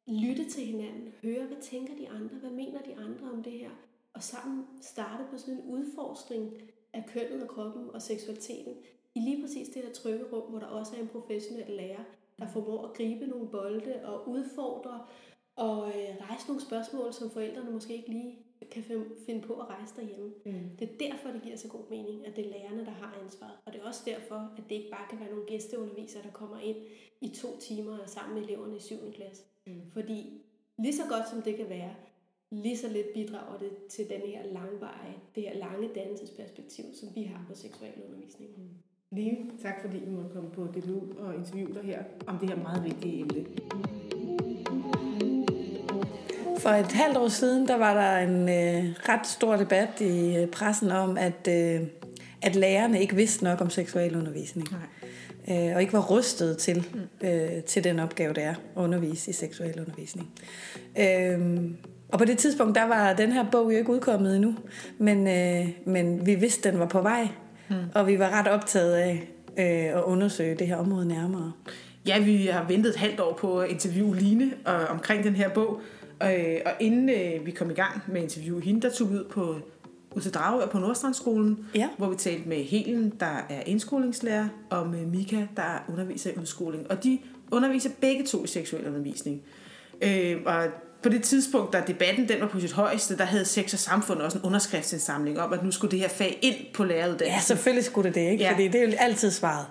lytte 0.06 0.50
til 0.50 0.64
hinanden, 0.66 1.12
høre, 1.22 1.46
hvad 1.46 1.56
tænker 1.62 1.94
de 1.96 2.08
andre, 2.08 2.36
hvad 2.36 2.50
mener 2.50 2.80
de 2.82 2.96
andre 2.96 3.30
om 3.32 3.42
det 3.42 3.52
her, 3.52 3.70
og 4.14 4.22
sammen 4.22 4.66
starte 4.80 5.24
på 5.30 5.38
sådan 5.38 5.54
en 5.54 5.70
udforskning 5.70 6.52
af 6.92 7.04
kønnet 7.06 7.42
og 7.42 7.48
kroppen 7.48 7.90
og 7.94 8.02
seksualiteten 8.02 8.74
i 9.14 9.20
lige 9.20 9.42
præcis 9.42 9.68
det 9.68 9.84
der 9.84 9.92
trygge 9.92 10.24
rum, 10.32 10.50
hvor 10.50 10.58
der 10.58 10.66
også 10.66 10.96
er 10.96 11.00
en 11.00 11.08
professionel 11.08 11.70
lærer, 11.70 12.04
der 12.38 12.46
formår 12.46 12.86
at 12.86 12.94
gribe 12.94 13.26
nogle 13.26 13.48
bolde 13.48 14.00
og 14.04 14.28
udfordre 14.28 15.00
og 15.56 15.88
øh, 15.88 16.28
rejse 16.28 16.46
nogle 16.46 16.62
spørgsmål, 16.62 17.12
som 17.12 17.30
forældrene 17.30 17.70
måske 17.70 17.96
ikke 17.96 18.08
lige 18.08 18.38
kan 18.68 18.82
finde 19.26 19.40
på 19.40 19.54
at 19.54 19.66
rejse 19.68 19.94
derhjemme. 19.96 20.32
Mm. 20.46 20.76
Det 20.78 20.90
er 20.90 21.10
derfor, 21.10 21.30
det 21.30 21.42
giver 21.42 21.56
så 21.56 21.68
god 21.68 21.90
mening, 21.90 22.26
at 22.26 22.36
det 22.36 22.46
er 22.46 22.50
lærerne, 22.50 22.84
der 22.84 22.90
har 22.90 23.18
ansvaret. 23.24 23.52
Og 23.64 23.72
det 23.72 23.80
er 23.80 23.84
også 23.84 24.02
derfor, 24.06 24.34
at 24.34 24.62
det 24.68 24.74
ikke 24.74 24.90
bare 24.90 25.06
kan 25.10 25.20
være 25.20 25.30
nogle 25.30 25.46
gæsteundervisere, 25.46 26.22
der 26.22 26.30
kommer 26.30 26.58
ind 26.58 26.76
i 27.20 27.28
to 27.28 27.48
timer 27.60 27.98
sammen 28.06 28.34
med 28.34 28.42
eleverne 28.42 28.76
i 28.76 28.80
7. 28.80 28.96
klasse. 29.12 29.42
Mm. 29.66 29.90
Fordi 29.92 30.42
lige 30.78 30.96
så 30.96 31.02
godt 31.08 31.28
som 31.28 31.42
det 31.42 31.56
kan 31.56 31.68
være, 31.68 31.94
lige 32.50 32.76
så 32.76 32.88
lidt 32.88 33.06
bidrager 33.14 33.58
det 33.58 33.70
til 33.88 34.08
den 34.08 34.20
her 34.20 34.46
langvarige, 34.46 35.16
det 35.34 35.42
her 35.42 35.54
lange 35.54 35.88
dannelsesperspektiv, 35.94 36.84
som 36.94 37.08
vi 37.14 37.22
har 37.22 37.44
på 37.48 37.54
seksualundervisning. 37.54 38.50
Mm. 38.56 38.68
Lige 39.12 39.50
tak 39.62 39.80
fordi 39.80 39.98
I 39.98 40.08
måtte 40.08 40.30
komme 40.30 40.50
på 40.50 40.66
DBU 40.66 41.18
og 41.18 41.34
interviewe 41.34 41.74
dig 41.74 41.82
her 41.82 42.04
om 42.26 42.38
det 42.38 42.48
her 42.48 42.56
meget 42.56 42.84
vigtige 42.84 43.20
emne. 43.20 43.46
For 46.62 46.70
et 46.70 46.92
halvt 46.92 47.16
år 47.16 47.28
siden, 47.28 47.68
der 47.68 47.76
var 47.76 47.94
der 47.94 48.18
en 48.18 48.48
øh, 48.48 48.84
ret 49.08 49.26
stor 49.26 49.56
debat 49.56 50.00
i 50.00 50.36
øh, 50.36 50.46
pressen 50.46 50.90
om, 50.90 51.18
at, 51.18 51.48
øh, 51.48 51.80
at 52.42 52.56
lærerne 52.56 53.00
ikke 53.00 53.16
vidste 53.16 53.44
nok 53.44 53.60
om 53.60 53.70
seksualundervisning. 53.70 54.68
Nej. 54.70 55.68
Øh, 55.68 55.74
og 55.74 55.80
ikke 55.80 55.92
var 55.92 56.00
rustet 56.00 56.58
til, 56.58 56.86
mm. 56.94 57.28
øh, 57.28 57.62
til 57.62 57.84
den 57.84 57.98
opgave, 57.98 58.34
det 58.34 58.42
er 58.42 58.50
at 58.50 58.56
undervise 58.74 59.30
i 59.30 59.32
seksualundervisning. 59.32 60.28
Øh, 60.98 61.70
og 62.08 62.18
på 62.18 62.24
det 62.24 62.38
tidspunkt, 62.38 62.74
der 62.74 62.84
var 62.84 63.12
den 63.12 63.32
her 63.32 63.50
bog 63.52 63.72
jo 63.72 63.78
ikke 63.78 63.90
udkommet 63.90 64.36
endnu, 64.36 64.54
men, 64.98 65.28
øh, 65.28 65.68
men 65.86 66.26
vi 66.26 66.34
vidste, 66.34 66.70
den 66.70 66.78
var 66.78 66.86
på 66.86 67.00
vej, 67.00 67.28
mm. 67.68 67.76
og 67.94 68.06
vi 68.06 68.18
var 68.18 68.30
ret 68.30 68.48
optaget 68.48 68.94
af 68.94 69.28
øh, 69.58 69.98
at 69.98 70.02
undersøge 70.02 70.54
det 70.54 70.66
her 70.66 70.76
område 70.76 71.08
nærmere. 71.08 71.52
Ja, 72.06 72.18
vi 72.18 72.46
har 72.46 72.64
ventet 72.68 72.90
et 72.90 72.96
halvt 72.96 73.20
år 73.20 73.32
på 73.40 73.60
at 73.60 73.70
interviewe 73.70 74.16
Line 74.16 74.44
øh, 74.44 74.90
omkring 74.90 75.24
den 75.24 75.36
her 75.36 75.48
bog, 75.48 75.80
Øh, 76.22 76.60
og 76.66 76.72
inden 76.80 77.08
øh, 77.08 77.46
vi 77.46 77.50
kom 77.50 77.70
i 77.70 77.74
gang 77.74 78.02
med 78.08 78.22
interview 78.22 78.60
hende, 78.60 78.80
der 78.80 78.90
tog 78.90 79.08
ud 79.08 79.24
på 79.24 79.56
ud 80.16 80.22
til 80.22 80.34
Dragør 80.34 80.66
på 80.66 80.78
Nordstrandskolen, 80.78 81.66
ja. 81.74 81.88
hvor 81.98 82.08
vi 82.08 82.16
talte 82.16 82.48
med 82.48 82.64
Helen, 82.64 83.12
der 83.20 83.46
er 83.48 83.62
indskolingslærer, 83.66 84.48
og 84.70 84.86
med 84.86 85.06
Mika, 85.06 85.46
der 85.56 85.84
underviser 85.88 86.30
i 86.30 86.38
udskoling. 86.40 86.90
Og 86.90 87.04
de 87.04 87.18
underviser 87.50 87.90
begge 88.00 88.24
to 88.26 88.44
i 88.44 88.46
seksuel 88.46 88.86
undervisning. 88.86 89.42
Øh, 90.02 90.36
og 90.46 90.64
på 91.02 91.08
det 91.08 91.22
tidspunkt, 91.22 91.72
da 91.72 91.82
debatten 91.86 92.28
den 92.28 92.40
var 92.40 92.46
på 92.46 92.60
sit 92.60 92.72
højeste, 92.72 93.16
der 93.16 93.24
havde 93.24 93.44
Sex 93.44 93.72
og 93.72 93.78
Samfund 93.78 94.20
også 94.20 94.38
en 94.38 94.44
underskriftsindsamling 94.44 95.40
om, 95.40 95.52
at 95.52 95.64
nu 95.64 95.70
skulle 95.70 95.90
det 95.90 96.00
her 96.00 96.08
fag 96.08 96.38
ind 96.42 96.56
på 96.74 96.84
læreruddannelsen. 96.84 97.26
Ja, 97.26 97.40
selvfølgelig 97.40 97.84
skulle 97.84 98.08
det 98.08 98.14
det, 98.14 98.30
ikke? 98.30 98.44
Ja. 98.44 98.52
Fordi 98.52 98.68
det 98.68 98.82
er 98.82 98.86
jo 98.86 98.92
altid 98.98 99.30
svaret. 99.30 99.66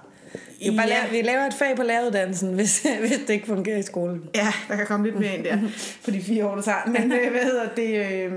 Jo, 0.62 0.74
bare 0.74 0.88
ja. 0.88 0.94
lave, 0.94 1.12
vi 1.12 1.22
laver 1.22 1.46
et 1.46 1.54
fag 1.54 1.76
på 1.76 1.84
læreruddannelsen, 1.84 2.54
hvis, 2.60 2.86
hvis 3.00 3.12
det 3.28 3.30
ikke 3.30 3.48
fungerer 3.48 3.78
i 3.78 3.84
skolen. 3.84 4.24
Ja, 4.36 4.54
der 4.68 4.76
kan 4.76 4.86
komme 4.86 5.06
lidt 5.06 5.20
mere 5.20 5.36
ind 5.36 5.44
der 5.44 5.58
på 6.06 6.12
de 6.12 6.22
fire 6.22 6.48
år, 6.48 6.56
der 6.56 6.62
tager. 6.62 6.86
Men, 6.88 7.12
øh, 7.12 7.32
hvad 7.32 7.42
hedder 7.42 7.68
det, 7.76 8.06
øh, 8.06 8.32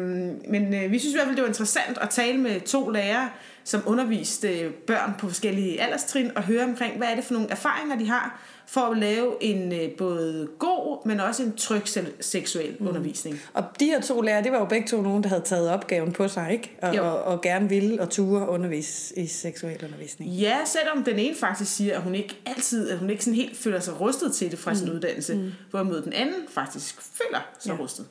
men 0.50 0.74
øh, 0.74 0.92
vi 0.92 0.98
synes 0.98 1.14
i 1.14 1.16
hvert 1.16 1.26
fald, 1.26 1.36
det 1.36 1.42
var 1.42 1.48
interessant 1.48 1.98
at 2.00 2.10
tale 2.10 2.38
med 2.38 2.60
to 2.60 2.88
lærere, 2.88 3.30
som 3.64 3.82
underviste 3.86 4.70
børn 4.86 5.12
på 5.18 5.28
forskellige 5.28 5.80
alderstrin, 5.80 6.30
og 6.36 6.42
høre 6.42 6.64
omkring, 6.64 6.96
hvad 6.96 7.08
er 7.08 7.14
det 7.14 7.24
for 7.24 7.34
nogle 7.34 7.50
erfaringer, 7.50 7.98
de 7.98 8.08
har, 8.08 8.40
for 8.72 8.80
at 8.80 8.98
lave 8.98 9.36
en 9.40 9.72
øh, 9.72 9.90
både 9.98 10.48
god, 10.58 11.06
men 11.06 11.20
også 11.20 11.42
en 11.42 11.56
tryg 11.56 11.82
seksuel 12.20 12.76
mm. 12.80 12.88
undervisning. 12.88 13.40
Og 13.54 13.64
de 13.80 13.84
her 13.84 14.00
to 14.00 14.20
lærere, 14.20 14.42
det 14.42 14.52
var 14.52 14.58
jo 14.58 14.64
begge 14.64 14.88
to 14.88 15.02
nogen, 15.02 15.22
der 15.22 15.28
havde 15.28 15.42
taget 15.42 15.70
opgaven 15.70 16.12
på 16.12 16.28
sig, 16.28 16.52
ikke? 16.52 16.76
Og, 16.82 16.90
og, 16.90 17.22
og 17.22 17.40
gerne 17.40 17.68
ville 17.68 18.00
og 18.00 18.10
ture 18.10 18.48
undervise 18.48 19.18
i 19.18 19.26
seksuel 19.26 19.84
undervisning. 19.84 20.30
Ja, 20.30 20.58
selvom 20.64 21.04
den 21.04 21.18
ene 21.18 21.36
faktisk 21.36 21.76
siger, 21.76 21.96
at 21.96 22.02
hun 22.02 22.14
ikke 22.14 22.36
altid, 22.46 22.90
at 22.90 22.98
hun 22.98 23.10
ikke 23.10 23.24
sådan 23.24 23.36
helt 23.36 23.56
føler 23.56 23.80
sig 23.80 24.00
rustet 24.00 24.34
til 24.34 24.50
det 24.50 24.58
fra 24.58 24.70
mm. 24.70 24.76
sin 24.76 24.90
uddannelse, 24.90 25.34
mm. 25.34 25.50
hvorimod 25.70 26.02
den 26.02 26.12
anden 26.12 26.40
faktisk 26.48 27.02
føler 27.02 27.40
sig 27.58 27.72
ja. 27.72 27.82
rustet. 27.82 28.06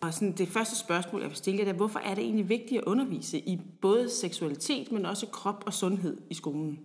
Og 0.00 0.14
sådan 0.14 0.32
det 0.32 0.48
første 0.48 0.76
spørgsmål, 0.76 1.20
jeg 1.20 1.28
vil 1.28 1.36
stille 1.36 1.62
jer, 1.62 1.68
er, 1.68 1.72
hvorfor 1.72 1.98
er 1.98 2.14
det 2.14 2.24
egentlig 2.24 2.48
vigtigt 2.48 2.78
at 2.78 2.84
undervise 2.84 3.38
i 3.38 3.60
både 3.82 4.10
seksualitet, 4.10 4.92
men 4.92 5.06
også 5.06 5.26
krop 5.26 5.62
og 5.66 5.74
sundhed 5.74 6.16
i 6.30 6.34
skolen? 6.34 6.78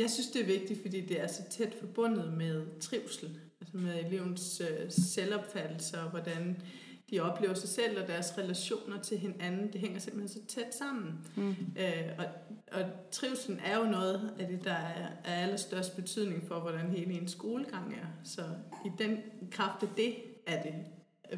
Jeg 0.00 0.10
synes, 0.10 0.28
det 0.28 0.42
er 0.42 0.46
vigtigt, 0.46 0.82
fordi 0.82 1.00
det 1.00 1.20
er 1.20 1.26
så 1.26 1.42
tæt 1.50 1.74
forbundet 1.80 2.32
med 2.32 2.80
trivsel, 2.80 3.38
altså 3.60 3.76
med 3.76 4.04
elevens 4.04 4.62
øh, 4.70 4.90
selvopfattelse 4.90 6.00
og 6.00 6.10
hvordan 6.10 6.62
de 7.10 7.20
oplever 7.20 7.54
sig 7.54 7.68
selv 7.68 8.02
og 8.02 8.08
deres 8.08 8.38
relationer 8.38 9.02
til 9.02 9.18
hinanden. 9.18 9.72
Det 9.72 9.80
hænger 9.80 9.98
simpelthen 9.98 10.28
så 10.28 10.54
tæt 10.54 10.74
sammen. 10.74 11.12
Mm. 11.36 11.48
Øh, 11.50 12.08
og, 12.18 12.24
og 12.72 12.84
trivselen 13.10 13.60
er 13.64 13.78
jo 13.78 13.84
noget 13.84 14.30
af 14.38 14.46
det, 14.46 14.64
der 14.64 14.72
er, 14.72 15.08
er 15.24 15.34
allerstørst 15.34 15.96
betydning 15.96 16.48
for, 16.48 16.60
hvordan 16.60 16.90
hele 16.90 17.12
en 17.12 17.28
skolegang 17.28 17.94
er. 17.94 18.06
Så 18.24 18.42
i 18.84 18.90
den 18.98 19.18
kraft 19.50 19.82
af 19.82 19.88
det 19.96 20.14
er 20.46 20.62
det 20.62 20.74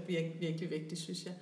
virkelig, 0.06 0.40
virkelig 0.40 0.70
vigtigt, 0.70 1.00
synes 1.00 1.24
jeg. 1.24 1.34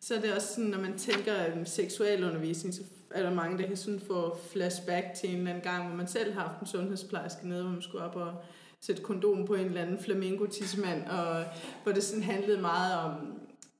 Så 0.00 0.14
er 0.14 0.20
det 0.20 0.34
også 0.34 0.48
sådan, 0.54 0.70
når 0.70 0.80
man 0.80 0.98
tænker 0.98 1.56
um, 1.56 1.66
seksualundervisning, 1.66 2.74
så 2.74 2.82
er 3.14 3.22
der 3.22 3.34
mange, 3.34 3.58
der 3.58 3.66
kan 3.66 3.76
sådan 3.76 4.00
få 4.00 4.38
flashback 4.52 5.06
til 5.14 5.30
en 5.30 5.36
eller 5.36 5.50
anden 5.50 5.64
gang, 5.64 5.86
hvor 5.86 5.96
man 5.96 6.06
selv 6.06 6.34
har 6.34 6.40
haft 6.40 6.60
en 6.60 6.66
sundhedsplejerske 6.66 7.48
nede, 7.48 7.62
hvor 7.62 7.72
man 7.72 7.82
skulle 7.82 8.04
op 8.04 8.16
og 8.16 8.32
sætte 8.80 9.02
kondom 9.02 9.46
på 9.46 9.54
en 9.54 9.66
eller 9.66 9.82
anden 9.82 9.98
flamingo 9.98 10.46
og 11.10 11.44
hvor 11.82 11.92
det 11.92 12.02
sådan 12.02 12.22
handlede 12.22 12.60
meget 12.60 12.98
om, 12.98 13.12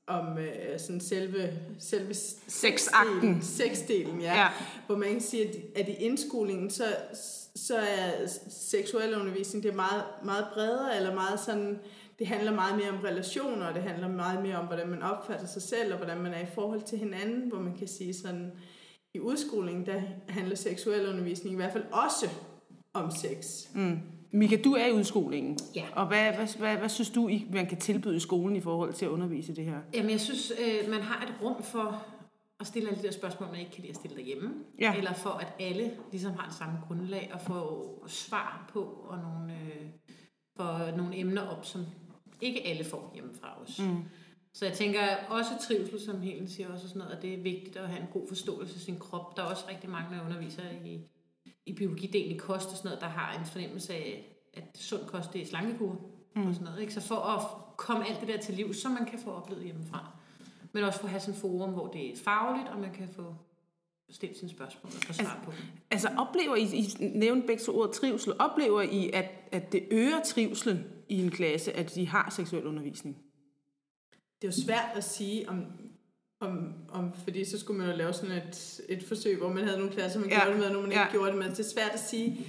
om 0.07 0.37
øh, 0.37 0.79
sådan 0.79 1.01
selve, 1.01 1.53
selve 1.79 2.13
sexakten. 2.47 3.41
Sexdelen, 3.41 4.21
ja. 4.21 4.35
ja. 4.41 4.47
Hvor 4.85 4.97
man 4.97 5.11
kan 5.11 5.21
sige, 5.21 5.47
at, 5.47 5.55
at 5.75 5.89
i 5.89 5.93
indskolingen, 5.93 6.69
så, 6.69 6.83
så 7.55 7.75
er 7.77 8.27
seksuel 8.49 9.21
undervisning 9.21 9.63
det 9.63 9.71
er 9.71 9.75
meget, 9.75 10.03
meget 10.23 10.47
bredere, 10.53 10.97
eller 10.97 11.13
meget 11.13 11.39
sådan, 11.39 11.79
det 12.19 12.27
handler 12.27 12.53
meget 12.53 12.77
mere 12.77 12.89
om 12.89 12.97
relationer, 13.03 13.65
og 13.65 13.73
det 13.73 13.83
handler 13.83 14.07
meget 14.07 14.41
mere 14.41 14.57
om, 14.57 14.65
hvordan 14.65 14.87
man 14.87 15.01
opfatter 15.01 15.47
sig 15.47 15.61
selv, 15.61 15.91
og 15.91 15.97
hvordan 15.97 16.17
man 16.17 16.33
er 16.33 16.39
i 16.39 16.51
forhold 16.55 16.81
til 16.81 16.97
hinanden, 16.97 17.49
hvor 17.49 17.59
man 17.59 17.77
kan 17.77 17.87
sige 17.87 18.13
sådan, 18.13 18.51
i 19.15 19.19
udskolingen, 19.19 19.85
der 19.85 20.01
handler 20.29 20.55
seksuel 20.55 21.09
undervisning 21.09 21.53
i 21.53 21.55
hvert 21.55 21.73
fald 21.73 21.83
også 21.91 22.29
om 22.93 23.11
sex. 23.11 23.67
Mm. 23.75 23.99
Mika, 24.31 24.57
du 24.63 24.73
er 24.73 24.85
i 24.85 24.91
udskolingen. 24.91 25.57
Ja. 25.75 25.85
Og 25.95 26.07
hvad, 26.07 26.31
hvad, 26.33 26.57
hvad, 26.57 26.77
hvad 26.77 26.89
synes 26.89 27.09
du, 27.09 27.29
man 27.53 27.65
kan 27.65 27.77
tilbyde 27.77 28.15
i 28.15 28.19
skolen 28.19 28.55
i 28.55 28.61
forhold 28.61 28.93
til 28.93 29.05
at 29.05 29.09
undervise 29.11 29.55
det 29.55 29.65
her? 29.65 29.77
Jamen, 29.93 30.11
jeg 30.11 30.19
synes, 30.19 30.53
øh, 30.59 30.89
man 30.89 31.01
har 31.01 31.25
et 31.25 31.33
rum 31.41 31.63
for 31.63 32.05
at 32.59 32.67
stille 32.67 32.89
alle 32.89 33.01
de 33.01 33.07
der 33.07 33.13
spørgsmål, 33.13 33.49
man 33.51 33.59
ikke 33.59 33.71
kan 33.71 33.81
lide 33.81 33.89
at 33.89 33.95
stille 33.95 34.17
derhjemme. 34.17 34.53
Ja. 34.79 34.95
Eller 34.95 35.13
for, 35.13 35.29
at 35.29 35.47
alle 35.59 35.91
ligesom 36.11 36.33
har 36.33 36.47
det 36.47 36.55
samme 36.55 36.79
grundlag 36.87 37.29
og 37.33 37.41
få 37.41 37.89
svar 38.07 38.69
på 38.73 38.81
og 38.83 39.17
nogle, 39.17 39.53
øh, 39.53 39.85
for 40.55 40.97
nogle 40.97 41.17
emner 41.17 41.41
op, 41.41 41.65
som 41.65 41.85
ikke 42.41 42.67
alle 42.67 42.83
får 42.83 43.11
hjemmefra 43.13 43.61
os. 43.61 43.79
Mm. 43.79 43.97
Så 44.55 44.65
jeg 44.65 44.73
tænker 44.73 44.99
også 45.29 45.49
trivsel, 45.67 46.01
som 46.01 46.21
Helen 46.21 46.47
siger 46.47 46.73
også 46.73 46.87
sådan 46.87 46.99
noget, 46.99 47.15
at 47.15 47.21
det 47.21 47.33
er 47.33 47.37
vigtigt 47.37 47.77
at 47.77 47.87
have 47.87 48.01
en 48.01 48.07
god 48.13 48.27
forståelse 48.27 48.75
af 48.75 48.81
sin 48.81 48.99
krop. 48.99 49.37
Der 49.37 49.43
er 49.43 49.47
også 49.47 49.65
rigtig 49.69 49.89
mange, 49.89 50.15
der 50.15 50.25
underviser 50.25 50.61
i, 50.85 50.99
i 51.65 51.73
biologidelen 51.73 52.35
i 52.35 52.37
kost 52.37 52.69
og 52.69 52.77
sådan 52.77 52.89
noget, 52.89 53.01
der 53.01 53.07
har 53.07 53.39
en 53.39 53.45
fornemmelse 53.45 53.93
af, 53.93 54.37
at 54.53 54.63
sund 54.75 55.01
kost 55.07 55.33
det 55.33 55.41
er 55.41 55.45
slankekur 55.45 56.01
mm. 56.35 56.47
og 56.47 56.53
sådan 56.53 56.65
noget. 56.65 56.81
Ikke? 56.81 56.93
Så 56.93 57.01
for 57.01 57.15
at 57.15 57.41
komme 57.77 58.09
alt 58.09 58.19
det 58.19 58.27
der 58.27 58.37
til 58.37 58.53
liv, 58.53 58.73
som 58.73 58.91
man 58.91 59.05
kan 59.05 59.19
få 59.19 59.31
oplevet 59.31 59.63
hjemmefra. 59.63 60.11
Men 60.71 60.83
også 60.83 60.99
for 60.99 61.05
at 61.05 61.11
have 61.11 61.19
sådan 61.19 61.33
et 61.33 61.41
forum, 61.41 61.71
hvor 61.71 61.87
det 61.87 62.11
er 62.11 62.17
fagligt, 62.23 62.69
og 62.69 62.79
man 62.79 62.93
kan 62.93 63.09
få 63.09 63.35
stillet 64.09 64.37
sine 64.37 64.51
spørgsmål 64.51 64.91
og 64.95 65.03
få 65.03 65.13
svar 65.13 65.25
altså, 65.25 65.45
på 65.45 65.51
dem. 65.51 65.65
Altså 65.91 66.09
oplever 66.17 66.55
I, 66.55 66.63
I 66.63 66.85
nævnte 66.99 67.47
begge 67.47 67.71
ord 67.71 67.93
trivsel, 67.93 68.33
oplever 68.39 68.81
I, 68.81 69.09
at, 69.13 69.31
at 69.51 69.71
det 69.71 69.87
øger 69.91 70.21
trivselen 70.25 70.83
i 71.09 71.23
en 71.23 71.31
klasse, 71.31 71.73
at 71.73 71.95
de 71.95 72.07
har 72.07 72.29
seksuel 72.29 72.65
undervisning? 72.65 73.24
Det 74.41 74.47
er 74.47 74.51
jo 74.57 74.63
svært 74.65 74.89
at 74.95 75.03
sige, 75.03 75.49
om, 75.49 75.65
om, 76.39 76.73
om, 76.89 77.13
fordi 77.23 77.45
så 77.45 77.59
skulle 77.59 77.79
man 77.79 77.89
jo 77.91 77.95
lave 77.97 78.13
sådan 78.13 78.31
et, 78.37 78.81
et 78.89 79.03
forsøg, 79.03 79.37
hvor 79.37 79.49
man 79.53 79.63
havde 79.63 79.77
nogle 79.77 79.93
klasser, 79.93 80.19
man 80.19 80.29
Ja. 80.29 80.35
gjorde 80.35 80.49
det 80.51 80.57
med, 80.59 80.65
og 80.67 80.73
nogle 80.73 80.87
man 80.87 80.97
Ja. 80.97 81.03
ikke 81.05 81.11
gjorde 81.11 81.31
det 81.31 81.37
med. 81.39 81.49
Det 81.49 81.59
er 81.59 81.63
svært 81.63 81.91
at 81.93 81.99
sige, 81.99 82.39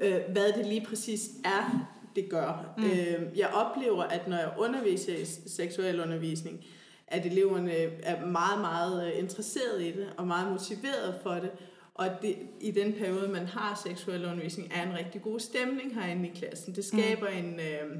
øh, 0.00 0.20
hvad 0.32 0.52
det 0.52 0.66
lige 0.66 0.86
præcis 0.88 1.28
er, 1.44 1.88
det 2.16 2.28
gør. 2.30 2.74
Mm. 2.78 2.84
Øh, 2.84 3.38
jeg 3.38 3.48
oplever, 3.48 4.02
at 4.02 4.28
når 4.28 4.36
jeg 4.36 4.52
underviser 4.58 5.16
i 5.16 5.24
seksuel 5.46 6.00
undervisning, 6.00 6.64
at 7.06 7.26
eleverne 7.26 7.72
er 8.02 8.26
meget, 8.26 8.60
meget 8.60 9.06
øh, 9.12 9.18
interesserede 9.18 9.88
i 9.88 9.92
det, 9.92 10.08
og 10.16 10.26
meget 10.26 10.50
motiveret 10.52 11.14
for 11.22 11.30
det, 11.34 11.50
og 11.94 12.08
det, 12.22 12.36
i 12.60 12.70
den 12.70 12.92
periode, 12.92 13.28
man 13.28 13.46
har 13.46 13.80
seksuel 13.86 14.24
undervisning, 14.24 14.72
er 14.74 14.82
en 14.90 14.98
rigtig 14.98 15.22
god 15.22 15.40
stemning 15.40 15.94
herinde 15.94 16.28
i 16.28 16.32
klassen. 16.34 16.74
Det 16.74 16.84
skaber 16.84 17.30
mm. 17.30 17.36
en... 17.46 17.60
Øh, 17.60 17.96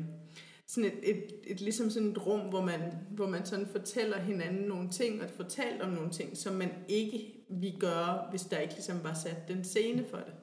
sådan 0.75 0.91
et, 0.91 1.11
et, 1.11 1.25
et, 1.45 1.61
ligesom 1.61 1.91
sådan 1.91 2.09
et 2.09 2.27
rum, 2.27 2.41
hvor 2.41 2.61
man, 2.61 2.81
hvor 3.11 3.27
man 3.27 3.47
sådan 3.47 3.66
fortæller 3.66 4.18
hinanden 4.18 4.68
nogle 4.68 4.89
ting, 4.91 5.23
og 5.23 5.31
fortalt 5.37 5.83
om 5.83 5.91
nogle 5.91 6.11
ting, 6.11 6.37
som 6.37 6.55
man 6.55 6.70
ikke 6.89 7.45
vi 7.49 7.75
gøre, 7.81 8.23
hvis 8.31 8.43
der 8.43 8.59
ikke 8.59 8.75
ligesom 8.75 9.05
var 9.05 9.14
sat 9.14 9.49
den 9.49 9.64
scene 9.64 10.05
for 10.11 10.16
det. 10.16 10.35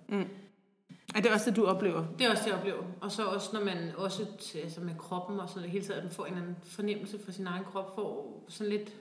Er 1.16 1.22
det 1.22 1.32
også 1.32 1.50
det, 1.50 1.56
du 1.56 1.66
oplever? 1.66 2.06
Det 2.20 2.28
er 2.28 2.32
også 2.32 2.44
det, 2.44 2.50
jeg 2.50 2.60
oplever. 2.60 2.84
Og 3.02 3.12
så 3.12 3.24
også, 3.24 3.50
når 3.54 3.64
man 3.64 3.78
også 3.98 4.26
altså 4.64 4.82
med 4.82 4.94
kroppen 4.98 5.40
og 5.40 5.50
sådan 5.50 5.62
noget, 5.62 5.72
hele 5.72 5.96
at 5.96 6.04
man 6.04 6.12
får 6.12 6.26
en 6.26 6.34
eller 6.34 6.42
anden 6.42 6.58
fornemmelse 6.64 7.20
for 7.26 7.32
sin 7.32 7.48
egen 7.48 7.64
krop, 7.64 7.96
får 7.96 8.46
sådan 8.48 8.72
lidt... 8.72 8.96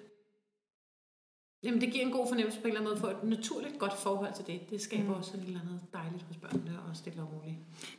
Jamen, 1.63 1.81
det 1.81 1.93
giver 1.93 2.05
en 2.07 2.13
god 2.13 2.27
fornemmelse 2.29 2.61
på 2.61 2.69
en 2.69 2.75
eller 2.77 2.81
anden 2.81 2.91
måde, 2.91 3.01
for 3.01 3.09
et 3.09 3.31
naturligt 3.31 3.79
godt 3.79 3.93
forhold 3.99 4.35
til 4.37 4.47
det. 4.47 4.71
Det 4.71 4.81
skaber 4.81 5.03
mm. 5.09 5.15
også 5.15 5.37
et 5.37 5.43
eller 5.47 5.61
andet 5.61 5.81
dejligt 5.93 6.23
hos 6.23 6.37
børnene, 6.37 6.71
og 6.91 6.97
stille 6.97 7.23
og 7.23 7.29
roligt. 7.35 7.57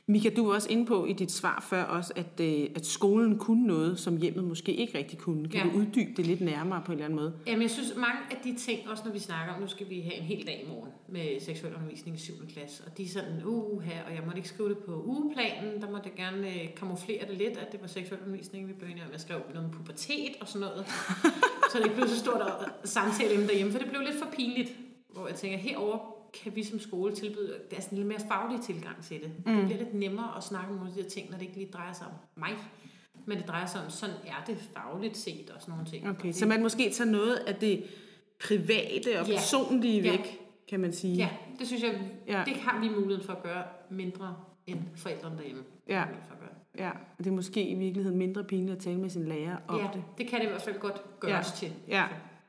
Mika, 0.08 0.30
du 0.36 0.46
var 0.48 0.54
også 0.54 0.70
inde 0.70 0.86
på 0.86 1.06
i 1.06 1.14
dit 1.14 1.32
svar 1.32 1.66
før 1.70 1.84
også, 1.84 2.14
at, 2.16 2.40
øh, 2.42 2.68
at 2.76 2.86
skolen 2.86 3.38
kunne 3.38 3.68
noget, 3.68 4.00
som 4.00 4.18
hjemmet 4.18 4.44
måske 4.44 4.74
ikke 4.74 4.98
rigtig 4.98 5.20
kunne. 5.20 5.50
Kan 5.50 5.68
Ja. 5.68 5.74
du 5.74 5.78
uddybe 5.80 6.12
det 6.18 6.28
lidt 6.28 6.42
nærmere 6.42 6.82
på 6.86 6.92
en 6.92 6.98
eller 6.98 7.06
anden 7.06 7.20
måde? 7.20 7.34
Jamen, 7.48 7.62
jeg 7.62 7.72
synes, 7.72 7.94
mange 7.96 8.20
af 8.32 8.38
de 8.44 8.56
ting, 8.56 8.90
også 8.90 9.04
når 9.06 9.12
vi 9.12 9.20
snakker 9.20 9.54
om, 9.54 9.62
nu 9.62 9.68
skal 9.68 9.90
vi 9.90 10.00
have 10.02 10.16
en 10.16 10.24
hel 10.24 10.48
dag 10.48 10.64
i 10.66 10.70
morgen 10.70 10.92
med 11.08 11.40
seksuel 11.42 11.76
undervisning 11.76 12.18
i 12.18 12.20
7. 12.20 12.34
klasse, 12.54 12.84
og 12.86 12.98
de 12.98 13.04
er 13.04 13.08
sådan, 13.08 13.42
uh 13.46 13.82
her, 13.82 14.04
og 14.08 14.16
jeg 14.16 14.22
måtte 14.26 14.38
ikke 14.38 14.50
skrive 14.50 14.70
det 14.70 14.78
på 14.78 15.04
ugeplanen, 15.06 15.82
der 15.82 15.92
måtte 15.92 16.10
jeg 16.10 16.16
gerne 16.26 16.48
øh, 16.48 16.76
kamuflere 16.76 17.28
det 17.30 17.38
lidt, 17.38 17.58
at 17.58 17.72
det 17.72 17.82
var 17.82 17.88
seksuel 17.88 18.22
undervisning, 18.22 18.68
vi 18.68 18.74
enige 18.92 19.06
om. 19.06 19.12
Jeg 19.12 19.20
skrev 19.20 19.40
noget 19.54 19.66
om 19.66 19.72
pubertet 19.72 20.36
og 20.42 20.48
sådan 20.48 20.68
noget, 20.68 20.86
så 21.72 21.78
det 21.78 21.84
ikke 21.84 21.96
blev 21.96 22.08
så 22.08 22.20
stort 22.20 22.42
at 22.42 22.90
samtale 22.90 23.34
derhjemme, 23.50 23.72
for 23.72 23.80
det 23.80 23.90
blev 23.90 24.02
lidt 24.02 24.16
for 24.24 24.30
pinligt, 24.32 24.72
hvor 25.14 25.28
jeg 25.28 25.36
tænker, 25.36 25.58
herover 25.58 25.98
kan 26.44 26.56
vi 26.56 26.64
som 26.64 26.80
skole 26.80 27.16
tilbyde, 27.16 27.54
det 27.70 27.78
er 27.78 27.82
sådan 27.82 27.98
en 27.98 28.04
lidt 28.04 28.08
mere 28.08 28.28
faglig 28.28 28.62
tilgang 28.62 29.04
til 29.04 29.22
det. 29.22 29.32
Mm. 29.46 29.56
Det 29.56 29.66
bliver 29.66 29.78
lidt 29.78 29.94
nemmere 29.94 30.38
at 30.38 30.44
snakke 30.44 30.68
om 30.70 30.74
nogle 30.76 30.90
af 30.90 30.96
de 30.96 31.02
her 31.02 31.10
ting, 31.10 31.30
når 31.30 31.38
det 31.38 31.46
ikke 31.46 31.58
lige 31.58 31.72
drejer 31.74 31.94
sig 31.94 32.08
om 32.08 32.14
mig, 32.36 32.52
men 33.26 33.38
det 33.38 33.48
drejer 33.48 33.66
sig 33.66 33.82
om, 33.84 33.90
sådan 33.90 34.16
er 34.26 34.44
det 34.48 34.58
fagligt 34.76 35.18
set 35.18 35.50
og 35.56 35.62
sådan 35.62 35.72
nogle 35.72 35.86
ting. 35.86 36.10
Okay, 36.10 36.32
så 36.32 36.46
man 36.46 36.62
måske 36.62 36.90
tager 36.90 37.12
noget 37.12 37.36
af 37.36 37.56
det 37.56 37.84
private 38.48 39.20
og 39.20 39.28
Ja. 39.28 39.34
personlige 39.36 40.02
Ja. 40.02 40.12
væk, 40.12 40.40
kan 40.70 40.80
man 40.80 40.94
sige. 40.94 41.16
Ja, 41.16 41.30
det 41.60 41.68
synes 41.68 41.84
jeg, 41.84 42.02
Ja. 42.28 42.38
ja. 42.40 42.44
det 42.46 42.54
har 42.56 42.80
vi 42.82 42.90
muligheden 42.90 43.24
for 43.24 43.34
at 43.34 43.44
gøre 43.44 43.64
mindre 43.90 44.36
end 44.68 44.80
forældrene 44.96 45.38
derhjemme. 45.38 45.64
Ja. 45.88 46.02
For 46.04 46.34
at 46.34 46.40
gøre. 46.40 46.50
ja. 46.86 46.90
og 46.90 47.24
det 47.24 47.28
er 47.28 47.32
måske 47.36 47.64
i 47.68 47.76
virkeligheden 47.76 48.18
mindre 48.18 48.44
pinligt 48.44 48.76
at 48.78 48.84
tale 48.84 49.00
med 49.00 49.10
sin 49.10 49.26
lærer 49.28 49.58
om 49.68 49.80
ja, 49.80 49.88
det. 49.94 50.04
det 50.18 50.28
kan 50.28 50.40
det 50.40 50.46
i 50.46 50.50
hvert 50.50 50.62
fald 50.62 50.80
godt 50.80 51.20
gøres 51.20 51.48
Ja. 51.62 51.68
til. 51.68 51.74
Ja, 51.88 52.06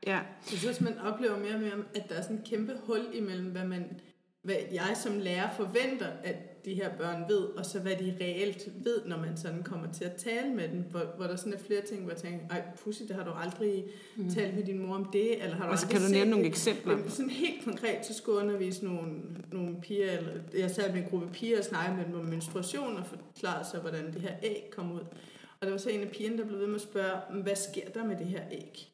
ja. 0.07 0.15
Jeg 0.15 0.23
synes 0.45 0.65
også, 0.65 0.83
man 0.83 0.97
oplever 0.99 1.39
mere 1.39 1.53
og 1.53 1.59
mere, 1.59 1.73
at 1.95 2.09
der 2.09 2.15
er 2.15 2.21
sådan 2.21 2.35
en 2.35 2.43
kæmpe 2.45 2.73
hul 2.83 3.05
imellem, 3.13 3.45
hvad, 3.45 3.65
man, 3.65 3.99
hvad 4.41 4.55
jeg 4.71 4.97
som 5.03 5.19
lærer 5.19 5.49
forventer, 5.55 6.07
at 6.23 6.65
de 6.65 6.73
her 6.73 6.97
børn 6.97 7.23
ved, 7.29 7.37
og 7.37 7.65
så 7.65 7.79
hvad 7.79 7.95
de 7.95 8.17
reelt 8.21 8.69
ved, 8.83 9.05
når 9.05 9.17
man 9.17 9.37
sådan 9.37 9.63
kommer 9.63 9.91
til 9.93 10.03
at 10.03 10.15
tale 10.15 10.53
med 10.53 10.67
dem. 10.67 10.83
Hvor, 10.91 11.13
hvor 11.17 11.27
der 11.27 11.35
sådan 11.35 11.53
er 11.53 11.57
flere 11.57 11.81
ting, 11.81 12.01
hvor 12.01 12.11
jeg 12.11 12.21
tænker, 12.21 12.39
ej 12.49 12.61
pussy, 12.83 13.03
det 13.07 13.15
har 13.15 13.23
du 13.23 13.31
aldrig 13.31 13.85
mm. 14.15 14.29
talt 14.29 14.55
med 14.55 14.63
din 14.63 14.79
mor 14.79 14.95
om 14.95 15.09
det, 15.13 15.43
eller 15.43 15.55
har 15.55 15.65
du 15.65 15.71
Og 15.71 15.79
så 15.79 15.87
kan 15.87 16.01
du 16.01 16.07
nævne 16.07 16.31
nogle 16.31 16.45
eksempler. 16.45 16.93
Jamen, 16.93 17.09
sådan 17.09 17.29
helt 17.29 17.63
konkret, 17.63 18.05
så 18.05 18.13
skulle 18.13 18.39
jeg 18.39 18.47
undervise 18.47 18.85
nogle, 18.85 19.11
nogle 19.51 19.81
piger, 19.81 20.11
eller 20.11 20.31
jeg 20.57 20.71
sad 20.71 20.93
med 20.93 21.01
en 21.01 21.09
gruppe 21.09 21.27
piger 21.33 21.57
og 21.57 21.63
snakkede 21.63 21.97
med 21.97 22.05
dem 22.05 22.15
om 22.15 22.25
menstruation, 22.25 22.97
og 22.97 23.05
forklarede 23.05 23.65
så, 23.71 23.77
hvordan 23.77 24.13
det 24.13 24.21
her 24.21 24.33
æg 24.43 24.69
kom 24.71 24.91
ud. 24.91 25.05
Og 25.59 25.67
der 25.67 25.69
var 25.69 25.77
så 25.77 25.89
en 25.89 26.01
af 26.01 26.09
pigerne, 26.09 26.37
der 26.37 26.45
blev 26.45 26.59
ved 26.59 26.67
med 26.67 26.75
at 26.75 26.81
spørge, 26.81 27.41
hvad 27.43 27.55
sker 27.55 27.89
der 27.93 28.05
med 28.05 28.17
det 28.17 28.25
her 28.25 28.41
æg? 28.51 28.90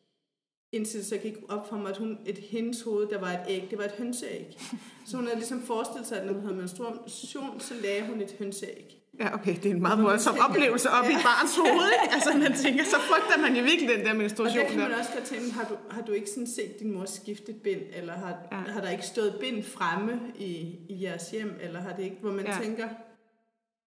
Indtil 0.71 1.05
så 1.05 1.17
gik 1.17 1.35
op 1.49 1.69
for 1.69 1.77
mig, 1.77 1.89
at 1.89 1.97
hun, 1.97 2.17
et 2.25 2.37
hendes 2.37 2.81
hoved, 2.81 3.07
der 3.07 3.19
var 3.19 3.31
et 3.31 3.39
æg, 3.47 3.67
det 3.69 3.77
var 3.77 3.83
et 3.83 3.91
hønseæg. 3.91 4.57
Så 5.05 5.15
hun 5.17 5.25
havde 5.25 5.37
ligesom 5.37 5.61
forestillet 5.61 6.07
sig, 6.07 6.19
at 6.19 6.25
når 6.25 6.33
hun 6.33 6.41
havde 6.43 6.55
menstruation, 6.57 7.59
så 7.59 7.73
lagde 7.83 8.05
hun 8.07 8.21
et 8.21 8.35
hønseæg. 8.39 8.93
Ja, 9.19 9.33
okay, 9.33 9.55
det 9.55 9.65
er 9.65 9.75
en 9.75 9.81
meget 9.81 10.03
voldsom 10.03 10.33
tænker- 10.33 10.49
oplevelse 10.49 10.89
op 10.89 11.05
ja. 11.05 11.09
i 11.09 11.21
barns 11.23 11.55
hoved. 11.57 11.87
Ikke? 12.03 12.13
Altså, 12.15 12.29
man 12.37 12.53
tænker, 12.63 12.83
så 12.83 12.95
frygter 13.09 13.41
man 13.41 13.55
jo 13.57 13.63
virkelig 13.63 13.89
den 13.97 14.05
der 14.05 14.11
Og 14.11 14.17
menstruation. 14.17 14.63
der 14.65 14.69
kan 14.69 14.79
man 14.79 14.91
også 14.91 15.11
godt 15.13 15.23
tænke, 15.25 15.51
har 15.51 15.63
du, 15.69 15.75
har 15.89 16.01
du 16.01 16.11
ikke 16.11 16.29
sådan 16.29 16.47
set 16.47 16.79
din 16.79 16.91
mor 16.93 17.05
skifte 17.05 17.53
bind, 17.53 17.81
eller 17.93 18.13
har, 18.13 18.33
Ja. 18.51 18.57
har 18.57 18.81
der 18.81 18.89
ikke 18.89 19.05
stået 19.05 19.37
bind 19.39 19.63
fremme 19.63 20.21
i, 20.39 20.51
i 20.89 21.03
jeres 21.03 21.31
hjem, 21.31 21.53
eller 21.61 21.79
har 21.81 21.95
det 21.95 22.03
ikke, 22.03 22.17
hvor 22.21 22.31
man 22.31 22.45
ja. 22.45 22.57
tænker, 22.61 22.87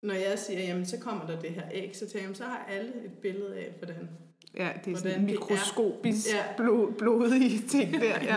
når 0.03 0.15
jeg 0.15 0.39
siger, 0.39 0.61
jamen 0.61 0.87
så 0.87 0.99
kommer 0.99 1.27
der 1.27 1.41
det 1.41 1.51
her 1.51 1.65
æg, 1.73 1.91
så 1.97 2.09
tænker 2.09 2.29
jeg, 2.29 2.37
så 2.37 2.45
har 2.45 2.67
alle 2.71 2.89
et 3.05 3.13
billede 3.23 3.57
af, 3.57 3.75
hvordan 3.79 4.09
Ja, 4.57 4.69
det 4.85 4.93
er 4.93 4.97
sådan 4.97 5.21
en 5.21 5.27
det 5.29 5.35
er. 5.35 5.39
mikroskopisk 5.41 6.27
Ja. 6.33 6.43
blod, 6.57 6.93
blodige 6.93 7.63
ting 7.69 7.93
der. 7.95 8.01
Ja. 8.23 8.37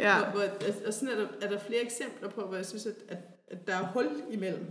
Ja. 0.00 0.18
Hvor, 0.18 0.30
hvor, 0.30 0.42
og 0.86 0.92
sådan 0.94 1.08
er 1.08 1.16
der, 1.20 1.26
er 1.42 1.50
der 1.50 1.58
flere 1.58 1.82
eksempler 1.84 2.28
på, 2.30 2.40
hvor 2.40 2.56
jeg 2.56 2.66
synes, 2.66 2.86
at, 2.86 2.94
at, 3.08 3.18
at 3.50 3.66
der 3.66 3.74
er 3.76 3.86
hul 3.86 4.08
imellem, 4.30 4.64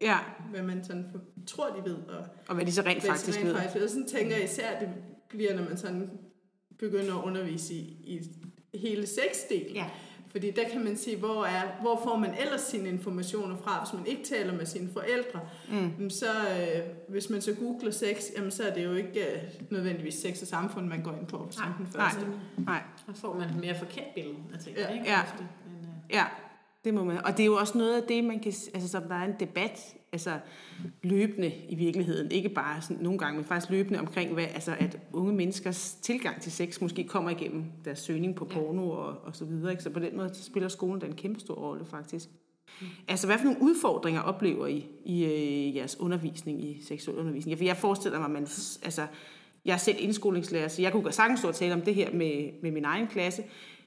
ja, 0.00 0.18
hvad 0.50 0.62
man 0.62 0.84
sådan 0.84 1.06
for, 1.12 1.20
tror, 1.46 1.68
de 1.68 1.90
ved, 1.90 1.94
og 1.96 2.24
og 2.48 2.54
hvad 2.54 2.66
de 2.66 2.72
så 2.72 2.82
rent 2.82 3.02
faktisk 3.02 3.38
rent 3.38 3.46
ved. 3.48 3.56
faktisk. 3.56 3.84
Og 3.84 3.90
sådan 3.90 4.06
tænker 4.06 4.36
jeg 4.36 4.44
især, 4.44 4.68
at 4.68 4.80
det 4.80 4.88
bliver, 5.28 5.56
når 5.56 5.64
man 5.64 5.76
sådan 5.76 6.10
begynder 6.78 7.18
at 7.18 7.24
undervise 7.24 7.74
i, 7.74 7.96
i 8.72 8.78
hele 8.78 9.06
sexdelen. 9.06 9.74
Ja. 9.76 9.86
Fordi 10.30 10.50
der 10.50 10.62
kan 10.72 10.84
man 10.84 10.96
sige, 10.96 11.16
hvor, 11.16 11.44
er, 11.44 11.62
hvor 11.80 12.00
får 12.04 12.16
man 12.16 12.34
ellers 12.40 12.60
sine 12.60 12.88
informationer 12.88 13.56
fra, 13.56 13.84
hvis 13.84 13.92
man 13.98 14.06
ikke 14.06 14.24
taler 14.24 14.52
med 14.52 14.66
sine 14.66 14.88
forældre. 14.92 15.40
Mm. 15.98 16.10
Så 16.10 16.26
øh, 16.26 16.82
hvis 17.08 17.30
man 17.30 17.42
så 17.42 17.54
googler 17.54 17.90
sex, 17.90 18.24
jamen, 18.36 18.50
så 18.50 18.62
er 18.64 18.74
det 18.74 18.84
jo 18.84 18.92
ikke 18.94 19.20
øh, 19.32 19.42
nødvendigvis 19.70 20.14
sex 20.14 20.42
og 20.42 20.48
samfund, 20.48 20.86
man 20.86 21.02
går 21.02 21.12
ind 21.12 21.26
på 21.26 21.48
som 21.50 21.64
Nej. 21.64 21.72
den 21.78 21.86
Nej, 21.94 22.02
første. 22.10 22.26
nej. 22.58 22.82
Så 23.06 23.20
får 23.20 23.34
man 23.34 23.48
et 23.50 23.56
mere 23.60 23.78
forkert 23.78 24.06
billede 24.14 24.36
af 24.54 24.58
tingene, 24.58 24.86
Ja. 24.88 24.92
ikke? 24.94 25.04
Ja. 25.10 25.20
Men, 25.66 25.76
øh, 25.78 25.86
Ja, 26.16 26.24
det 26.84 26.94
må 26.94 27.04
man. 27.04 27.24
Og 27.24 27.32
det 27.36 27.40
er 27.40 27.46
jo 27.46 27.54
også 27.56 27.78
noget 27.78 27.96
af 27.96 28.02
det, 28.08 28.24
man 28.24 28.40
kan... 28.40 28.52
Altså, 28.74 28.88
som 28.88 29.02
der 29.02 29.14
er 29.14 29.24
en 29.24 29.34
debat, 29.40 29.80
altså 30.12 30.38
løbende 31.02 31.52
i 31.68 31.74
virkeligheden. 31.74 32.32
Ikke 32.32 32.48
bare 32.48 32.82
sådan 32.82 33.02
nogle 33.02 33.18
gange, 33.18 33.36
men 33.36 33.44
faktisk 33.44 33.70
løbende 33.70 34.00
omkring, 34.00 34.32
hvad, 34.34 34.44
altså, 34.44 34.76
at 34.78 34.98
unge 35.12 35.32
menneskers 35.32 35.94
tilgang 36.02 36.40
til 36.40 36.52
sex 36.52 36.80
måske 36.80 37.04
kommer 37.04 37.30
igennem 37.30 37.64
deres 37.84 37.98
søgning 37.98 38.34
på 38.34 38.46
Ja. 38.50 38.54
porno 38.54 38.90
og, 38.90 39.18
og 39.24 39.36
så 39.36 39.44
videre. 39.44 39.70
Ikke? 39.70 39.82
Så 39.82 39.90
på 39.90 40.00
den 40.00 40.16
måde 40.16 40.34
så 40.34 40.44
spiller 40.44 40.68
skolen 40.68 41.00
da 41.00 41.06
en 41.06 41.16
kæmpe 41.16 41.40
stor 41.40 41.54
rolle, 41.54 41.84
faktisk. 41.86 42.28
Altså, 43.08 43.26
hvad 43.26 43.38
for 43.38 43.44
nogle 43.44 43.62
udfordringer 43.62 44.20
oplever 44.20 44.66
I 44.66 44.88
i 45.04 45.24
øh, 45.24 45.76
jeres 45.76 46.00
undervisning, 46.00 46.64
i 46.64 46.82
seksuel 46.82 47.18
undervisning? 47.18 47.56
Ja, 47.56 47.60
for 47.60 47.64
jeg 47.64 47.76
forestiller 47.76 48.18
mig, 48.18 48.24
at 48.26 48.30
man... 48.30 48.42
Altså, 48.82 49.06
jeg 49.64 49.72
er 49.72 49.76
selv 49.78 49.96
indskolingslærer, 50.00 50.68
så 50.68 50.82
jeg 50.82 50.92
kunne 50.92 51.12
sagtens 51.12 51.40
stå 51.40 51.48
og 51.48 51.54
tale 51.54 51.74
om 51.74 51.80
det 51.82 51.94
her 51.94 52.12
med, 52.12 52.62
med 52.62 52.70
min 52.70 52.84
egen 52.84 53.06
klasse. 53.06 53.42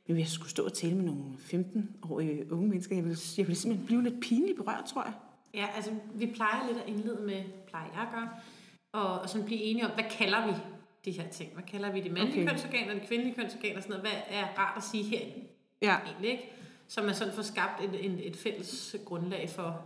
Men 0.07 0.13
hvis 0.15 0.24
jeg 0.24 0.30
skulle 0.30 0.49
stå 0.49 0.63
og 0.65 0.74
tale 0.74 0.95
med 0.95 1.03
nogle 1.03 1.24
15-årige 1.39 2.51
unge 2.51 2.67
mennesker, 2.69 2.95
jeg 2.95 3.03
ville, 3.03 3.17
jeg 3.38 3.47
ville 3.47 3.59
simpelthen 3.59 3.86
blive 3.86 4.03
lidt 4.03 4.21
pinligt 4.21 4.57
berørt, 4.57 4.84
tror 4.86 5.03
jeg. 5.03 5.13
Ja, 5.54 5.68
altså 5.76 5.91
vi 6.14 6.26
plejer 6.36 6.68
lidt 6.68 6.78
at 6.78 6.88
indlede 6.88 7.22
med, 7.26 7.43
plejer 7.68 7.86
jeg 7.93 8.01
at 8.01 8.08
gøre, 8.14 8.30
og, 8.91 9.20
og 9.20 9.30
sådan 9.30 9.45
blive 9.45 9.62
enige 9.62 9.86
om, 9.86 9.91
hvad 9.91 10.04
kalder 10.12 10.47
vi 10.47 10.54
de 11.06 11.12
her 11.12 11.30
ting? 11.30 11.54
Hvad 11.54 11.64
kalder 11.64 11.91
vi 11.91 11.99
de 12.01 12.10
mandlige 12.10 12.41
Okay. 12.41 12.49
kønsorganer, 12.51 12.93
de 12.93 13.08
kvindelige 13.08 13.36
kønsorganer 13.36 13.78
og 13.78 13.84
sådan 13.84 13.97
noget? 14.01 14.12
Hvad 14.12 14.38
er 14.39 14.45
rart 14.58 14.78
at 14.78 14.84
sige 14.84 15.04
herinde 15.04 15.47
Ja, 15.82 15.97
egentlig, 16.06 16.32
ikke? 16.32 16.51
Så 16.88 17.01
man 17.01 17.16
sådan 17.16 17.34
får 17.34 17.41
skabt 17.41 17.84
et, 17.84 18.06
et, 18.06 18.28
et 18.28 18.38
fælles 18.38 18.95
grundlag 19.06 19.49
for, 19.49 19.82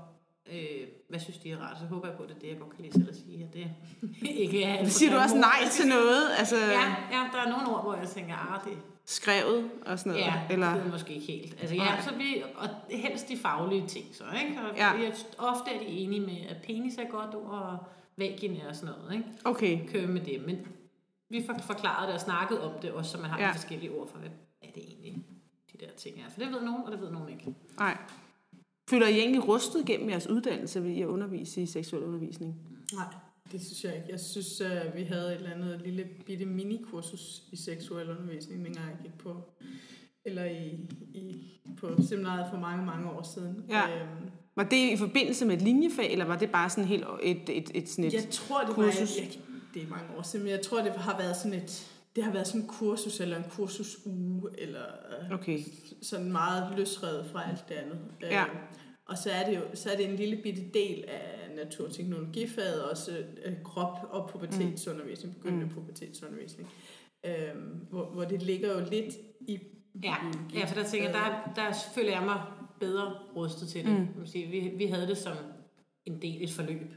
øh, 0.53 0.87
hvad 1.09 1.19
synes 1.19 1.37
de 1.37 1.51
er 1.51 1.57
rart. 1.57 1.77
Så 1.79 1.85
håber 1.85 2.07
jeg 2.07 2.17
på, 2.17 2.23
at 2.23 2.29
det 2.29 2.35
er 2.35 2.39
det, 2.39 2.47
jeg 2.47 2.57
godt 2.59 2.75
kan 2.75 2.85
læse 2.85 2.99
eller 2.99 3.13
sige, 3.13 3.43
at 3.43 3.53
det 3.53 3.71
ikke 4.43 4.63
er... 4.63 4.85
siger 4.87 5.11
du 5.11 5.17
også 5.17 5.37
nej 5.37 5.59
til 5.71 5.87
noget, 5.87 6.23
altså 6.37 6.55
Ja, 6.57 6.95
ja, 7.11 7.29
der 7.33 7.39
er 7.45 7.49
nogle 7.49 7.67
ord, 7.69 7.83
hvor 7.83 7.95
jeg 7.95 8.07
tænker, 8.07 8.35
ah, 8.35 8.63
det, 8.65 8.77
skrevet 9.07 9.69
og 9.85 9.99
sådan 9.99 10.09
noget. 10.11 10.25
Ja, 10.25 10.33
eller, 10.49 10.73
det 10.83 10.91
måske 10.91 11.13
ikke 11.13 11.25
helt. 11.27 11.57
Altså, 11.61 11.75
Nej. 11.75 11.85
ja, 11.85 12.01
så 12.01 12.15
vi, 12.15 12.43
og 12.55 12.67
helst 12.89 13.29
de 13.29 13.37
faglige 13.37 13.87
ting 13.87 14.05
så, 14.15 14.23
ikke? 14.43 14.61
Og 14.61 14.75
Ja. 14.77 14.87
jeg, 14.91 15.13
ofte 15.37 15.71
er 15.71 15.79
de 15.79 15.85
enige 15.85 16.21
med, 16.21 16.37
at 16.49 16.57
penis 16.63 16.97
er 16.97 17.09
godt 17.09 17.35
ord, 17.35 17.49
og 17.51 17.77
vagina 18.17 18.67
og 18.69 18.75
sådan 18.75 18.95
noget, 18.99 19.13
ikke? 19.13 19.25
okay, 19.45 19.87
Køre 19.87 20.07
med 20.07 20.21
det, 20.21 20.45
men 20.45 20.67
vi 21.29 21.43
får 21.45 21.57
forklaret 21.61 22.07
det 22.07 22.15
og 22.15 22.21
snakket 22.21 22.59
om 22.61 22.71
det 22.81 22.91
også, 22.91 23.11
så 23.11 23.17
man 23.17 23.29
har 23.29 23.39
Ja. 23.39 23.51
forskellige 23.51 23.91
ord 23.91 24.07
for, 24.11 24.17
hvad 24.17 24.29
er 24.61 24.71
det 24.75 24.83
egentlig, 24.83 25.15
de 25.71 25.85
der 25.85 25.91
ting 25.97 26.19
er. 26.19 26.29
For 26.29 26.39
det 26.39 26.51
ved 26.51 26.61
nogen, 26.61 26.83
og 26.85 26.91
det 26.91 27.01
ved 27.01 27.11
nogen 27.11 27.29
ikke. 27.29 27.55
nej. 27.79 27.97
Føler 28.89 29.07
I 29.07 29.19
egentlig 29.19 29.47
rustet 29.47 29.85
gennem 29.85 30.09
jeres 30.09 30.27
uddannelse 30.27 30.83
ved 30.83 30.97
at 30.99 31.05
undervise 31.05 31.61
i 31.61 31.65
seksuel 31.65 32.03
undervisning? 32.03 32.55
Nej, 32.93 33.05
det 33.51 33.65
synes 33.65 33.83
jeg 33.83 33.95
ikke. 33.95 34.07
Jeg 34.09 34.19
synes, 34.19 34.61
at 34.61 34.95
vi 34.95 35.03
havde 35.03 35.27
et 35.31 35.35
eller 35.35 35.51
andet 35.51 35.81
lille 35.85 36.07
bitte 36.25 36.45
minikursus 36.45 37.43
i 37.51 37.55
seksuel 37.55 38.09
undervisning, 38.09 38.65
dengang 38.65 38.85
jeg 38.89 38.97
gik 39.03 39.17
på, 39.17 39.43
eller 40.25 40.45
i, 40.45 40.79
i, 41.13 41.51
på 41.77 42.01
seminaret 42.01 42.47
for 42.51 42.59
mange, 42.59 42.85
mange 42.85 43.09
år 43.09 43.21
siden. 43.33 43.65
Ja. 43.69 43.81
Øhm, 43.81 44.29
Var 44.55 44.63
det 44.63 44.91
i 44.91 44.97
forbindelse 44.97 45.45
med 45.45 45.55
et 45.55 45.61
linjefag, 45.61 46.11
eller 46.11 46.25
var 46.25 46.35
det 46.37 46.51
bare 46.51 46.69
sådan 46.69 46.85
helt 46.85 47.05
et, 47.23 47.49
et, 47.49 47.71
et, 47.73 47.89
sådan 47.89 48.05
et 48.05 48.13
jeg 48.13 48.27
tror, 48.31 48.59
det 48.61 48.75
kursus? 48.75 48.99
var... 48.99 49.23
Jeg, 49.23 49.31
jeg, 49.33 49.41
det 49.73 49.83
er 49.83 49.87
mange 49.87 50.05
år 50.17 50.21
siden, 50.21 50.43
men 50.45 50.51
jeg 50.51 50.61
tror, 50.61 50.81
det 50.81 50.91
har 50.91 51.17
været 51.17 51.35
sådan 51.35 51.53
et... 51.53 51.87
det 52.15 52.23
har 52.23 52.31
været 52.31 52.47
sådan 52.47 52.61
en 52.61 52.67
kursus, 52.67 53.19
eller 53.19 53.37
en 53.37 53.45
kursusuge, 53.49 54.49
eller 54.57 54.83
okay. 55.31 55.59
sådan 56.01 56.31
meget 56.31 56.73
løsredet 56.77 57.29
fra 57.31 57.49
alt 57.49 57.69
det 57.69 57.75
andet. 57.75 57.99
Ja. 58.21 58.45
Og 59.07 59.17
så 59.17 59.31
er 59.31 59.49
det 59.49 59.55
jo 59.55 59.61
så 59.73 59.91
er 59.91 59.95
det 59.95 60.09
en 60.09 60.15
lille 60.15 60.37
bitte 60.43 60.61
del 60.73 61.05
af 61.07 61.55
naturteknologifaget, 61.55 62.83
også 62.83 63.25
øh, 63.45 63.53
krop- 63.63 64.07
og 64.09 64.29
pubertetsundervisning, 64.29 65.35
begyndende 65.35 65.65
mm. 65.65 65.71
pubertetsundervisning. 65.71 66.69
Øh, 67.25 67.55
hvor, 67.89 68.05
hvor 68.05 68.23
det 68.23 68.43
ligger 68.43 68.79
jo 68.79 68.89
lidt 68.89 69.15
i 69.39 69.59
Ja, 70.03 70.15
ja 70.53 70.65
for 70.65 70.75
der 70.75 70.83
tænker 70.83 71.09
jeg, 71.09 71.13
der, 71.13 71.53
der 71.63 71.73
føler 71.95 72.11
jeg 72.11 72.23
mig 72.23 72.41
bedre 72.79 73.19
rustet 73.35 73.67
til 73.67 73.85
det. 73.85 74.07
Mm. 74.15 74.25
Sige. 74.25 74.47
Vi, 74.47 74.71
vi 74.75 74.85
havde 74.85 75.07
det 75.07 75.17
som 75.17 75.37
en 76.05 76.21
del, 76.21 76.43
et 76.43 76.51
forløb 76.51 76.93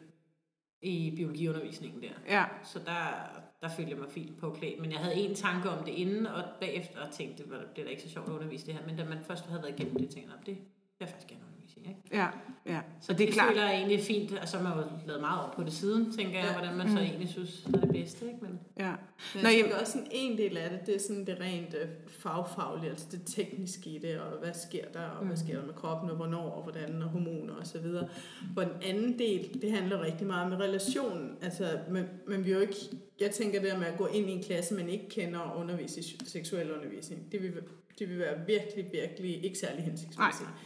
i 0.82 1.12
biologiundervisningen 1.16 2.02
der. 2.02 2.12
Ja. 2.28 2.44
Så 2.64 2.78
der, 2.78 3.30
der 3.60 3.68
følte 3.68 3.90
jeg 3.90 3.98
mig 3.98 4.10
fint 4.10 4.38
påklædt. 4.38 4.80
Men 4.80 4.92
jeg 4.92 4.98
havde 4.98 5.14
en 5.14 5.34
tanke 5.34 5.70
om 5.70 5.84
det 5.84 5.92
inden, 5.92 6.26
og 6.26 6.44
bagefter 6.60 7.00
og 7.00 7.12
tænkte, 7.12 7.42
det 7.42 7.52
bliver 7.74 7.84
da 7.84 7.90
ikke 7.90 8.02
så 8.02 8.08
sjovt 8.08 8.28
at 8.28 8.32
undervise 8.32 8.66
det 8.66 8.74
her. 8.74 8.86
Men 8.86 8.96
da 8.96 9.04
man 9.04 9.18
først 9.26 9.46
havde 9.46 9.62
været 9.62 9.80
igennem 9.80 9.96
det, 9.96 10.10
tænkte 10.10 10.32
jeg, 10.32 10.46
det 10.46 10.54
vil 10.54 10.64
jeg 11.00 11.08
faktisk 11.08 11.28
gerne. 11.28 11.49
Ikke? 11.88 12.00
Ja, 12.12 12.26
ja. 12.66 12.80
Så 13.00 13.12
det, 13.12 13.18
det 13.18 13.32
klart. 13.32 13.48
føler 13.48 13.62
jeg 13.62 13.74
egentlig 13.74 14.00
fint, 14.00 14.38
og 14.38 14.48
så 14.48 14.56
har 14.56 14.76
man 14.76 14.84
jo 14.84 14.90
lavet 15.06 15.20
meget 15.20 15.44
op 15.44 15.54
på 15.56 15.62
det 15.62 15.72
siden, 15.72 16.12
tænker 16.12 16.38
jeg, 16.38 16.52
hvordan 16.52 16.76
man 16.76 16.88
så 16.88 16.94
mm. 16.94 17.00
egentlig 17.00 17.28
synes, 17.28 17.62
det 17.66 17.74
er 17.74 17.80
det 17.80 17.90
bedste. 17.90 18.26
Ikke? 18.26 18.38
Men, 18.40 18.60
ja. 18.78 18.92
Men 19.34 19.44
jeg 19.44 19.52
tænker 19.52 19.76
også 19.76 19.92
sådan 19.92 20.08
en 20.10 20.38
del 20.38 20.56
af 20.56 20.70
det, 20.70 20.86
det 20.86 20.94
er 20.94 20.98
sådan 20.98 21.26
det 21.26 21.40
rent 21.40 21.74
øh, 21.74 21.88
fagfaglige, 22.08 22.90
altså 22.90 23.06
det 23.10 23.22
tekniske 23.26 23.90
i 23.90 23.98
det, 23.98 24.18
og 24.20 24.38
hvad 24.38 24.52
sker 24.54 24.84
der, 24.92 25.04
og 25.04 25.22
mm. 25.22 25.28
hvad 25.28 25.36
sker 25.36 25.58
der 25.58 25.66
med 25.66 25.74
kroppen, 25.74 26.10
og 26.10 26.16
hvornår, 26.16 26.50
og 26.50 26.62
hvordan, 26.62 27.02
og 27.02 27.08
hormoner 27.08 27.54
og 27.54 27.66
så 27.66 27.78
videre. 27.78 28.08
Hvor 28.52 28.62
den 28.62 28.82
anden 28.82 29.18
del, 29.18 29.62
det 29.62 29.72
handler 29.72 30.02
rigtig 30.02 30.26
meget 30.26 30.52
om 30.52 30.58
relationen, 30.58 31.36
altså, 31.42 31.78
men, 31.90 32.04
men 32.26 32.44
vi 32.44 32.52
jo 32.52 32.60
ikke, 32.60 32.76
jeg 33.20 33.30
tænker 33.30 33.60
det 33.60 33.78
med 33.78 33.86
at 33.86 33.98
gå 33.98 34.06
ind 34.06 34.28
i 34.30 34.32
en 34.32 34.42
klasse, 34.42 34.74
man 34.74 34.88
ikke 34.88 35.08
kender 35.08 35.38
og 35.38 35.60
undervise 35.60 36.00
i 36.00 36.18
seksuel 36.26 36.72
undervisning, 36.72 37.32
det 37.32 37.42
vil, 37.42 37.52
det 37.98 38.08
vil 38.08 38.18
være 38.18 38.46
virkelig, 38.46 38.86
virkelig 38.92 39.44
ikke 39.44 39.58
særlig 39.58 39.84
hensigtsmæssigt. 39.84 40.48
Nej. 40.48 40.58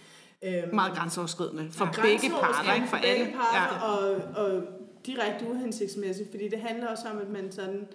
Øhm, 0.45 0.75
Meget 0.75 0.93
grænseoverskridende 0.93 1.71
for 1.71 1.85
ja, 1.85 2.03
begge 2.03 2.31
parter, 2.31 2.75
ikke 2.75 2.89
for 2.89 2.97
alle. 2.97 3.33
Parter, 3.33 3.87
ja. 3.87 3.93
og, 3.93 4.45
og 4.45 4.63
direkte 5.07 5.51
uhensigtsmæssigt, 5.51 6.31
fordi 6.31 6.49
det 6.49 6.61
handler 6.61 6.89
også 6.89 7.09
om, 7.09 7.19
at 7.19 7.29
man 7.29 7.53
sådan, 7.53 7.89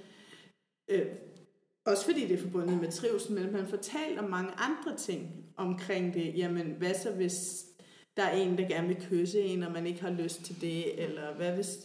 øh, 0.88 1.06
også 1.86 2.06
fordi 2.06 2.28
det 2.28 2.40
er 2.40 2.42
forbundet 2.42 2.82
med 2.82 2.92
trivsel, 2.92 3.34
men 3.34 3.54
man 3.54 3.68
fortæller 3.68 4.22
om 4.24 4.30
mange 4.30 4.52
andre 4.52 4.98
ting 4.98 5.46
omkring 5.58 6.14
det. 6.14 6.38
Jamen, 6.38 6.76
hvad 6.78 6.94
så 6.94 7.12
hvis 7.12 7.66
der 8.18 8.24
er 8.24 8.32
en, 8.32 8.58
der 8.58 8.68
gerne 8.68 8.88
vil 8.88 9.06
kysse 9.10 9.42
en, 9.42 9.64
og 9.64 9.72
man 9.72 9.88
ikke 9.88 10.02
har 10.02 10.12
lyst 10.12 10.44
til 10.44 10.62
det, 10.62 11.04
eller 11.04 11.36
hvad 11.36 11.52
hvis 11.52 11.78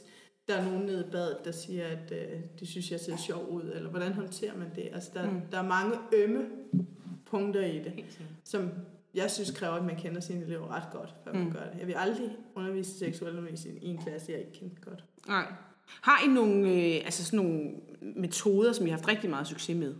der 0.48 0.54
er 0.54 0.64
nogen 0.64 0.86
nede 0.86 1.04
i 1.08 1.10
badet, 1.10 1.38
der 1.44 1.52
siger, 1.52 1.86
at 1.86 2.12
øh, 2.12 2.40
det 2.60 2.68
synes 2.68 2.90
jeg 2.90 3.00
ser 3.00 3.16
sjov 3.16 3.48
ud, 3.50 3.62
eller 3.62 3.90
hvordan 3.90 4.12
håndterer 4.12 4.56
man 4.56 4.68
det? 4.74 4.88
Altså, 4.92 5.10
der, 5.14 5.30
mm. 5.30 5.40
der 5.52 5.58
er 5.58 5.68
mange 5.68 5.96
ømme 6.12 6.46
punkter 7.26 7.66
i 7.66 7.78
det, 7.78 8.04
som 8.44 8.70
jeg 9.14 9.30
synes 9.30 9.50
kræver, 9.50 9.74
at 9.74 9.84
man 9.84 9.96
kender 9.96 10.20
sine 10.20 10.44
elever 10.44 10.68
ret 10.68 10.92
godt, 10.92 11.14
før 11.24 11.32
man 11.32 11.44
mm. 11.44 11.52
gør 11.52 11.70
det. 11.70 11.78
Jeg 11.78 11.86
vil 11.86 11.94
aldrig 11.98 12.36
undervise 12.54 12.98
seksuel 12.98 13.38
undervisning 13.38 13.84
i 13.84 13.88
en 13.88 13.98
klasse, 13.98 14.32
jeg 14.32 14.40
ikke 14.40 14.52
kender 14.52 14.76
godt. 14.80 15.04
Nej. 15.26 15.52
Har 15.86 16.24
I 16.24 16.28
nogle, 16.28 16.68
øh, 16.68 17.04
altså 17.04 17.24
sådan 17.24 17.46
nogle 17.46 17.70
metoder, 18.00 18.72
som 18.72 18.86
I 18.86 18.90
har 18.90 18.96
haft 18.96 19.08
rigtig 19.08 19.30
meget 19.30 19.46
succes 19.46 19.76
med? 19.76 19.94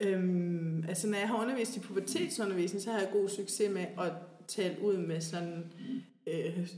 Øhm, 0.00 0.84
altså 0.88 1.08
når 1.08 1.18
jeg 1.18 1.28
har 1.28 1.42
undervist 1.42 1.76
i 1.76 1.80
pubertetsundervisning, 1.80 2.82
så 2.82 2.92
har 2.92 2.98
jeg 2.98 3.08
god 3.12 3.28
succes 3.28 3.70
med 3.70 3.86
at 3.98 4.12
tale 4.48 4.82
ud 4.82 4.96
med 4.96 5.20
sådan 5.20 5.72
øh, 6.26 6.68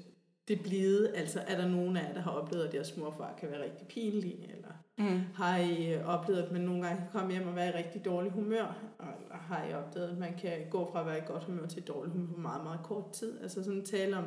det 0.48 0.60
blide. 0.62 1.16
Altså 1.16 1.40
er 1.46 1.56
der 1.56 1.68
nogen 1.68 1.96
af 1.96 2.08
jer, 2.08 2.12
der 2.12 2.20
har 2.20 2.30
oplevet, 2.30 2.64
at 2.64 2.72
deres 2.72 2.96
morfar 2.96 3.34
kan 3.40 3.50
være 3.50 3.64
rigtig 3.64 3.86
pinlig, 3.86 4.50
eller 4.56 4.72
Mm. 4.98 5.20
Har 5.34 5.58
I 5.58 6.02
oplevet, 6.04 6.42
at 6.42 6.52
man 6.52 6.60
nogle 6.60 6.86
gange 6.86 6.96
kan 6.96 7.08
komme 7.12 7.32
hjem 7.32 7.48
og 7.48 7.56
være 7.56 7.68
i 7.68 7.72
rigtig 7.72 8.04
dårlig 8.04 8.32
humør? 8.32 8.76
Og 8.98 9.38
har 9.38 9.64
I 9.70 9.74
oplevet, 9.74 10.08
at 10.08 10.18
man 10.18 10.34
kan 10.38 10.52
gå 10.70 10.90
fra 10.92 11.00
at 11.00 11.06
være 11.06 11.18
i 11.18 11.22
godt 11.26 11.44
humør 11.44 11.66
til 11.66 11.82
dårlig 11.82 12.12
humør 12.12 12.26
på 12.34 12.40
meget, 12.40 12.64
meget 12.64 12.80
kort 12.84 13.12
tid? 13.12 13.40
Altså 13.42 13.64
sådan 13.64 13.84
tale 13.84 14.16
om, 14.16 14.24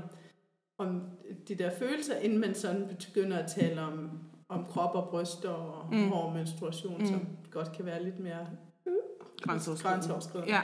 om 0.78 1.02
de 1.48 1.56
der 1.56 1.70
følelser, 1.80 2.16
inden 2.16 2.40
man 2.40 2.56
sådan 2.56 2.98
begynder 3.06 3.38
at 3.38 3.52
tale 3.52 3.82
om, 3.82 4.20
om 4.50 4.66
krop 4.66 4.96
og 4.96 5.10
bryster 5.10 5.50
og 5.50 5.94
mm. 5.96 6.10
hård 6.10 6.34
menstruation, 6.34 7.00
mm. 7.00 7.06
som 7.06 7.28
godt 7.52 7.72
kan 7.72 7.86
være 7.86 8.04
lidt 8.04 8.20
mere 8.20 8.48
uh, 8.86 8.94
grænseoverskridende. 9.42 10.54
Ja. 10.54 10.62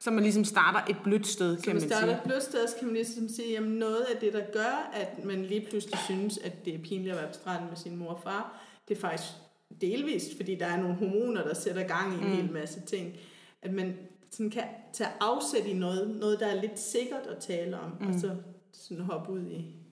Så 0.00 0.10
man 0.10 0.22
ligesom 0.22 0.44
starter 0.44 0.80
et 0.90 0.96
blødt 1.04 1.26
sted, 1.26 1.56
kan 1.62 1.74
man 1.74 1.80
sige. 1.80 1.90
Så 1.90 1.94
man 1.94 2.02
starter 2.02 2.16
et 2.16 2.22
blødt 2.22 2.42
sted, 2.42 2.68
så 2.68 2.74
kan 2.78 2.86
man 2.86 2.94
ligesom 2.94 3.28
sige, 3.28 3.56
at 3.56 3.62
noget 3.62 4.00
af 4.00 4.20
det, 4.20 4.32
der 4.32 4.42
gør, 4.52 4.90
at 4.94 5.24
man 5.24 5.44
lige 5.44 5.66
pludselig 5.70 5.98
synes, 5.98 6.38
at 6.38 6.64
det 6.64 6.74
er 6.74 6.78
pinligt 6.78 7.10
at 7.10 7.16
være 7.16 7.28
på 7.28 7.34
stranden 7.34 7.68
med 7.68 7.76
sin 7.76 7.96
mor 7.96 8.10
og 8.10 8.20
far, 8.22 8.62
det 8.88 8.96
er 8.96 9.00
faktisk 9.00 9.32
delvist, 9.80 10.36
fordi 10.36 10.54
der 10.54 10.66
er 10.66 10.76
nogle 10.76 10.94
hormoner, 10.94 11.42
der 11.42 11.54
sætter 11.54 11.82
gang 11.82 12.12
i 12.12 12.16
en 12.16 12.30
mm. 12.30 12.36
hel 12.36 12.52
masse 12.52 12.80
ting, 12.80 13.16
at 13.62 13.72
man 13.72 13.96
sådan 14.30 14.50
kan 14.50 14.64
tage 14.92 15.10
afsæt 15.20 15.66
i 15.66 15.72
noget, 15.72 16.16
noget 16.20 16.40
der 16.40 16.46
er 16.46 16.60
lidt 16.60 16.78
sikkert 16.78 17.26
at 17.26 17.38
tale 17.38 17.80
om, 17.80 17.90
mm. 18.00 18.08
og 18.08 18.14
så 18.20 18.36
sådan 18.72 19.04
hoppe 19.04 19.32
ud 19.32 19.46
i 19.46 19.85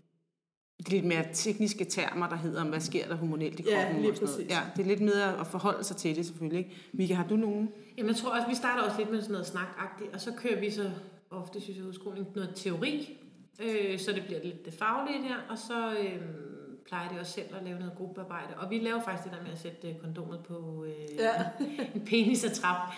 det 0.87 0.93
er 0.93 0.97
lidt 0.97 1.05
mere 1.05 1.25
tekniske 1.33 1.85
termer, 1.85 2.29
der 2.29 2.37
hedder, 2.37 2.65
hvad 2.65 2.81
sker 2.81 3.09
der 3.09 3.15
hormonelt 3.15 3.61
i 3.61 3.63
kroppen? 3.63 3.97
Ja, 3.97 4.01
lige 4.01 4.11
og 4.11 4.17
sådan 4.17 4.29
noget. 4.35 4.51
Ja, 4.51 4.61
det 4.77 4.83
er 4.83 4.87
lidt 4.87 5.01
mere 5.01 5.41
at 5.41 5.47
forholde 5.47 5.85
sig 5.85 5.97
til 5.97 6.17
det 6.17 6.27
selvfølgelig. 6.27 6.59
Ikke? 6.59 6.71
Mika, 6.93 7.15
har 7.15 7.27
du 7.27 7.37
nogen? 7.37 7.69
Jamen, 7.99 8.09
jeg 8.09 8.17
tror 8.17 8.31
også, 8.31 8.49
vi 8.49 8.55
starter 8.55 8.83
også 8.83 8.99
lidt 8.99 9.11
med 9.11 9.21
sådan 9.21 9.33
noget 9.33 9.47
snakagtigt, 9.47 10.15
og 10.15 10.21
så 10.21 10.33
kører 10.33 10.61
vi 10.61 10.71
så 10.71 10.91
ofte, 11.31 11.61
synes 11.61 11.79
jeg, 11.79 11.87
udskoling, 11.87 12.27
noget 12.35 12.51
teori, 12.55 13.19
øh, 13.63 13.99
så 13.99 14.13
det 14.13 14.25
bliver 14.25 14.41
lidt 14.45 14.65
det 14.65 14.75
faglige 14.75 15.19
der, 15.29 15.35
og 15.49 15.59
så 15.59 15.91
øh, 15.91 16.21
plejer 16.87 17.09
det 17.09 17.21
også 17.21 17.33
selv 17.33 17.57
at 17.57 17.65
lave 17.65 17.79
noget 17.79 17.95
gruppearbejde. 17.97 18.55
Og 18.57 18.71
vi 18.71 18.79
laver 18.79 19.03
faktisk 19.03 19.25
det 19.25 19.39
der 19.39 19.43
med 19.43 19.53
at 19.53 19.59
sætte 19.59 19.89
øh, 19.89 19.95
kondomet 19.97 20.41
på 20.49 20.85
øh, 20.89 21.17
ja. 21.19 21.33
en 21.95 22.01
penis 22.07 22.45
og 22.45 22.53
trap. 22.53 22.93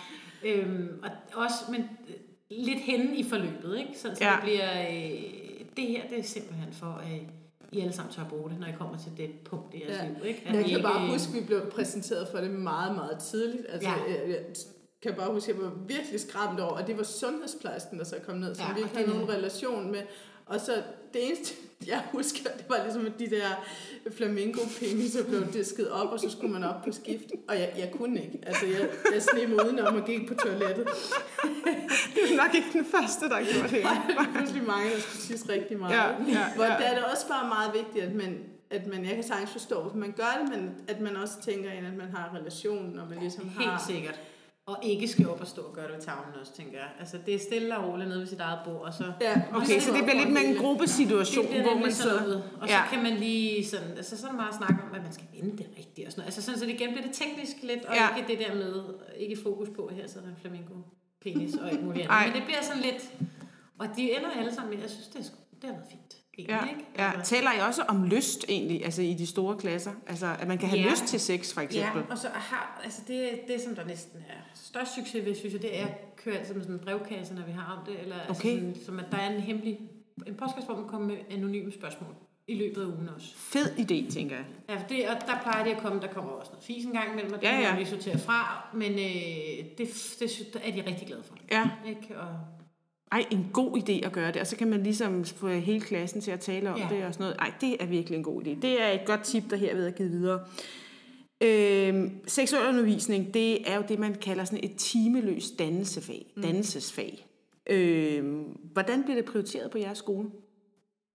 Øhm, 0.45 1.03
og 1.03 1.09
også, 1.43 1.55
men 1.71 1.81
øh, 1.81 2.15
lidt 2.49 2.79
henne 2.79 3.15
i 3.15 3.23
forløbet, 3.23 3.79
ikke? 3.79 3.91
Så, 3.95 4.15
så 4.15 4.25
ja. 4.25 4.31
det 4.31 4.41
bliver, 4.43 4.81
øh, 4.81 5.67
det 5.77 5.87
her, 5.87 6.07
det 6.09 6.19
er 6.19 6.23
simpelthen 6.23 6.73
for, 6.73 7.01
at 7.05 7.11
øh, 7.11 7.27
I 7.71 7.79
alle 7.79 7.93
sammen 7.93 8.13
tør 8.13 8.23
bruge 8.29 8.49
det, 8.49 8.59
når 8.59 8.67
I 8.67 8.71
kommer 8.77 8.97
til 8.97 9.11
det 9.17 9.29
punkt 9.45 9.73
i 9.73 9.81
jeres 9.81 9.97
ja. 9.97 10.07
liv, 10.07 10.25
ikke? 10.25 10.41
At 10.45 10.55
jeg 10.55 10.63
kan 10.63 10.71
ikke, 10.71 10.81
bare 10.81 11.11
huske, 11.11 11.29
at 11.29 11.41
vi 11.41 11.45
blev 11.45 11.71
præsenteret 11.71 12.27
for 12.27 12.37
det 12.37 12.51
meget, 12.51 12.95
meget 12.95 13.19
tidligt. 13.19 13.65
Altså, 13.69 13.89
ja. 13.89 13.95
jeg, 14.07 14.29
jeg 14.29 14.39
kan 15.01 15.13
bare 15.13 15.33
huske, 15.33 15.51
at 15.51 15.57
jeg 15.57 15.65
var 15.65 15.73
virkelig 15.87 16.19
skræmt 16.19 16.59
over, 16.59 16.71
og 16.71 16.87
det 16.87 16.97
var 16.97 17.03
sundhedsplejersken, 17.03 17.99
der 17.99 18.05
så 18.05 18.15
kom 18.25 18.37
ned, 18.37 18.55
som 18.55 18.65
ja, 18.67 18.73
vi 18.73 18.79
ikke 18.79 18.95
havde 18.95 19.09
nogen 19.09 19.29
relation 19.29 19.91
med. 19.91 20.01
Og 20.45 20.59
så 20.59 20.83
det 21.13 21.27
eneste, 21.27 21.55
jeg 21.85 22.03
husker, 22.11 22.49
det 22.57 22.65
var 22.69 22.83
ligesom, 22.83 23.05
at 23.05 23.19
de 23.19 23.29
der 23.29 23.65
flamingo 24.11 24.59
peniser 24.79 25.23
blev 25.23 25.53
disket 25.53 25.91
op, 25.91 26.07
og 26.07 26.19
så 26.19 26.29
skulle 26.29 26.53
man 26.53 26.63
op 26.63 26.83
på 26.83 26.91
skift. 26.91 27.31
Og 27.47 27.59
jeg, 27.59 27.73
jeg 27.77 27.91
kunne 27.91 28.21
ikke. 28.21 28.39
Altså, 28.45 28.65
jeg, 28.65 28.89
jeg 29.13 29.21
sneg 29.21 29.49
mig 29.49 29.65
udenom 29.65 29.95
og 29.95 30.05
gik 30.05 30.27
på 30.27 30.33
toilettet. 30.33 30.87
det 32.15 32.31
er 32.31 32.37
nok 32.37 32.55
ikke 32.55 32.67
den 32.73 32.85
første, 32.85 33.29
der 33.29 33.37
gjorde 33.53 33.75
det. 33.75 33.83
Nej, 33.89 34.01
det 34.07 34.15
var 34.15 34.29
pludselig 34.35 34.63
mange, 34.63 34.91
der 34.91 34.99
skulle 34.99 35.21
tisse 35.21 35.49
rigtig 35.49 35.79
meget. 35.79 35.93
Ja, 35.93 36.03
ja, 36.03 36.15
ja. 36.27 36.55
Hvor 36.55 36.65
der 36.65 36.71
er 36.71 36.95
det 36.95 37.03
også 37.13 37.27
bare 37.27 37.47
meget 37.47 37.71
vigtigt, 37.73 38.05
at 38.05 38.15
man, 38.15 38.39
at 38.69 38.87
man, 38.87 39.05
jeg 39.05 39.15
kan 39.15 39.23
sagtens 39.23 39.51
forstå, 39.51 39.79
at 39.89 39.95
man 39.95 40.11
gør 40.11 40.41
det, 40.41 40.49
men 40.57 40.71
at 40.87 40.99
man 41.01 41.15
også 41.15 41.33
tænker 41.41 41.71
ind, 41.71 41.87
at 41.87 41.97
man 41.97 42.09
har 42.15 42.37
relationen, 42.39 42.99
og 42.99 43.07
man 43.09 43.19
ligesom 43.19 43.49
har... 43.49 43.69
Helt 43.69 43.81
sikkert. 43.87 44.19
Og 44.67 44.77
ikke 44.81 45.07
skal 45.07 45.29
op 45.29 45.41
og 45.41 45.47
stå 45.47 45.61
og 45.61 45.73
gøre 45.73 45.87
det 45.87 45.95
ved 45.95 46.01
tavlen 46.01 46.33
også, 46.41 46.53
tænker 46.53 46.77
jeg. 46.77 46.89
Altså, 46.99 47.17
det 47.25 47.35
er 47.35 47.39
stille 47.39 47.77
og 47.77 47.87
roligt 47.87 48.09
nede 48.09 48.19
ved 48.19 48.27
sit 48.27 48.39
eget 48.39 48.59
bord, 48.65 48.81
og 48.81 48.93
så... 48.93 49.03
Ja, 49.21 49.41
okay, 49.53 49.79
så 49.79 49.93
det 49.93 50.03
bliver 50.03 50.17
lidt 50.23 50.33
med 50.33 50.41
en 50.45 50.55
gruppesituation, 50.55 51.45
hvor 51.45 51.79
man 51.79 51.91
sidder... 51.91 52.21
Noget, 52.21 52.43
og 52.61 52.67
så 52.67 52.73
ja. 52.73 52.87
kan 52.91 53.03
man 53.03 53.13
lige 53.13 53.65
sådan... 53.65 53.89
Altså, 53.97 54.17
sådan 54.17 54.35
meget 54.35 54.55
snakke 54.55 54.83
om, 54.83 54.95
at 54.95 55.03
man 55.03 55.13
skal 55.13 55.27
vende 55.33 55.57
det 55.57 55.67
rigtigt 55.77 56.07
og 56.07 56.11
sådan 56.11 56.21
noget. 56.21 56.27
Altså, 56.27 56.41
sådan, 56.41 56.59
så 56.59 56.65
det 56.65 56.73
igen 56.73 56.89
bliver 56.89 57.05
det 57.07 57.15
teknisk 57.15 57.55
lidt, 57.63 57.85
og 57.85 57.95
ja. 57.95 58.15
ikke 58.15 58.31
det 58.31 58.39
der 58.47 58.55
med... 58.55 58.83
Ikke 59.17 59.37
fokus 59.43 59.69
på, 59.75 59.91
her 59.93 60.07
sidder 60.07 60.27
en 60.27 60.37
flamingo 60.41 60.73
penis 61.21 61.55
og 61.55 61.71
ikke 61.71 61.83
muligt 61.83 62.07
andet. 62.09 62.27
Men 62.27 62.35
det 62.35 62.43
bliver 62.45 62.61
sådan 62.61 62.81
lidt... 62.81 63.13
Og 63.79 63.87
de 63.97 64.17
ender 64.17 64.29
alle 64.39 64.53
sammen 64.55 64.73
med, 64.73 64.81
jeg 64.81 64.89
synes, 64.89 65.07
det, 65.07 65.19
er, 65.19 65.29
det 65.61 65.69
har 65.69 65.71
været 65.71 65.87
fint 65.89 66.16
ja, 66.37 66.69
ikke? 66.69 66.85
Ja. 66.97 67.11
Altså. 67.11 67.35
Taler 67.35 67.53
I 67.53 67.59
også 67.59 67.81
om 67.81 68.03
lyst 68.03 68.45
egentlig, 68.49 68.85
altså 68.85 69.01
i 69.01 69.13
de 69.13 69.27
store 69.27 69.57
klasser? 69.57 69.91
Altså, 70.07 70.35
at 70.39 70.47
man 70.47 70.57
kan 70.57 70.69
have 70.69 70.81
ja. 70.81 70.89
lyst 70.89 71.05
til 71.05 71.19
sex, 71.19 71.53
for 71.53 71.61
eksempel? 71.61 72.03
Ja, 72.07 72.11
og 72.11 72.17
så 72.17 72.27
har, 72.33 72.81
altså 72.83 73.01
det, 73.07 73.29
det 73.47 73.61
som 73.61 73.75
der 73.75 73.85
næsten 73.85 74.19
er 74.29 74.41
størst 74.53 74.95
succes 74.95 75.25
ved, 75.25 75.35
synes 75.35 75.53
jeg, 75.53 75.61
det 75.61 75.79
er 75.79 75.85
at 75.85 76.15
køre 76.15 76.37
altid 76.37 76.53
med 76.53 76.61
sådan 76.61 76.75
en 76.75 76.81
brevkasse, 76.81 77.33
når 77.33 77.45
vi 77.45 77.51
har 77.51 77.77
om 77.79 77.93
det, 77.93 78.01
eller 78.01 78.15
altså 78.19 78.39
okay. 78.39 78.49
altså 78.49 78.67
sådan, 78.67 78.85
som 78.85 78.99
at 78.99 79.05
der 79.11 79.17
er 79.17 79.35
en 79.35 79.41
hemmelig, 79.41 79.79
en 80.27 80.35
postkasse, 80.35 80.67
hvor 80.67 80.75
man 80.75 80.89
kommer 80.89 81.07
med 81.07 81.17
anonyme 81.29 81.71
spørgsmål 81.71 82.15
i 82.47 82.55
løbet 82.55 82.81
af 82.81 82.85
ugen 82.85 83.09
også. 83.15 83.35
Fed 83.35 83.71
idé, 83.77 84.13
tænker 84.13 84.35
jeg. 84.35 84.45
Ja, 84.69 84.75
for 84.75 84.87
det, 84.87 85.09
og 85.09 85.15
der 85.27 85.39
plejer 85.43 85.63
det 85.63 85.71
at 85.71 85.81
komme, 85.81 86.01
der 86.01 86.07
kommer 86.07 86.31
også 86.31 86.51
noget 86.51 86.63
fis 86.63 86.85
en 86.85 86.91
gang 86.91 87.11
imellem, 87.11 87.33
og 87.33 87.41
det 87.41 87.47
ja, 87.47 87.59
ja. 87.59 87.77
vi 87.79 87.85
sortere 87.85 88.17
fra, 88.17 88.69
men 88.73 88.91
øh, 88.91 89.65
det, 89.77 90.15
det, 90.19 90.29
det 90.53 90.61
er 90.63 90.71
de 90.71 90.89
rigtig 90.89 91.07
glade 91.07 91.23
for. 91.23 91.37
Ja. 91.51 91.69
Ikke? 91.87 92.19
Og, 92.19 92.27
ej, 93.11 93.25
en 93.31 93.49
god 93.53 93.77
idé 93.77 94.05
at 94.05 94.11
gøre 94.11 94.31
det, 94.31 94.41
og 94.41 94.47
så 94.47 94.55
kan 94.55 94.67
man 94.67 94.83
ligesom 94.83 95.25
få 95.25 95.47
hele 95.47 95.81
klassen 95.81 96.21
til 96.21 96.31
at 96.31 96.39
tale 96.39 96.69
om 96.69 96.79
ja. 96.79 96.87
det 96.95 97.05
og 97.05 97.13
sådan 97.13 97.23
noget. 97.23 97.35
Ej, 97.39 97.53
det 97.61 97.77
er 97.79 97.85
virkelig 97.85 98.17
en 98.17 98.23
god 98.23 98.41
idé. 98.41 98.59
Det 98.61 98.81
er 98.81 98.89
et 98.89 99.05
godt 99.05 99.21
tip, 99.21 99.43
der 99.49 99.55
her 99.55 99.75
ved 99.75 99.85
at 99.85 99.95
give 99.95 100.09
videre. 100.09 100.39
Øhm, 101.41 102.11
seksuel 102.27 102.67
undervisning, 102.67 103.33
det 103.33 103.71
er 103.71 103.75
jo 103.75 103.83
det, 103.87 103.99
man 103.99 104.15
kalder 104.15 104.45
sådan 104.45 104.63
et 104.63 104.75
timeløst 104.75 105.59
dannelsesfag. 105.59 106.33
Mm. 106.35 106.41
dannelsesfag. 106.41 107.27
Øhm, 107.69 108.43
hvordan 108.73 109.03
bliver 109.03 109.15
det 109.15 109.25
prioriteret 109.25 109.71
på 109.71 109.77
jeres 109.77 109.97
skole? 109.97 110.29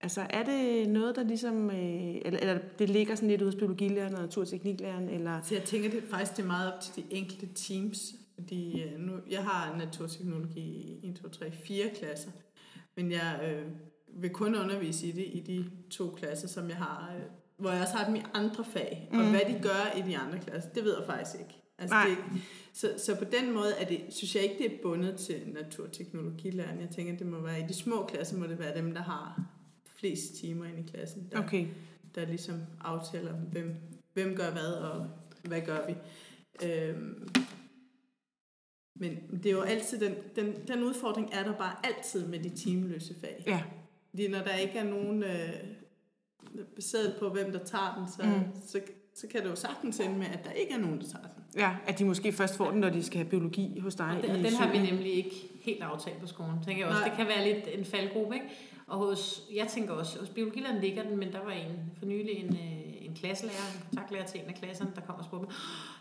Altså 0.00 0.26
er 0.30 0.42
det 0.42 0.88
noget, 0.88 1.16
der 1.16 1.22
ligesom, 1.22 1.70
øh, 1.70 2.14
eller, 2.24 2.40
eller 2.40 2.58
det 2.78 2.90
ligger 2.90 3.14
sådan 3.14 3.28
lidt 3.28 3.42
hos 3.42 3.54
biologilæreren 3.54 4.14
og 4.14 4.20
naturtekniklæreren? 4.20 5.08
Eller? 5.08 5.40
Så 5.42 5.54
jeg 5.54 5.64
tænker, 5.64 5.90
det 5.90 6.02
faktisk 6.10 6.36
det 6.36 6.42
er 6.42 6.46
meget 6.46 6.72
op 6.72 6.80
til 6.80 6.96
de 6.96 7.02
enkelte 7.10 7.48
teams. 7.54 8.14
Fordi 8.42 8.82
øh, 8.82 8.98
nu, 8.98 9.12
jeg 9.30 9.44
har 9.44 9.76
naturteknologi 9.76 10.60
i 10.60 11.08
1, 11.08 11.16
2, 11.22 11.28
3, 11.28 11.52
4 11.52 11.90
klasser. 11.94 12.30
Men 12.96 13.10
jeg 13.10 13.40
øh, 13.44 13.66
vil 14.22 14.30
kun 14.30 14.54
undervise 14.56 15.06
i 15.06 15.12
det 15.12 15.24
i 15.32 15.40
de 15.46 15.70
to 15.90 16.10
klasser, 16.10 16.48
som 16.48 16.68
jeg 16.68 16.76
har, 16.76 17.12
øh, 17.16 17.22
hvor 17.56 17.70
jeg 17.70 17.82
også 17.82 17.94
har 17.94 18.06
dem 18.06 18.16
i 18.16 18.22
andre 18.34 18.64
fag. 18.64 19.08
Mm. 19.12 19.18
Og 19.18 19.30
hvad 19.30 19.40
de 19.40 19.60
gør 19.62 19.98
i 19.98 20.02
de 20.10 20.18
andre 20.18 20.38
klasser, 20.38 20.70
det 20.70 20.84
ved 20.84 20.96
jeg 20.98 21.06
faktisk 21.06 21.40
ikke. 21.40 21.54
Altså, 21.78 21.94
Nej. 21.94 22.08
det, 22.08 22.42
så, 22.72 22.94
så 22.98 23.16
på 23.16 23.24
den 23.24 23.52
måde 23.54 23.72
er 23.80 23.84
det, 23.86 24.00
synes 24.08 24.34
jeg 24.34 24.42
ikke, 24.42 24.58
det 24.58 24.72
er 24.72 24.82
bundet 24.82 25.16
til 25.16 25.42
naturteknologilæreren. 25.46 26.80
Jeg 26.80 26.90
tænker, 26.90 27.16
det 27.16 27.26
må 27.26 27.40
være 27.40 27.60
i 27.60 27.64
de 27.68 27.74
små 27.74 28.06
klasser, 28.06 28.38
må 28.38 28.46
det 28.46 28.58
være 28.58 28.76
dem, 28.76 28.94
der 28.94 29.02
har 29.02 29.44
flest 29.96 30.34
timer 30.34 30.64
ind 30.64 30.78
i 30.88 30.90
klassen. 30.90 31.28
Der, 31.32 31.38
Okay. 31.42 31.66
der 32.14 32.26
ligesom 32.26 32.60
aftaler, 32.80 33.32
hvem, 33.32 33.74
hvem 34.12 34.36
gør 34.36 34.50
hvad, 34.50 34.72
og 34.72 35.06
hvad 35.42 35.60
gør 35.60 35.86
vi. 35.86 35.94
Øhm, 36.68 37.28
men 38.94 39.18
det 39.42 39.46
er 39.46 39.52
jo 39.52 39.60
altid, 39.60 40.00
den, 40.00 40.14
den, 40.36 40.54
den 40.68 40.82
udfordring 40.82 41.28
er 41.32 41.42
der 41.44 41.52
bare 41.52 41.74
altid 41.84 42.26
med 42.26 42.38
de 42.38 42.48
timeløse 42.48 43.14
fag. 43.20 43.42
Ja. 43.46 43.62
Fordi 44.10 44.28
når 44.28 44.38
der 44.38 44.54
ikke 44.56 44.78
er 44.78 44.84
nogen 44.84 45.22
øh, 45.22 45.48
baseret 46.74 47.16
på, 47.18 47.28
hvem 47.28 47.52
der 47.52 47.64
tager 47.64 47.94
den, 47.98 48.08
så, 48.08 48.22
Mm. 48.38 48.60
så, 48.66 48.80
så 49.14 49.26
kan 49.28 49.42
det 49.42 49.50
jo 49.50 49.54
sagtens 49.56 50.00
ende 50.00 50.18
med, 50.18 50.26
at 50.26 50.44
der 50.44 50.50
ikke 50.50 50.72
er 50.74 50.78
nogen, 50.78 51.00
der 51.00 51.06
tager 51.06 51.24
den. 51.24 51.42
Ja, 51.60 51.76
at 51.86 51.98
de 51.98 52.04
måske 52.04 52.32
først 52.32 52.56
får 52.56 52.70
den, 52.70 52.80
når 52.80 52.90
de 52.90 53.02
skal 53.02 53.18
have 53.18 53.30
biologi 53.30 53.78
hos 53.78 53.94
dig. 53.94 54.06
Og 54.22 54.22
den, 54.28 54.44
den 54.44 54.52
har 54.54 54.72
vi 54.72 54.78
nemlig 54.78 55.12
ikke 55.14 55.30
helt 55.60 55.82
aftalt 55.82 56.20
på 56.20 56.26
skolen. 56.26 56.54
Tænker 56.66 56.82
jeg 56.82 56.88
også. 56.88 57.00
Nej. 57.00 57.08
Det 57.08 57.16
kan 57.16 57.26
være 57.26 57.44
lidt 57.54 57.78
en 57.78 57.84
faldgruppe, 57.84 58.34
ikke? 58.34 58.46
Og 58.86 58.98
hos, 58.98 59.42
jeg 59.54 59.66
tænker 59.68 59.92
også, 59.94 60.18
hos 60.20 60.28
biologilæreren 60.28 60.80
ligger 60.80 61.02
den, 61.02 61.16
men 61.18 61.32
der 61.32 61.44
var 61.44 61.50
en 61.52 61.92
for 61.98 62.06
nylig 62.06 62.30
en, 62.30 62.54
øh, 62.54 63.06
en 63.06 63.14
klasselærer, 63.14 63.56
en 63.74 63.82
kontaktlærer 63.88 64.26
til 64.26 64.40
en 64.40 64.46
af 64.48 64.54
klasserne, 64.54 64.90
der 64.94 65.00
kom 65.00 65.14
og 65.14 65.24
spurgte 65.24 65.46
mig, 65.46 65.54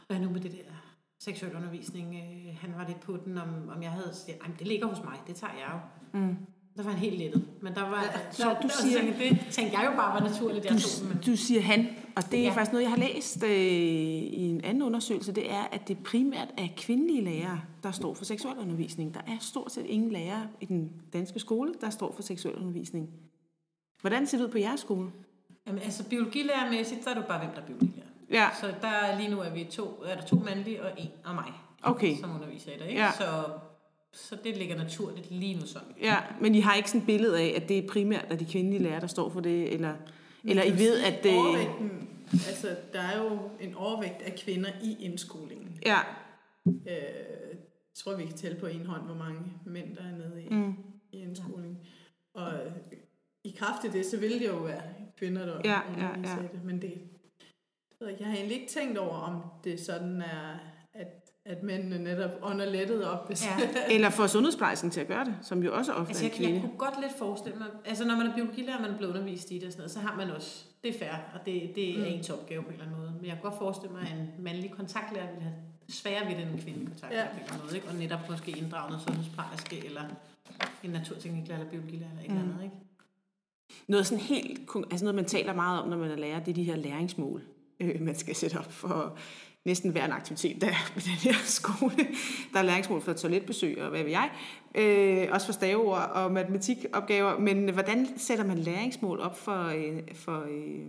hvad 0.08 0.20
nu 0.20 0.30
med 0.34 0.42
det 0.42 0.52
der 0.52 0.91
seksuel 1.26 1.56
undervisning? 1.56 2.16
Øh, 2.16 2.56
han 2.62 2.74
var 2.78 2.88
lidt 2.88 3.00
på 3.00 3.18
den, 3.26 3.38
om, 3.38 3.50
om 3.76 3.84
jeg 3.84 3.92
havde... 3.92 4.14
"Ej, 4.28 4.48
men 4.48 4.56
det 4.60 4.68
ligger 4.68 4.88
hos 4.88 5.04
mig, 5.04 5.14
det 5.28 5.36
tager 5.36 5.54
jeg 5.54 5.70
jo. 5.74 5.80
Mm. 6.20 6.36
Der 6.78 6.84
var 6.84 6.92
han 6.92 7.00
helt 7.00 7.18
lettet. 7.18 7.48
Men 7.62 7.74
der 7.76 7.82
var... 7.90 8.04
Så 8.32 8.44
der, 8.50 8.62
du 8.62 8.68
der, 8.68 8.74
siger- 8.74 9.02
tænkte, 9.02 9.20
det 9.30 9.38
tænkte 9.52 9.78
jeg 9.80 9.86
jo 9.92 9.96
bare 9.96 10.22
var 10.22 10.28
naturligt, 10.30 10.66
jeg 10.66 10.72
tog 10.82 11.02
den. 11.02 11.08
Men, 11.10 11.18
Du, 11.26 11.32
du 11.32 11.36
siger 11.38 11.62
han, 11.62 11.88
og 12.16 12.24
det 12.32 12.34
er 12.40 12.44
ja. 12.44 12.48
Ja. 12.50 12.54
faktisk 12.56 12.72
noget, 12.72 12.84
jeg 12.84 12.92
har 12.92 12.98
læst 12.98 13.44
øh, 13.44 13.52
i 13.52 14.50
en 14.50 14.62
anden 14.64 14.84
undersøgelse, 14.84 15.32
det 15.32 15.52
er, 15.52 15.62
at 15.72 15.88
det 15.88 15.98
primært 16.04 16.48
er 16.58 16.68
kvindelige 16.78 17.22
lærere, 17.24 17.62
der 17.84 17.92
står 17.92 18.14
for 18.14 18.26
seksualundervisning. 18.26 19.14
Der 19.14 19.20
er 19.28 19.38
stort 19.40 19.72
set 19.72 19.86
ingen 19.86 20.12
lærere 20.12 20.48
i 20.62 20.66
den 20.66 20.92
danske 21.14 21.40
skole, 21.40 21.74
der 21.82 21.90
står 21.90 22.12
for 22.16 22.22
seksualundervisning. 22.22 23.10
Hvordan 24.02 24.28
ser 24.28 24.38
det 24.38 24.46
ud 24.46 24.52
på 24.52 24.58
jeres 24.58 24.80
skole? 24.80 25.12
jamen, 25.68 25.82
altså 25.82 26.10
biologilærermæssigt, 26.10 27.04
så 27.04 27.10
er 27.10 27.14
det 27.14 27.22
jo 27.22 27.28
bare, 27.28 27.40
hvem 27.40 27.52
der 27.56 27.62
er 27.62 27.66
biologilærer. 27.66 28.08
Ja, 28.32 28.50
Så 28.62 28.74
der 28.82 28.88
er 28.88 29.18
lige 29.18 29.30
nu 29.30 29.40
er 29.40 29.50
vi 29.50 29.64
to, 29.64 30.04
er 30.06 30.16
der 30.16 30.26
to 30.26 30.36
mandlige 30.36 30.84
og 30.84 30.92
en 30.98 31.10
og 31.26 31.36
mig, 31.36 31.54
okay. 31.84 32.16
som 32.20 32.36
underviser 32.36 32.72
i 32.72 32.78
det. 32.80 32.88
Ikke? 32.88 33.02
Ja. 33.02 33.12
Så, 33.18 33.44
så 34.14 34.38
det 34.44 34.58
ligger 34.58 34.78
naturligt 34.78 35.32
lige 35.32 35.56
nu 35.56 35.66
sådan. 35.66 35.88
Ja, 36.02 36.18
men 36.42 36.56
I 36.56 36.60
har 36.60 36.76
ikke 36.76 36.90
sådan 36.90 37.02
et 37.02 37.08
billede 37.08 37.40
af, 37.40 37.54
at 37.56 37.70
det 37.70 37.78
er 37.78 37.88
primært 37.88 38.26
er 38.30 38.36
de 38.36 38.46
kvindelige 38.46 38.84
lærere, 38.84 39.02
der 39.02 39.08
står 39.08 39.30
for 39.30 39.40
det, 39.40 39.74
eller, 39.74 39.94
eller 40.44 40.64
I 40.64 40.72
ved, 40.72 41.02
at 41.04 41.24
det... 41.24 41.38
Overvægten, 41.38 42.10
altså, 42.32 42.76
der 42.94 43.02
er 43.02 43.24
jo 43.24 43.40
en 43.60 43.76
overvægt 43.76 44.22
af 44.22 44.36
kvinder 44.46 44.70
i 44.84 44.98
indskolingen. 45.00 45.80
Ja, 45.86 46.00
Øh, 46.66 46.74
jeg 46.88 48.04
tror, 48.04 48.16
vi 48.16 48.26
kan 48.26 48.38
tælle 48.38 48.60
på 48.60 48.66
en 48.66 48.86
hånd, 48.86 49.02
hvor 49.02 49.16
mange 49.16 49.40
mænd, 49.66 49.96
der 49.96 50.04
er 50.04 50.18
nede 50.18 50.44
i, 50.44 50.50
mm, 50.50 50.76
i 51.12 51.22
indskoling. 51.22 51.78
Og 52.34 52.54
i 53.44 53.56
kraft 53.58 53.86
af 53.86 53.92
det, 53.92 54.06
så 54.06 54.18
vil 54.18 54.40
det 54.40 54.48
jo 54.48 54.58
være 54.58 54.82
kvinder, 55.18 55.46
der 55.46 55.62
Ja, 55.66 55.80
ja, 55.98 56.08
ja. 56.08 56.36
det. 56.42 56.64
Men 56.64 56.82
det, 56.82 56.94
jeg, 58.20 58.28
har 58.28 58.36
egentlig 58.36 58.56
ikke 58.62 58.72
tænkt 58.74 58.98
over, 58.98 59.16
om 59.18 59.42
det 59.64 59.80
sådan 59.80 60.22
er, 60.22 60.60
at, 60.94 61.08
at 61.46 61.64
mændene 61.64 62.00
netop 62.04 62.32
ånder 62.42 62.66
lettet 62.66 63.06
op. 63.06 63.28
Hvis 63.28 63.46
Ja. 63.46 63.52
eller 63.96 64.10
får 64.10 64.28
sundhedsplejersken 64.28 64.90
til 64.92 65.02
at 65.02 65.08
gøre 65.08 65.26
det, 65.26 65.36
som 65.42 65.64
jo 65.64 65.76
også 65.76 65.94
ofte 65.94 66.10
Altså, 66.10 66.26
er 66.26 66.30
en 66.30 66.34
jeg, 66.36 66.42
jeg 66.42 66.50
kvinde. 66.50 66.68
kunne 66.68 66.78
godt 66.78 67.02
lidt 67.02 67.18
forestille 67.18 67.58
mig, 67.58 67.68
altså 67.86 68.06
når 68.06 68.16
man 68.16 68.28
er 68.28 68.36
biologilærer, 68.36 68.76
og 68.76 68.82
man 68.82 68.92
er 68.92 68.98
blevet 68.98 69.12
undervist 69.14 69.52
i 69.52 69.56
det 69.58 69.64
og 69.66 69.72
sådan 69.72 69.80
noget, 69.80 69.92
så 69.92 70.00
har 70.00 70.16
man 70.18 70.30
også, 70.32 70.66
det 70.84 70.96
er 70.96 71.00
fair, 71.00 71.14
og 71.34 71.40
det, 71.46 71.72
det 71.76 71.90
er 71.90 71.98
Mm. 71.98 72.06
ens 72.06 72.30
opgave 72.30 72.62
på 72.64 72.68
en 72.68 72.74
eller 72.74 72.86
anden 72.86 73.00
måde. 73.00 73.14
Men 73.20 73.26
jeg 73.26 73.38
kunne 73.42 73.50
godt 73.52 73.60
forestille 73.60 73.94
mig, 73.94 74.02
at 74.02 74.12
en 74.12 74.44
mandlig 74.44 74.72
kontaktlærer 74.72 75.28
ville 75.28 75.42
have 75.44 75.56
sværere 75.90 76.28
ved 76.30 76.36
det 76.36 76.44
end 76.44 76.52
en 76.52 76.62
kvindelig 76.62 76.88
kontaktlærer 76.88 77.24
Ja. 77.24 77.30
på 77.30 77.36
en 77.38 77.42
eller 77.44 77.54
anden 77.54 77.66
måde, 77.68 77.76
ikke? 77.76 77.88
og 77.88 77.96
netop 77.96 78.20
måske 78.30 78.52
inddrage 78.52 78.90
noget 78.90 79.04
sundhedsplejerske, 79.08 79.86
eller 79.86 80.02
en 80.84 80.90
naturtekniklærer, 80.90 81.60
eller 81.60 81.72
biologilærer, 81.72 82.10
eller 82.12 82.22
et 82.24 82.30
eller 82.30 82.44
Mm. 82.44 82.50
andet, 82.52 82.64
ikke? 82.64 82.76
Noget 83.88 84.08
sådan 84.08 84.24
helt, 84.24 84.60
altså 84.92 85.06
noget 85.06 85.16
man 85.16 85.26
taler 85.26 85.54
meget 85.54 85.82
om, 85.82 85.90
når 85.90 85.98
man 85.98 86.12
er 86.12 86.16
lærer, 86.16 86.40
det 86.40 86.52
er 86.52 86.56
de 86.56 86.64
her 86.64 86.76
læringsmål, 86.76 87.42
øh, 87.82 88.02
man 88.02 88.16
skal 88.16 88.36
sætte 88.36 88.58
op 88.60 88.72
for 88.72 89.18
næsten 89.66 89.92
hver 89.92 90.06
en 90.06 90.12
aktivitet, 90.12 90.62
der 90.62 90.68
er 90.78 90.92
på 90.94 91.00
den 91.00 91.12
her 91.12 91.34
skole. 91.44 92.08
Der 92.54 92.60
er 92.60 92.64
læringsmål 92.64 93.02
for 93.02 93.14
toiletbesøg 93.14 93.82
og 93.82 93.90
hvad 93.90 94.04
ved 94.04 94.12
jeg, 94.12 94.32
øh, 94.76 95.28
også 95.32 95.46
for 95.46 95.54
staveord 95.54 96.12
og 96.14 96.32
matematikopgaver, 96.32 97.40
men 97.40 97.70
hvordan 97.70 98.08
sætter 98.18 98.46
man 98.46 98.58
læringsmål 98.58 99.20
op 99.20 99.38
for, 99.38 99.66
øh, 99.66 100.16
for 100.16 100.42
øh, 100.42 100.86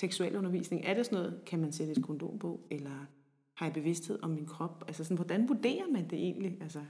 seksuel 0.00 0.36
undervisning? 0.36 0.82
Er 0.84 0.94
det 0.94 1.06
sådan 1.06 1.18
noget, 1.18 1.40
kan 1.46 1.58
man 1.60 1.72
sætte 1.72 1.92
et 1.92 2.04
kondom 2.04 2.38
på, 2.38 2.60
eller 2.70 3.06
har 3.54 3.66
jeg 3.66 3.72
bevidsthed 3.72 4.18
om 4.22 4.30
min 4.30 4.46
krop? 4.46 4.84
Altså 4.88 5.04
sådan, 5.04 5.16
hvordan 5.16 5.48
vurderer 5.48 5.92
man 5.92 6.10
det 6.10 6.18
egentlig? 6.18 6.56
Altså, 6.60 6.80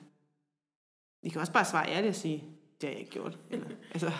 I 1.23 1.29
kan 1.29 1.41
også 1.41 1.53
bare 1.53 1.65
svare 1.65 1.89
ærligt 1.89 2.09
og 2.09 2.15
sige, 2.15 2.45
det 2.81 2.89
har 2.89 2.91
jeg 2.91 3.01
ikke 3.01 3.11
gjort. 3.13 3.39
Eller, 3.51 3.67
altså, 3.93 4.11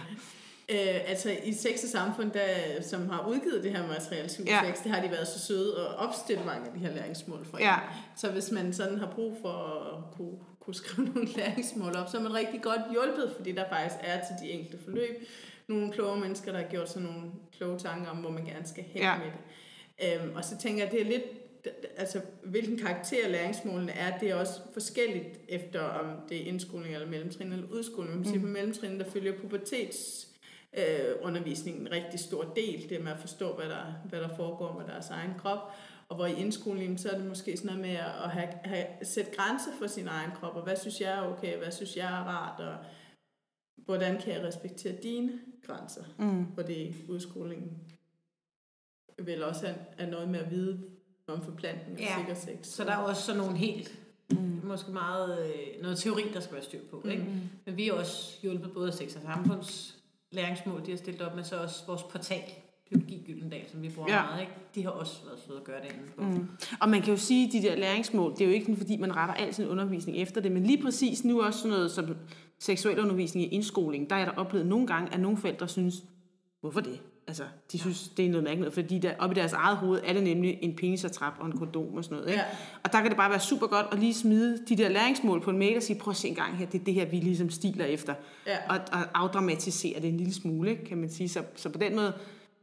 Øh, 0.69 1.11
altså 1.11 1.37
i 1.45 1.53
Sex 1.53 1.83
og 1.85 1.89
Samfund, 1.89 2.31
der, 2.31 2.47
som 2.83 3.09
har 3.09 3.29
udgivet 3.29 3.65
det 3.65 3.71
her 3.77 3.87
materiale, 3.87 4.29
7 4.29 4.43
Ja. 4.47 4.65
ja. 4.65 4.73
det 4.85 4.93
har 4.93 5.03
de 5.03 5.11
været 5.11 5.29
så 5.29 5.39
søde 5.39 5.75
at 5.81 5.97
opstille 5.97 6.45
mange 6.45 6.67
af 6.67 6.73
de 6.73 6.79
her 6.79 6.95
læringsmål 6.95 7.45
for 7.51 7.59
Ja. 7.59 7.77
Så 8.17 8.31
hvis 8.31 8.51
man 8.51 8.73
sådan 8.73 8.99
har 8.99 9.11
brug 9.15 9.37
for 9.43 9.49
at 9.53 10.15
kunne, 10.17 10.39
kunne 10.61 10.75
skrive 10.75 11.09
nogle 11.15 11.29
læringsmål 11.37 11.97
op, 11.97 12.09
så 12.11 12.19
er 12.19 12.23
man 12.23 12.35
rigtig 12.35 12.63
godt 12.63 12.81
hjulpet, 12.93 13.33
fordi 13.37 13.53
der 13.53 13.65
faktisk 13.69 13.97
er 14.01 14.19
til 14.19 14.47
de 14.47 14.51
enkelte 14.53 14.79
forløb 14.85 15.29
nogle 15.69 15.93
kloge 15.93 16.21
mennesker, 16.21 16.53
der 16.53 16.59
har 16.59 16.67
gjort 16.69 16.91
sig 16.91 17.03
nogle 17.03 17.23
kloge 17.57 17.79
tanker 17.79 18.11
om, 18.11 18.17
hvor 18.17 18.31
man 18.31 18.45
gerne 18.45 18.67
skal 18.67 18.85
hen 18.85 19.03
Ja. 19.03 19.15
med 19.19 19.27
det. 19.27 20.23
Øhm, 20.23 20.37
og 20.37 20.45
så 20.45 20.59
tænker 20.59 20.83
jeg, 20.85 20.93
det 20.93 21.01
er 21.01 21.05
lidt, 21.05 21.23
altså 21.97 22.21
hvilken 22.45 22.79
karakter 22.79 23.29
læringsmålene 23.29 23.93
er, 23.93 24.19
det 24.19 24.31
er 24.31 24.35
også 24.35 24.53
forskelligt 24.73 25.41
efter 25.49 25.81
om 25.81 26.07
det 26.29 26.43
er 26.43 26.47
indskoling 26.47 26.95
eller 26.95 27.07
mellemtrin 27.09 27.53
eller 27.53 27.67
udskoling. 27.71 28.17
Man 28.17 28.25
sige, 28.25 28.41
på 28.41 28.47
mellemtrin, 28.47 28.99
der 29.01 29.11
følger 29.11 29.33
pubertets 29.41 30.29
øh, 30.77 31.15
undervisningen 31.23 31.87
en 31.87 31.93
rigtig 31.93 32.21
stor 32.21 32.43
del, 32.57 32.89
det 32.89 33.05
med 33.05 33.13
at 33.13 33.19
forstå, 33.19 33.55
hvad 33.55 33.69
der, 33.69 33.85
hvad 34.09 34.21
der 34.21 34.37
foregår 34.37 34.79
med 34.79 34.95
deres 34.95 35.11
egen 35.11 35.35
krop. 35.39 35.73
Og 36.09 36.17
hvor 36.17 36.27
i 36.27 36.41
indskolingen, 36.41 36.99
så 36.99 37.11
er 37.11 37.19
det 37.19 37.27
måske 37.27 37.57
sådan 37.57 37.67
noget 37.67 37.81
med 37.81 37.97
at 37.97 38.31
have, 38.31 38.49
have, 38.65 38.87
sætte 39.03 39.31
grænser 39.37 39.71
for 39.79 39.87
sin 39.87 40.09
egen 40.09 40.31
krop, 40.31 40.57
og 40.57 40.63
hvad 40.63 40.77
synes 40.77 41.01
jeg 41.01 41.19
er 41.19 41.33
okay, 41.33 41.59
hvad 41.59 41.71
synes 41.71 41.97
jeg 41.97 42.07
er 42.07 42.25
rart, 42.25 42.61
og 42.61 42.77
hvordan 43.77 44.21
kan 44.21 44.33
jeg 44.33 44.43
respektere 44.43 44.93
dine 45.03 45.33
grænser, 45.67 46.05
mm. 46.19 46.45
hvor 46.45 46.63
det 46.63 46.95
udskolingen 47.09 47.79
vel 49.19 49.43
også 49.43 49.75
er 49.99 50.07
noget 50.07 50.29
med 50.29 50.41
at 50.41 50.51
vide 50.51 50.81
om 51.27 51.45
forplantning 51.45 51.99
og 51.99 52.05
Ja, 52.05 52.15
sikker 52.19 52.35
sex. 52.35 52.67
Så 52.67 52.85
der 52.85 52.93
er 52.93 52.97
også 52.97 53.23
sådan 53.23 53.41
nogle 53.41 53.57
helt, 53.57 53.99
Mm. 54.31 54.61
måske 54.65 54.91
meget, 54.91 55.47
øh, 55.47 55.83
noget 55.83 55.99
teori, 55.99 56.23
der 56.35 56.41
skal 56.41 56.55
være 56.55 56.65
styr 56.65 56.81
på, 56.91 57.03
ikke? 57.09 57.23
Mm. 57.23 57.41
Men 57.65 57.77
vi 57.77 57.89
er 57.89 57.93
også 57.93 58.39
hjulpet 58.43 58.73
både 58.73 58.89
af 58.89 58.95
Sex 58.95 59.17
og 59.17 59.23
Samfunds 59.23 59.97
læringsmål, 60.37 60.87
de 60.87 60.91
har 60.91 60.99
stillet 60.99 61.23
op 61.23 61.37
med, 61.37 61.45
så 61.45 61.57
også 61.63 61.87
vores 61.87 62.03
portal, 62.03 62.43
Biologi 62.91 63.23
Gyldendal, 63.27 63.65
som 63.71 63.83
vi 63.83 63.89
bruger 63.89 64.13
Ja. 64.13 64.23
meget, 64.23 64.41
ikke? 64.41 64.53
De 64.75 64.83
har 64.83 64.91
også 64.91 65.17
været 65.27 65.39
søde 65.47 65.59
at 65.59 65.65
gøre 65.65 65.81
det 65.83 65.91
på. 66.17 66.23
Mm. 66.25 66.49
Og 66.81 66.89
man 66.89 67.03
kan 67.03 67.11
jo 67.11 67.17
sige, 67.17 67.47
at 67.47 67.53
de 67.53 67.63
der 67.69 67.77
læringsmål, 67.77 68.33
det 68.33 68.41
er 68.41 68.45
jo 68.47 68.53
ikke 68.53 68.77
fordi 68.77 68.97
man 68.97 69.17
retter 69.17 69.35
al 69.35 69.55
sin 69.55 69.67
undervisning 69.67 70.19
efter 70.19 70.41
det, 70.41 70.53
men 70.53 70.63
lige 70.63 70.83
præcis 70.83 71.25
nu 71.25 71.43
også 71.43 71.59
sådan 71.59 71.71
noget 71.71 71.91
som 71.91 72.17
seksuel 72.59 72.99
undervisning 73.01 73.47
i 73.47 73.49
indskoling, 73.49 74.11
der 74.11 74.17
er 74.17 74.25
der 74.25 74.33
oplevet 74.33 74.67
nogle 74.67 74.87
gange, 74.87 75.15
at 75.15 75.21
nogle 75.21 75.39
forældre 75.39 75.69
synes, 75.69 75.95
hvorfor 76.61 76.81
det? 76.81 77.01
Altså, 77.29 77.43
de 77.73 77.79
synes, 77.79 78.09
det 78.17 78.27
er 78.27 78.31
noget 78.31 78.45
mærkeligt, 78.45 78.75
fordi 78.75 78.99
der, 78.99 79.13
op 79.19 79.31
i 79.31 79.35
deres 79.35 79.53
eget 79.53 79.77
hoved 79.77 80.01
er 80.05 80.13
det 80.13 80.23
nemlig 80.23 80.59
en 80.63 80.77
penisatrap 80.77 81.33
og 81.41 81.47
en 81.47 81.59
kondom 81.59 81.95
og 81.95 82.05
sådan 82.05 82.17
noget. 82.17 82.31
Ikke? 82.31 82.41
Ja. 82.41 82.47
Og 82.85 82.93
der 82.93 83.01
kan 83.01 83.09
det 83.09 83.17
bare 83.17 83.31
være 83.31 83.41
super 83.41 83.67
godt 83.67 83.87
at 83.93 83.99
lige 83.99 84.15
smide 84.15 84.59
de 84.69 84.77
der 84.77 84.89
læringsmål 84.89 85.41
på 85.41 85.51
en 85.51 85.59
mail 85.59 85.77
og 85.77 85.83
sige, 85.83 85.99
prøv 85.99 86.11
at 86.11 86.17
se 86.17 86.29
en 86.29 86.35
gang 86.35 86.57
her, 86.57 86.67
det 86.67 86.81
er 86.81 86.85
det 86.85 86.95
her, 86.95 87.05
vi 87.05 87.17
ligesom 87.17 87.51
stiler 87.51 87.85
efter. 87.85 88.15
Ja. 88.47 88.57
Og, 88.69 88.81
og 88.93 88.99
afdramatisere 89.15 90.01
det 90.01 90.09
en 90.09 90.17
lille 90.17 90.35
smule, 90.35 90.71
ikke, 90.71 90.85
kan 90.85 90.99
man 90.99 91.11
sige. 91.11 91.29
Så, 91.29 91.43
så 91.55 91.69
på 91.69 91.79
den 91.79 91.97
måde, 91.97 92.13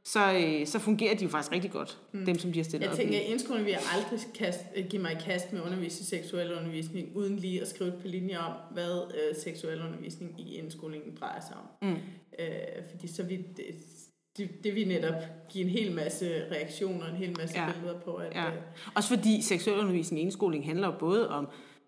så, 0.06 0.34
øh, 0.34 0.68
så 0.68 0.80
fungerer 0.80 1.16
de 1.16 1.24
jo 1.24 1.30
faktisk 1.30 1.52
rigtig 1.52 1.72
godt, 1.72 1.98
mm. 2.12 2.26
dem 2.26 2.40
som 2.40 2.52
de 2.52 2.60
har 2.60 2.64
stillet 2.64 2.88
Jeg 2.88 2.96
tænker, 2.96 3.20
at 3.20 3.26
indskolen 3.26 3.66
vil 3.66 3.76
aldrig 3.96 4.20
kast, 4.36 4.60
øh, 4.76 4.86
give 4.86 5.02
mig 5.02 5.12
i 5.12 5.16
kast 5.26 5.54
med 5.54 5.62
i 5.86 5.90
seksuel 5.90 6.54
undervisning, 6.54 7.10
uden 7.16 7.36
lige 7.36 7.62
at 7.62 7.68
skrive 7.68 7.90
et 7.90 7.96
par 8.02 8.08
linjer 8.08 8.40
om, 8.40 8.54
hvad 8.72 9.12
øh, 9.16 9.36
seksuel 9.44 9.82
undervisning 9.82 10.40
i 10.40 10.56
indskolingen 10.58 11.18
drejer 11.20 11.42
sig 11.42 11.56
om. 11.56 11.90
Mm. 11.90 11.96
Øh, 12.40 12.48
fordi 12.92 13.08
så 13.08 13.24
vil 13.24 13.46
det, 14.38 14.64
det, 14.64 14.76
vil 14.76 14.88
netop 14.88 15.14
give 15.50 15.64
en 15.64 15.70
hel 15.70 15.92
masse 15.96 16.44
reaktioner, 16.52 17.08
en 17.08 17.16
hel 17.16 17.36
masse 17.40 17.56
Ja. 17.60 17.72
billeder 17.72 18.00
på, 18.00 18.14
at 18.14 18.36
Ja. 18.36 18.48
øh, 18.48 18.54
Også 18.96 19.10
fordi 19.10 19.42
seksuel 19.42 19.80
undervisning 19.80 20.20
i 20.20 20.24
indskoling 20.24 20.66
handler 20.66 20.98
både 20.98 21.30
om 21.30 21.48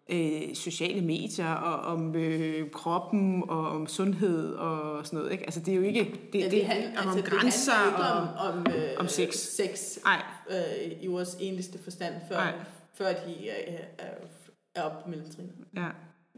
øh, 0.09 0.41
sociale 0.53 1.01
medier, 1.01 1.53
og 1.53 1.93
om 1.93 2.15
øh, 2.15 2.71
kroppen, 2.71 3.43
og 3.49 3.69
om 3.69 3.87
sundhed 3.87 4.53
og 4.53 5.05
sådan 5.05 5.19
noget. 5.19 5.31
Ikke? 5.31 5.43
Altså 5.43 5.59
det 5.59 5.71
er 5.71 5.75
jo 5.75 5.81
ikke... 5.81 6.19
Det, 6.33 6.39
ja, 6.39 6.49
det, 6.49 6.65
handler, 6.65 7.01
om 7.01 7.07
altså, 7.09 7.31
grænser 7.31 7.71
det 7.71 7.81
handler 7.81 8.05
og 8.05 8.47
om, 8.53 8.57
om, 8.59 8.73
øh, 8.75 8.89
om 8.97 9.07
sex. 9.07 9.33
sex 9.35 9.97
Nej. 10.03 10.21
Øh, 10.49 10.91
i 11.01 11.07
vores 11.07 11.37
enligste 11.39 11.83
forstand, 11.83 12.13
før, 12.29 12.35
Nej. 12.35 12.53
før 12.93 13.07
de 13.07 13.49
er, 13.49 13.77
er, 13.97 14.13
er 14.75 14.81
oppe 14.83 15.11
på. 15.11 15.41
Ja, 15.75 15.87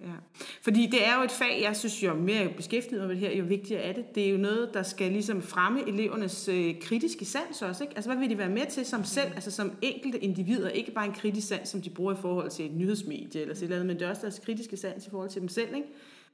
ja. 0.02 0.14
Fordi 0.62 0.86
det 0.86 1.08
er 1.08 1.18
jo 1.18 1.24
et 1.24 1.32
fag, 1.32 1.62
jeg 1.62 1.76
synes, 1.78 2.04
jo 2.04 2.14
mere 2.14 2.38
jeg 2.38 2.56
beskæftiget 2.56 3.00
mig 3.00 3.08
med 3.08 3.16
det 3.16 3.30
her, 3.30 3.38
jo 3.38 3.46
vigtigere 3.46 3.82
er 3.82 3.94
det. 3.94 4.16
Det 4.16 4.26
er 4.26 4.30
jo 4.30 4.38
noget, 4.38 4.70
der 4.74 4.84
skal 4.84 5.12
ligesom 5.12 5.42
fremme 5.42 5.88
elevernes 5.88 6.48
øh, 6.48 6.82
kritiske 6.82 7.26
sans 7.26 7.62
også. 7.62 7.84
Ikke? 7.84 7.96
Altså, 7.96 8.10
hvad 8.10 8.20
vil 8.20 8.30
de 8.30 8.38
være 8.38 8.50
med 8.50 8.66
til 8.66 8.86
som 8.86 9.04
selv, 9.04 9.32
altså 9.36 9.52
som 9.52 9.72
enkelte 9.82 10.20
individer, 10.20 10.70
ikke 10.70 10.92
bare 10.92 11.06
en 11.06 11.14
kritisk 11.14 11.48
sans, 11.48 11.70
som 11.70 11.82
de 11.82 11.90
bruger 11.90 12.14
i 12.14 12.18
forhold 12.22 12.50
til 12.50 12.66
et 12.66 12.76
nyhedsmedie 12.76 13.42
eller 13.42 13.54
sådan 13.54 13.64
et 13.64 13.64
eller 13.64 13.76
andet, 13.76 13.88
men 13.88 14.00
det 14.00 14.06
er 14.06 14.10
også 14.10 14.22
deres 14.22 14.40
kritiske 14.40 14.78
sans 14.78 15.08
i 15.08 15.10
forhold 15.10 15.30
til 15.30 15.42
dem 15.42 15.50
selv, 15.50 15.76
ikke? 15.76 15.88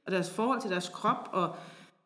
og 0.06 0.12
deres 0.12 0.30
forhold 0.30 0.60
til 0.60 0.70
deres 0.70 0.88
krop 0.88 1.28
og 1.32 1.56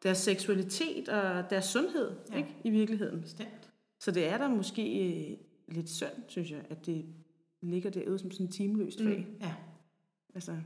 deres 0.03 0.19
seksualitet 0.19 1.09
og 1.09 1.51
deres 1.51 1.65
sundhed 1.65 2.11
ja. 2.33 2.37
ikke? 2.37 2.49
i 2.65 2.71
virkeligheden. 2.71 3.21
Bestemt. 3.21 3.71
Så 4.01 4.11
det 4.11 4.29
er 4.29 4.39
der 4.39 4.49
måske 4.49 4.83
øh, 4.83 5.37
lidt 5.69 5.91
synd, 5.91 6.09
synes 6.27 6.51
jeg, 6.51 6.61
at 6.71 6.87
det 6.87 7.05
ligger 7.63 7.91
derude 7.91 8.19
som 8.19 8.31
sådan 8.31 8.47
et 8.47 8.53
timeløst 8.53 9.03
fag. 9.03 9.19
Mm. 9.19 9.37
Ja, 9.41 9.55
Altså, 10.35 10.57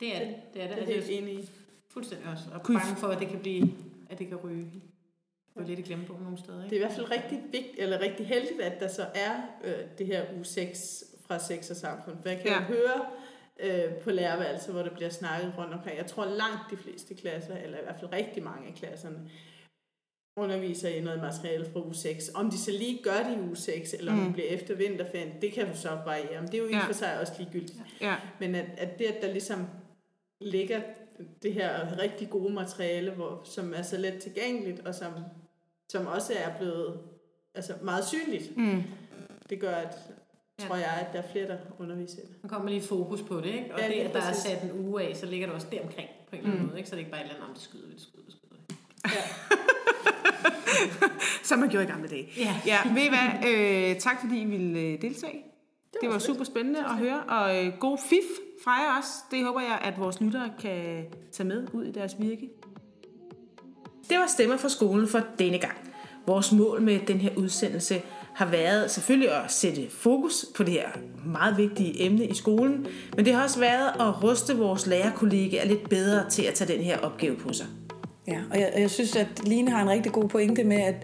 det 0.00 0.16
er 0.16 0.18
det. 0.18 0.34
Det 0.54 0.62
er 0.62 0.66
det. 0.68 0.76
Det 0.76 0.82
er 0.90 0.94
Altså, 0.94 1.10
helt 1.12 1.22
enig 1.22 1.34
i. 1.44 1.48
fuldstændig 1.90 2.28
også. 2.28 2.44
Og 2.54 2.62
Kunne 2.62 2.78
bange 2.80 2.96
for, 2.96 3.06
at 3.08 3.20
det 3.20 3.28
kan 3.28 3.38
blive, 3.40 3.74
at 4.10 4.18
det 4.18 4.28
kan 4.28 4.36
ryge 4.36 4.66
på 5.56 5.62
lidt 5.62 5.78
i 5.78 5.82
glemmebogen 5.82 6.22
nogle 6.22 6.38
steder. 6.38 6.56
Det 6.58 6.64
Ikke? 6.64 6.76
er 6.76 6.80
i 6.80 6.86
hvert 6.86 6.96
fald 6.96 7.10
rigtig 7.10 7.40
vigtigt, 7.52 7.74
eller 7.78 8.00
rigtig 8.00 8.26
heldigt, 8.26 8.60
at 8.60 8.80
der 8.80 8.88
så 8.88 9.06
er 9.14 9.34
øh, 9.64 9.74
det 9.98 10.06
her 10.06 10.24
uge 10.34 10.44
6 10.44 11.04
fra 11.26 11.38
sex 11.38 11.70
og 11.70 11.76
samfund. 11.76 12.16
Jeg 12.24 12.36
kan 12.36 12.46
Ja. 12.46 12.52
ja. 12.52 12.60
høre 12.60 13.06
øh, 13.60 13.94
på 13.94 14.10
lærerværelset, 14.10 14.74
hvor 14.74 14.82
der 14.82 14.90
bliver 14.94 15.10
snakket 15.10 15.54
rundt 15.58 15.74
omkring. 15.74 15.96
Jeg 15.98 16.06
tror 16.06 16.24
langt 16.24 16.70
de 16.70 16.76
fleste 16.76 17.14
klasser, 17.14 17.56
eller 17.56 17.78
i 17.78 17.82
hvert 17.82 17.96
fald 18.00 18.12
rigtig 18.12 18.42
mange 18.42 18.68
af 18.68 18.74
klasserne, 18.74 19.18
underviser 20.36 20.88
i 20.88 21.00
noget 21.00 21.20
materiale 21.20 21.64
fra 21.72 21.80
uge 21.84 21.94
6. 21.94 22.30
Om 22.34 22.50
de 22.50 22.58
så 22.58 22.70
lige 22.70 23.02
gør 23.02 23.22
det 23.28 23.36
i 23.36 23.40
uge 23.40 23.56
6, 23.56 23.94
eller 23.94 24.12
om 24.12 24.18
Mm. 24.18 24.24
det 24.24 24.32
bliver 24.34 24.48
efter 24.48 24.74
vinterferien, 24.74 25.32
det 25.42 25.52
kan 25.52 25.66
jo 25.68 25.74
så 25.74 25.88
variere. 26.04 26.40
Men 26.42 26.46
det 26.50 26.54
er 26.54 26.58
jo 26.62 26.68
i 26.68 26.72
Ja. 26.72 26.86
for 26.86 26.92
sig 26.92 27.20
også 27.20 27.32
ligegyldigt. 27.38 27.78
ja. 28.00 28.16
Men 28.40 28.54
at, 28.54 28.66
at 28.76 28.98
det, 28.98 29.04
at 29.04 29.22
der 29.22 29.32
ligesom 29.32 29.66
ligger 30.44 30.80
det 31.42 31.52
her 31.54 31.98
rigtig 31.98 32.30
gode 32.30 32.52
materiale, 32.54 33.10
hvor, 33.10 33.40
som 33.44 33.74
er 33.74 33.82
så 33.82 33.96
let 33.96 34.18
tilgængeligt, 34.22 34.80
og 34.86 34.94
som, 34.94 35.12
som 35.88 36.06
også 36.06 36.32
er 36.36 36.56
blevet 36.58 36.98
altså 37.54 37.72
meget 37.82 38.04
synligt, 38.04 38.56
Mm. 38.56 38.82
det 39.50 39.60
gør, 39.60 39.74
at 39.74 39.94
Ja. 40.60 40.66
tror 40.66 40.76
jeg, 40.76 40.98
at 41.06 41.12
der 41.12 41.22
er 41.22 41.32
flere, 41.32 41.48
der 41.48 41.56
underviser 41.78 42.20
det. 42.20 42.30
Nu 42.42 42.48
kommer 42.48 42.68
lige 42.70 42.82
fokus 42.82 43.22
på 43.22 43.36
det, 43.40 43.46
ikke? 43.46 43.74
Og 43.74 43.80
Ja, 43.80 43.88
det, 43.88 43.92
at 43.94 44.12
der 44.14 44.20
er 44.20 44.24
præcis. 44.28 44.42
sat 44.42 44.62
en 44.62 44.86
uge 44.86 45.02
af, 45.02 45.16
så 45.16 45.26
ligger 45.26 45.46
det 45.46 45.54
også 45.54 45.66
deromkring 45.72 46.08
på 46.30 46.36
en 46.36 46.38
eller 46.38 46.50
anden 46.50 46.62
Mm. 46.62 46.68
måde, 46.68 46.78
ikke? 46.78 46.88
Så 46.90 46.96
det 46.96 47.00
er 47.02 47.04
ikke 47.04 47.10
bare 47.10 47.20
et 47.20 47.24
eller 47.24 47.34
andet 47.34 47.48
om, 47.48 47.54
det 47.54 47.62
skyder 47.62 47.86
det 47.92 48.00
skyder 48.00 48.24
det 48.24 48.32
skyder. 48.32 48.56
Ja. 49.04 49.22
Som 51.48 51.58
man 51.58 51.68
gjorde 51.68 51.84
i 51.86 51.90
gamle 51.90 52.08
dage. 52.08 52.28
Ja. 52.38 52.60
Ja, 52.66 52.78
ved 52.94 53.02
I 53.02 53.08
hvad? 53.08 53.50
Øh, 53.50 54.00
tak 54.00 54.20
fordi 54.20 54.40
I 54.40 54.44
ville 54.44 54.80
øh, 54.80 55.02
deltage. 55.02 55.44
Det, 55.92 55.98
det 56.00 56.08
var 56.08 56.18
super 56.18 56.44
spændende 56.44 56.80
at 56.84 56.96
høre, 56.98 57.22
og 57.22 57.66
øh, 57.66 57.72
god 57.80 57.98
fif 57.98 58.24
fra 58.64 58.98
os. 58.98 58.98
også. 58.98 59.12
Det 59.30 59.44
håber 59.44 59.60
jeg, 59.60 59.78
at 59.82 59.98
vores 59.98 60.20
lyttere 60.20 60.50
kan 60.60 61.04
tage 61.32 61.48
med 61.48 61.66
ud 61.72 61.84
i 61.84 61.92
deres 61.92 62.16
virke. 62.18 62.48
Det 64.10 64.18
var 64.18 64.26
Stemmer 64.26 64.56
fra 64.56 64.68
skolen 64.68 65.08
for 65.08 65.20
denne 65.38 65.58
gang. 65.58 65.76
Vores 66.26 66.52
mål 66.52 66.82
med 66.82 67.00
den 67.06 67.18
her 67.18 67.30
udsendelse 67.36 68.02
har 68.34 68.46
været 68.46 68.90
selvfølgelig 68.90 69.44
at 69.44 69.52
sætte 69.52 69.90
fokus 69.90 70.46
på 70.56 70.62
det 70.62 70.72
her 70.72 70.88
meget 71.26 71.56
vigtige 71.56 72.06
emne 72.06 72.26
i 72.26 72.34
skolen, 72.34 72.86
men 73.16 73.24
det 73.24 73.34
har 73.34 73.42
også 73.42 73.60
været 73.60 73.88
at 74.00 74.22
ruste 74.22 74.56
vores 74.56 74.86
lærerkollegaer 74.86 75.66
lidt 75.66 75.88
bedre 75.88 76.30
til 76.30 76.42
at 76.42 76.54
tage 76.54 76.72
den 76.72 76.84
her 76.84 76.98
opgave 76.98 77.36
på 77.36 77.52
sig. 77.52 77.66
Ja, 78.26 78.38
og 78.50 78.60
jeg, 78.60 78.70
og 78.74 78.80
jeg 78.80 78.90
synes, 78.90 79.16
at 79.16 79.26
Line 79.44 79.70
har 79.70 79.82
en 79.82 79.90
rigtig 79.90 80.12
god 80.12 80.28
pointe 80.28 80.64
med, 80.64 80.76
at 80.76 80.94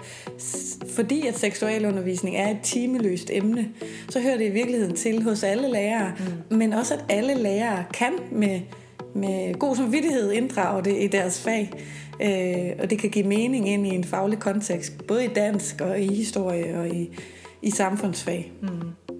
fordi 0.94 1.26
at 1.26 1.38
seksualundervisning 1.38 2.36
er 2.36 2.50
et 2.50 2.58
timeløst 2.62 3.30
emne, 3.32 3.68
så 4.08 4.20
hører 4.20 4.36
det 4.36 4.46
i 4.46 4.50
virkeligheden 4.50 4.96
til 4.96 5.22
hos 5.22 5.42
alle 5.42 5.68
lærere, 5.72 6.12
mm. 6.50 6.56
men 6.56 6.72
også 6.72 6.94
at 6.94 7.04
alle 7.08 7.34
lærere 7.34 7.84
kan 7.94 8.12
med, 8.32 8.60
med 9.14 9.58
god 9.58 9.76
samvittighed 9.76 10.32
inddrage 10.32 10.84
det 10.84 11.02
i 11.02 11.06
deres 11.06 11.40
fag. 11.40 11.70
Øh, 12.22 12.82
og 12.82 12.90
det 12.90 12.98
kan 12.98 13.10
give 13.10 13.26
mening 13.26 13.68
ind 13.68 13.86
i 13.86 13.90
en 13.90 14.04
faglig 14.04 14.38
kontekst, 14.38 15.06
både 15.06 15.24
i 15.24 15.28
dansk 15.28 15.80
og 15.80 16.00
i 16.00 16.14
historie 16.14 16.78
og 16.78 16.88
i, 16.88 17.18
i 17.62 17.70
samfundsfag. 17.70 18.52
Mm. 18.62 18.68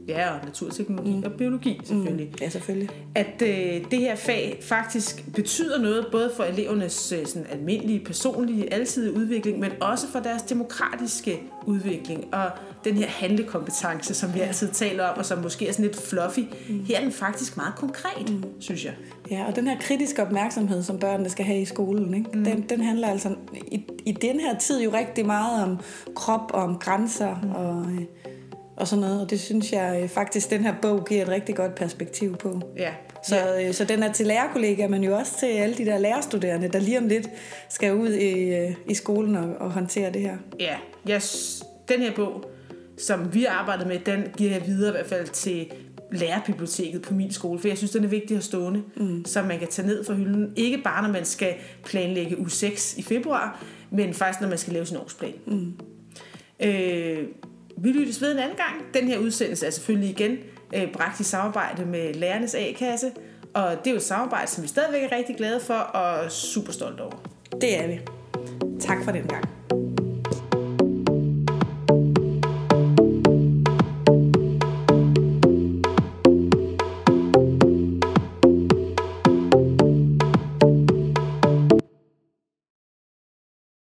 Ja, 0.09 0.31
og 0.35 0.45
naturteknologi 0.45 1.17
mm. 1.17 1.23
og 1.23 1.33
biologi 1.33 1.81
selvfølgelig. 1.85 2.33
Ja, 2.41 2.49
selvfølgelig. 2.49 2.91
at 3.15 3.43
øh, 3.43 3.91
det 3.91 3.99
her 3.99 4.17
fag 4.17 4.59
faktisk 4.63 5.25
betyder 5.35 5.79
noget, 5.79 6.07
både 6.13 6.31
for 6.37 6.45
elevernes 6.45 7.13
øh, 7.13 7.27
sådan 7.27 7.47
almindelige, 7.51 8.05
personlige, 8.05 8.73
alsidige 8.73 9.17
udvikling, 9.17 9.59
men 9.59 9.71
også 9.81 10.09
for 10.09 10.21
deres 10.21 10.43
demokratiske 10.43 11.43
udvikling 11.67 12.35
og 12.35 12.51
den 12.85 12.95
her 12.95 13.07
handlekompetence, 13.07 14.15
som 14.15 14.35
vi 14.35 14.41
altid 14.41 14.69
taler 14.69 15.05
om, 15.05 15.19
og 15.19 15.27
som 15.27 15.39
måske 15.39 15.69
er 15.69 15.73
sådan 15.73 15.85
lidt 15.85 15.97
fluffy. 15.97 16.41
Mm. 16.69 16.85
Her 16.85 16.97
er 16.97 17.03
den 17.03 17.13
faktisk 17.13 17.57
meget 17.57 17.75
konkret, 17.77 18.31
mm. 18.31 18.45
synes 18.61 18.85
jeg. 18.85 18.95
Ja, 19.31 19.47
og 19.47 19.57
den 19.57 19.67
her 19.67 19.79
kritiske 19.81 20.23
opmærksomhed, 20.23 20.83
som 20.83 20.99
børnene 20.99 21.29
skal 21.29 21.45
have 21.45 21.61
i 21.61 21.65
skolen, 21.65 22.15
ikke? 22.15 22.31
Mm. 22.35 22.45
Den, 22.45 22.65
den 22.69 22.81
handler 22.81 23.09
altså 23.09 23.35
i, 23.67 23.85
i 24.07 24.13
den 24.13 24.41
her 24.41 24.59
tid 24.59 24.83
jo 24.83 24.91
rigtig 24.95 25.27
meget 25.27 25.63
om 25.65 25.79
krop 26.15 26.51
og 26.55 26.63
om 26.63 26.79
grænser 26.79 27.37
mm. 27.43 27.51
og, 27.51 27.87
øh, 27.93 28.03
og 28.79 28.89
sådan 28.89 29.01
noget. 29.01 29.21
Og 29.21 29.31
det 29.31 29.41
synes 29.41 29.73
jeg 29.73 30.01
øh, 30.03 30.09
faktisk, 30.09 30.51
den 30.51 30.63
her 30.63 30.75
bog 30.83 31.07
giver 31.09 31.23
et 31.23 31.29
rigtig 31.29 31.57
godt 31.57 31.75
perspektiv 31.75 32.37
på. 32.37 32.61
Ja. 32.77 32.93
Så, 33.25 33.61
øh, 33.63 33.75
så 33.75 33.85
den 33.85 34.03
er 34.03 34.13
til 34.13 34.27
lærerkollegaer, 34.27 34.89
men 34.89 35.05
jo 35.05 35.17
også 35.17 35.39
til 35.39 35.47
alle 35.47 35.75
de 35.77 35.85
der 35.85 35.99
lærerstuderende, 35.99 36.69
der 36.69 36.79
lige 36.79 36.99
om 36.99 37.09
lidt 37.09 37.31
skal 37.69 37.95
ud 37.95 38.09
i, 38.09 38.55
øh, 38.55 38.75
i 38.87 38.95
skolen 38.95 39.37
og, 39.37 39.55
og 39.61 39.73
håndtere 39.73 40.13
det 40.13 40.21
her. 40.21 40.37
Ja, 40.61 40.77
jeg, 41.07 41.23
den 41.89 42.01
her 42.01 42.15
bog, 42.17 42.45
som 42.99 43.35
vi 43.35 43.43
har 43.43 43.59
arbejdet 43.59 43.87
med, 43.87 43.99
den 43.99 44.25
giver 44.37 44.53
jeg 44.53 44.67
videre 44.67 44.89
i 44.89 44.93
hvert 44.93 45.07
fald 45.07 45.29
til 45.29 45.67
lærerbiblioteket 46.13 47.03
på 47.03 47.15
min 47.15 47.33
skole, 47.33 47.59
for 47.59 47.69
jeg 47.69 47.79
synes, 47.79 47.91
den 47.91 48.05
er 48.05 48.09
vigtig 48.09 48.37
at 48.37 48.45
stående, 48.45 48.83
mm. 48.97 49.25
så 49.25 49.43
man 49.43 49.59
kan 49.59 49.69
tage 49.69 49.89
ned 49.89 50.05
fra 50.05 50.15
hylden. 50.15 50.53
Ikke 50.57 50.79
bare, 50.79 51.03
når 51.03 51.13
man 51.13 51.25
skal 51.25 51.55
planlægge 51.85 52.39
u 52.39 52.49
6 52.49 52.99
i 52.99 53.03
februar, 53.03 53.65
men 53.91 54.15
faktisk, 54.15 54.41
når 54.41 54.49
man 54.49 54.59
skal 54.59 54.73
lave 54.73 54.87
sin 54.87 54.97
årsplan. 54.97 55.35
Mm. 55.47 55.73
Øh, 56.61 57.25
vi 57.83 57.93
lyttes 57.93 58.23
ved 58.23 58.33
en 58.33 58.39
anden 58.39 58.57
gang. 58.57 58.95
Den 58.95 59.09
her 59.09 59.19
udsendelse 59.19 59.67
er 59.67 59.71
selvfølgelig 59.71 60.11
igen 60.11 60.39
øh, 60.75 60.93
bragt 60.93 61.21
i 61.21 61.25
samarbejde 61.25 61.85
med 61.85 62.15
Lærernes 62.15 62.55
A-kasse, 62.55 63.13
og 63.55 63.71
det 63.71 63.87
er 63.87 63.91
jo 63.91 63.97
et 63.97 64.03
samarbejde, 64.03 64.51
som 64.51 64.63
vi 64.63 64.69
stadigvæk 64.69 65.03
er 65.03 65.17
rigtig 65.17 65.37
glade 65.37 65.61
for 65.61 65.75
og 65.75 66.33
super 66.33 66.73
stolte 66.73 67.01
over. 67.01 67.23
Det 67.61 67.85
er 67.85 67.87
vi. 67.87 68.01
Tak 68.81 69.05
for 69.05 69.13
den 69.13 69.27
gang. 69.27 69.45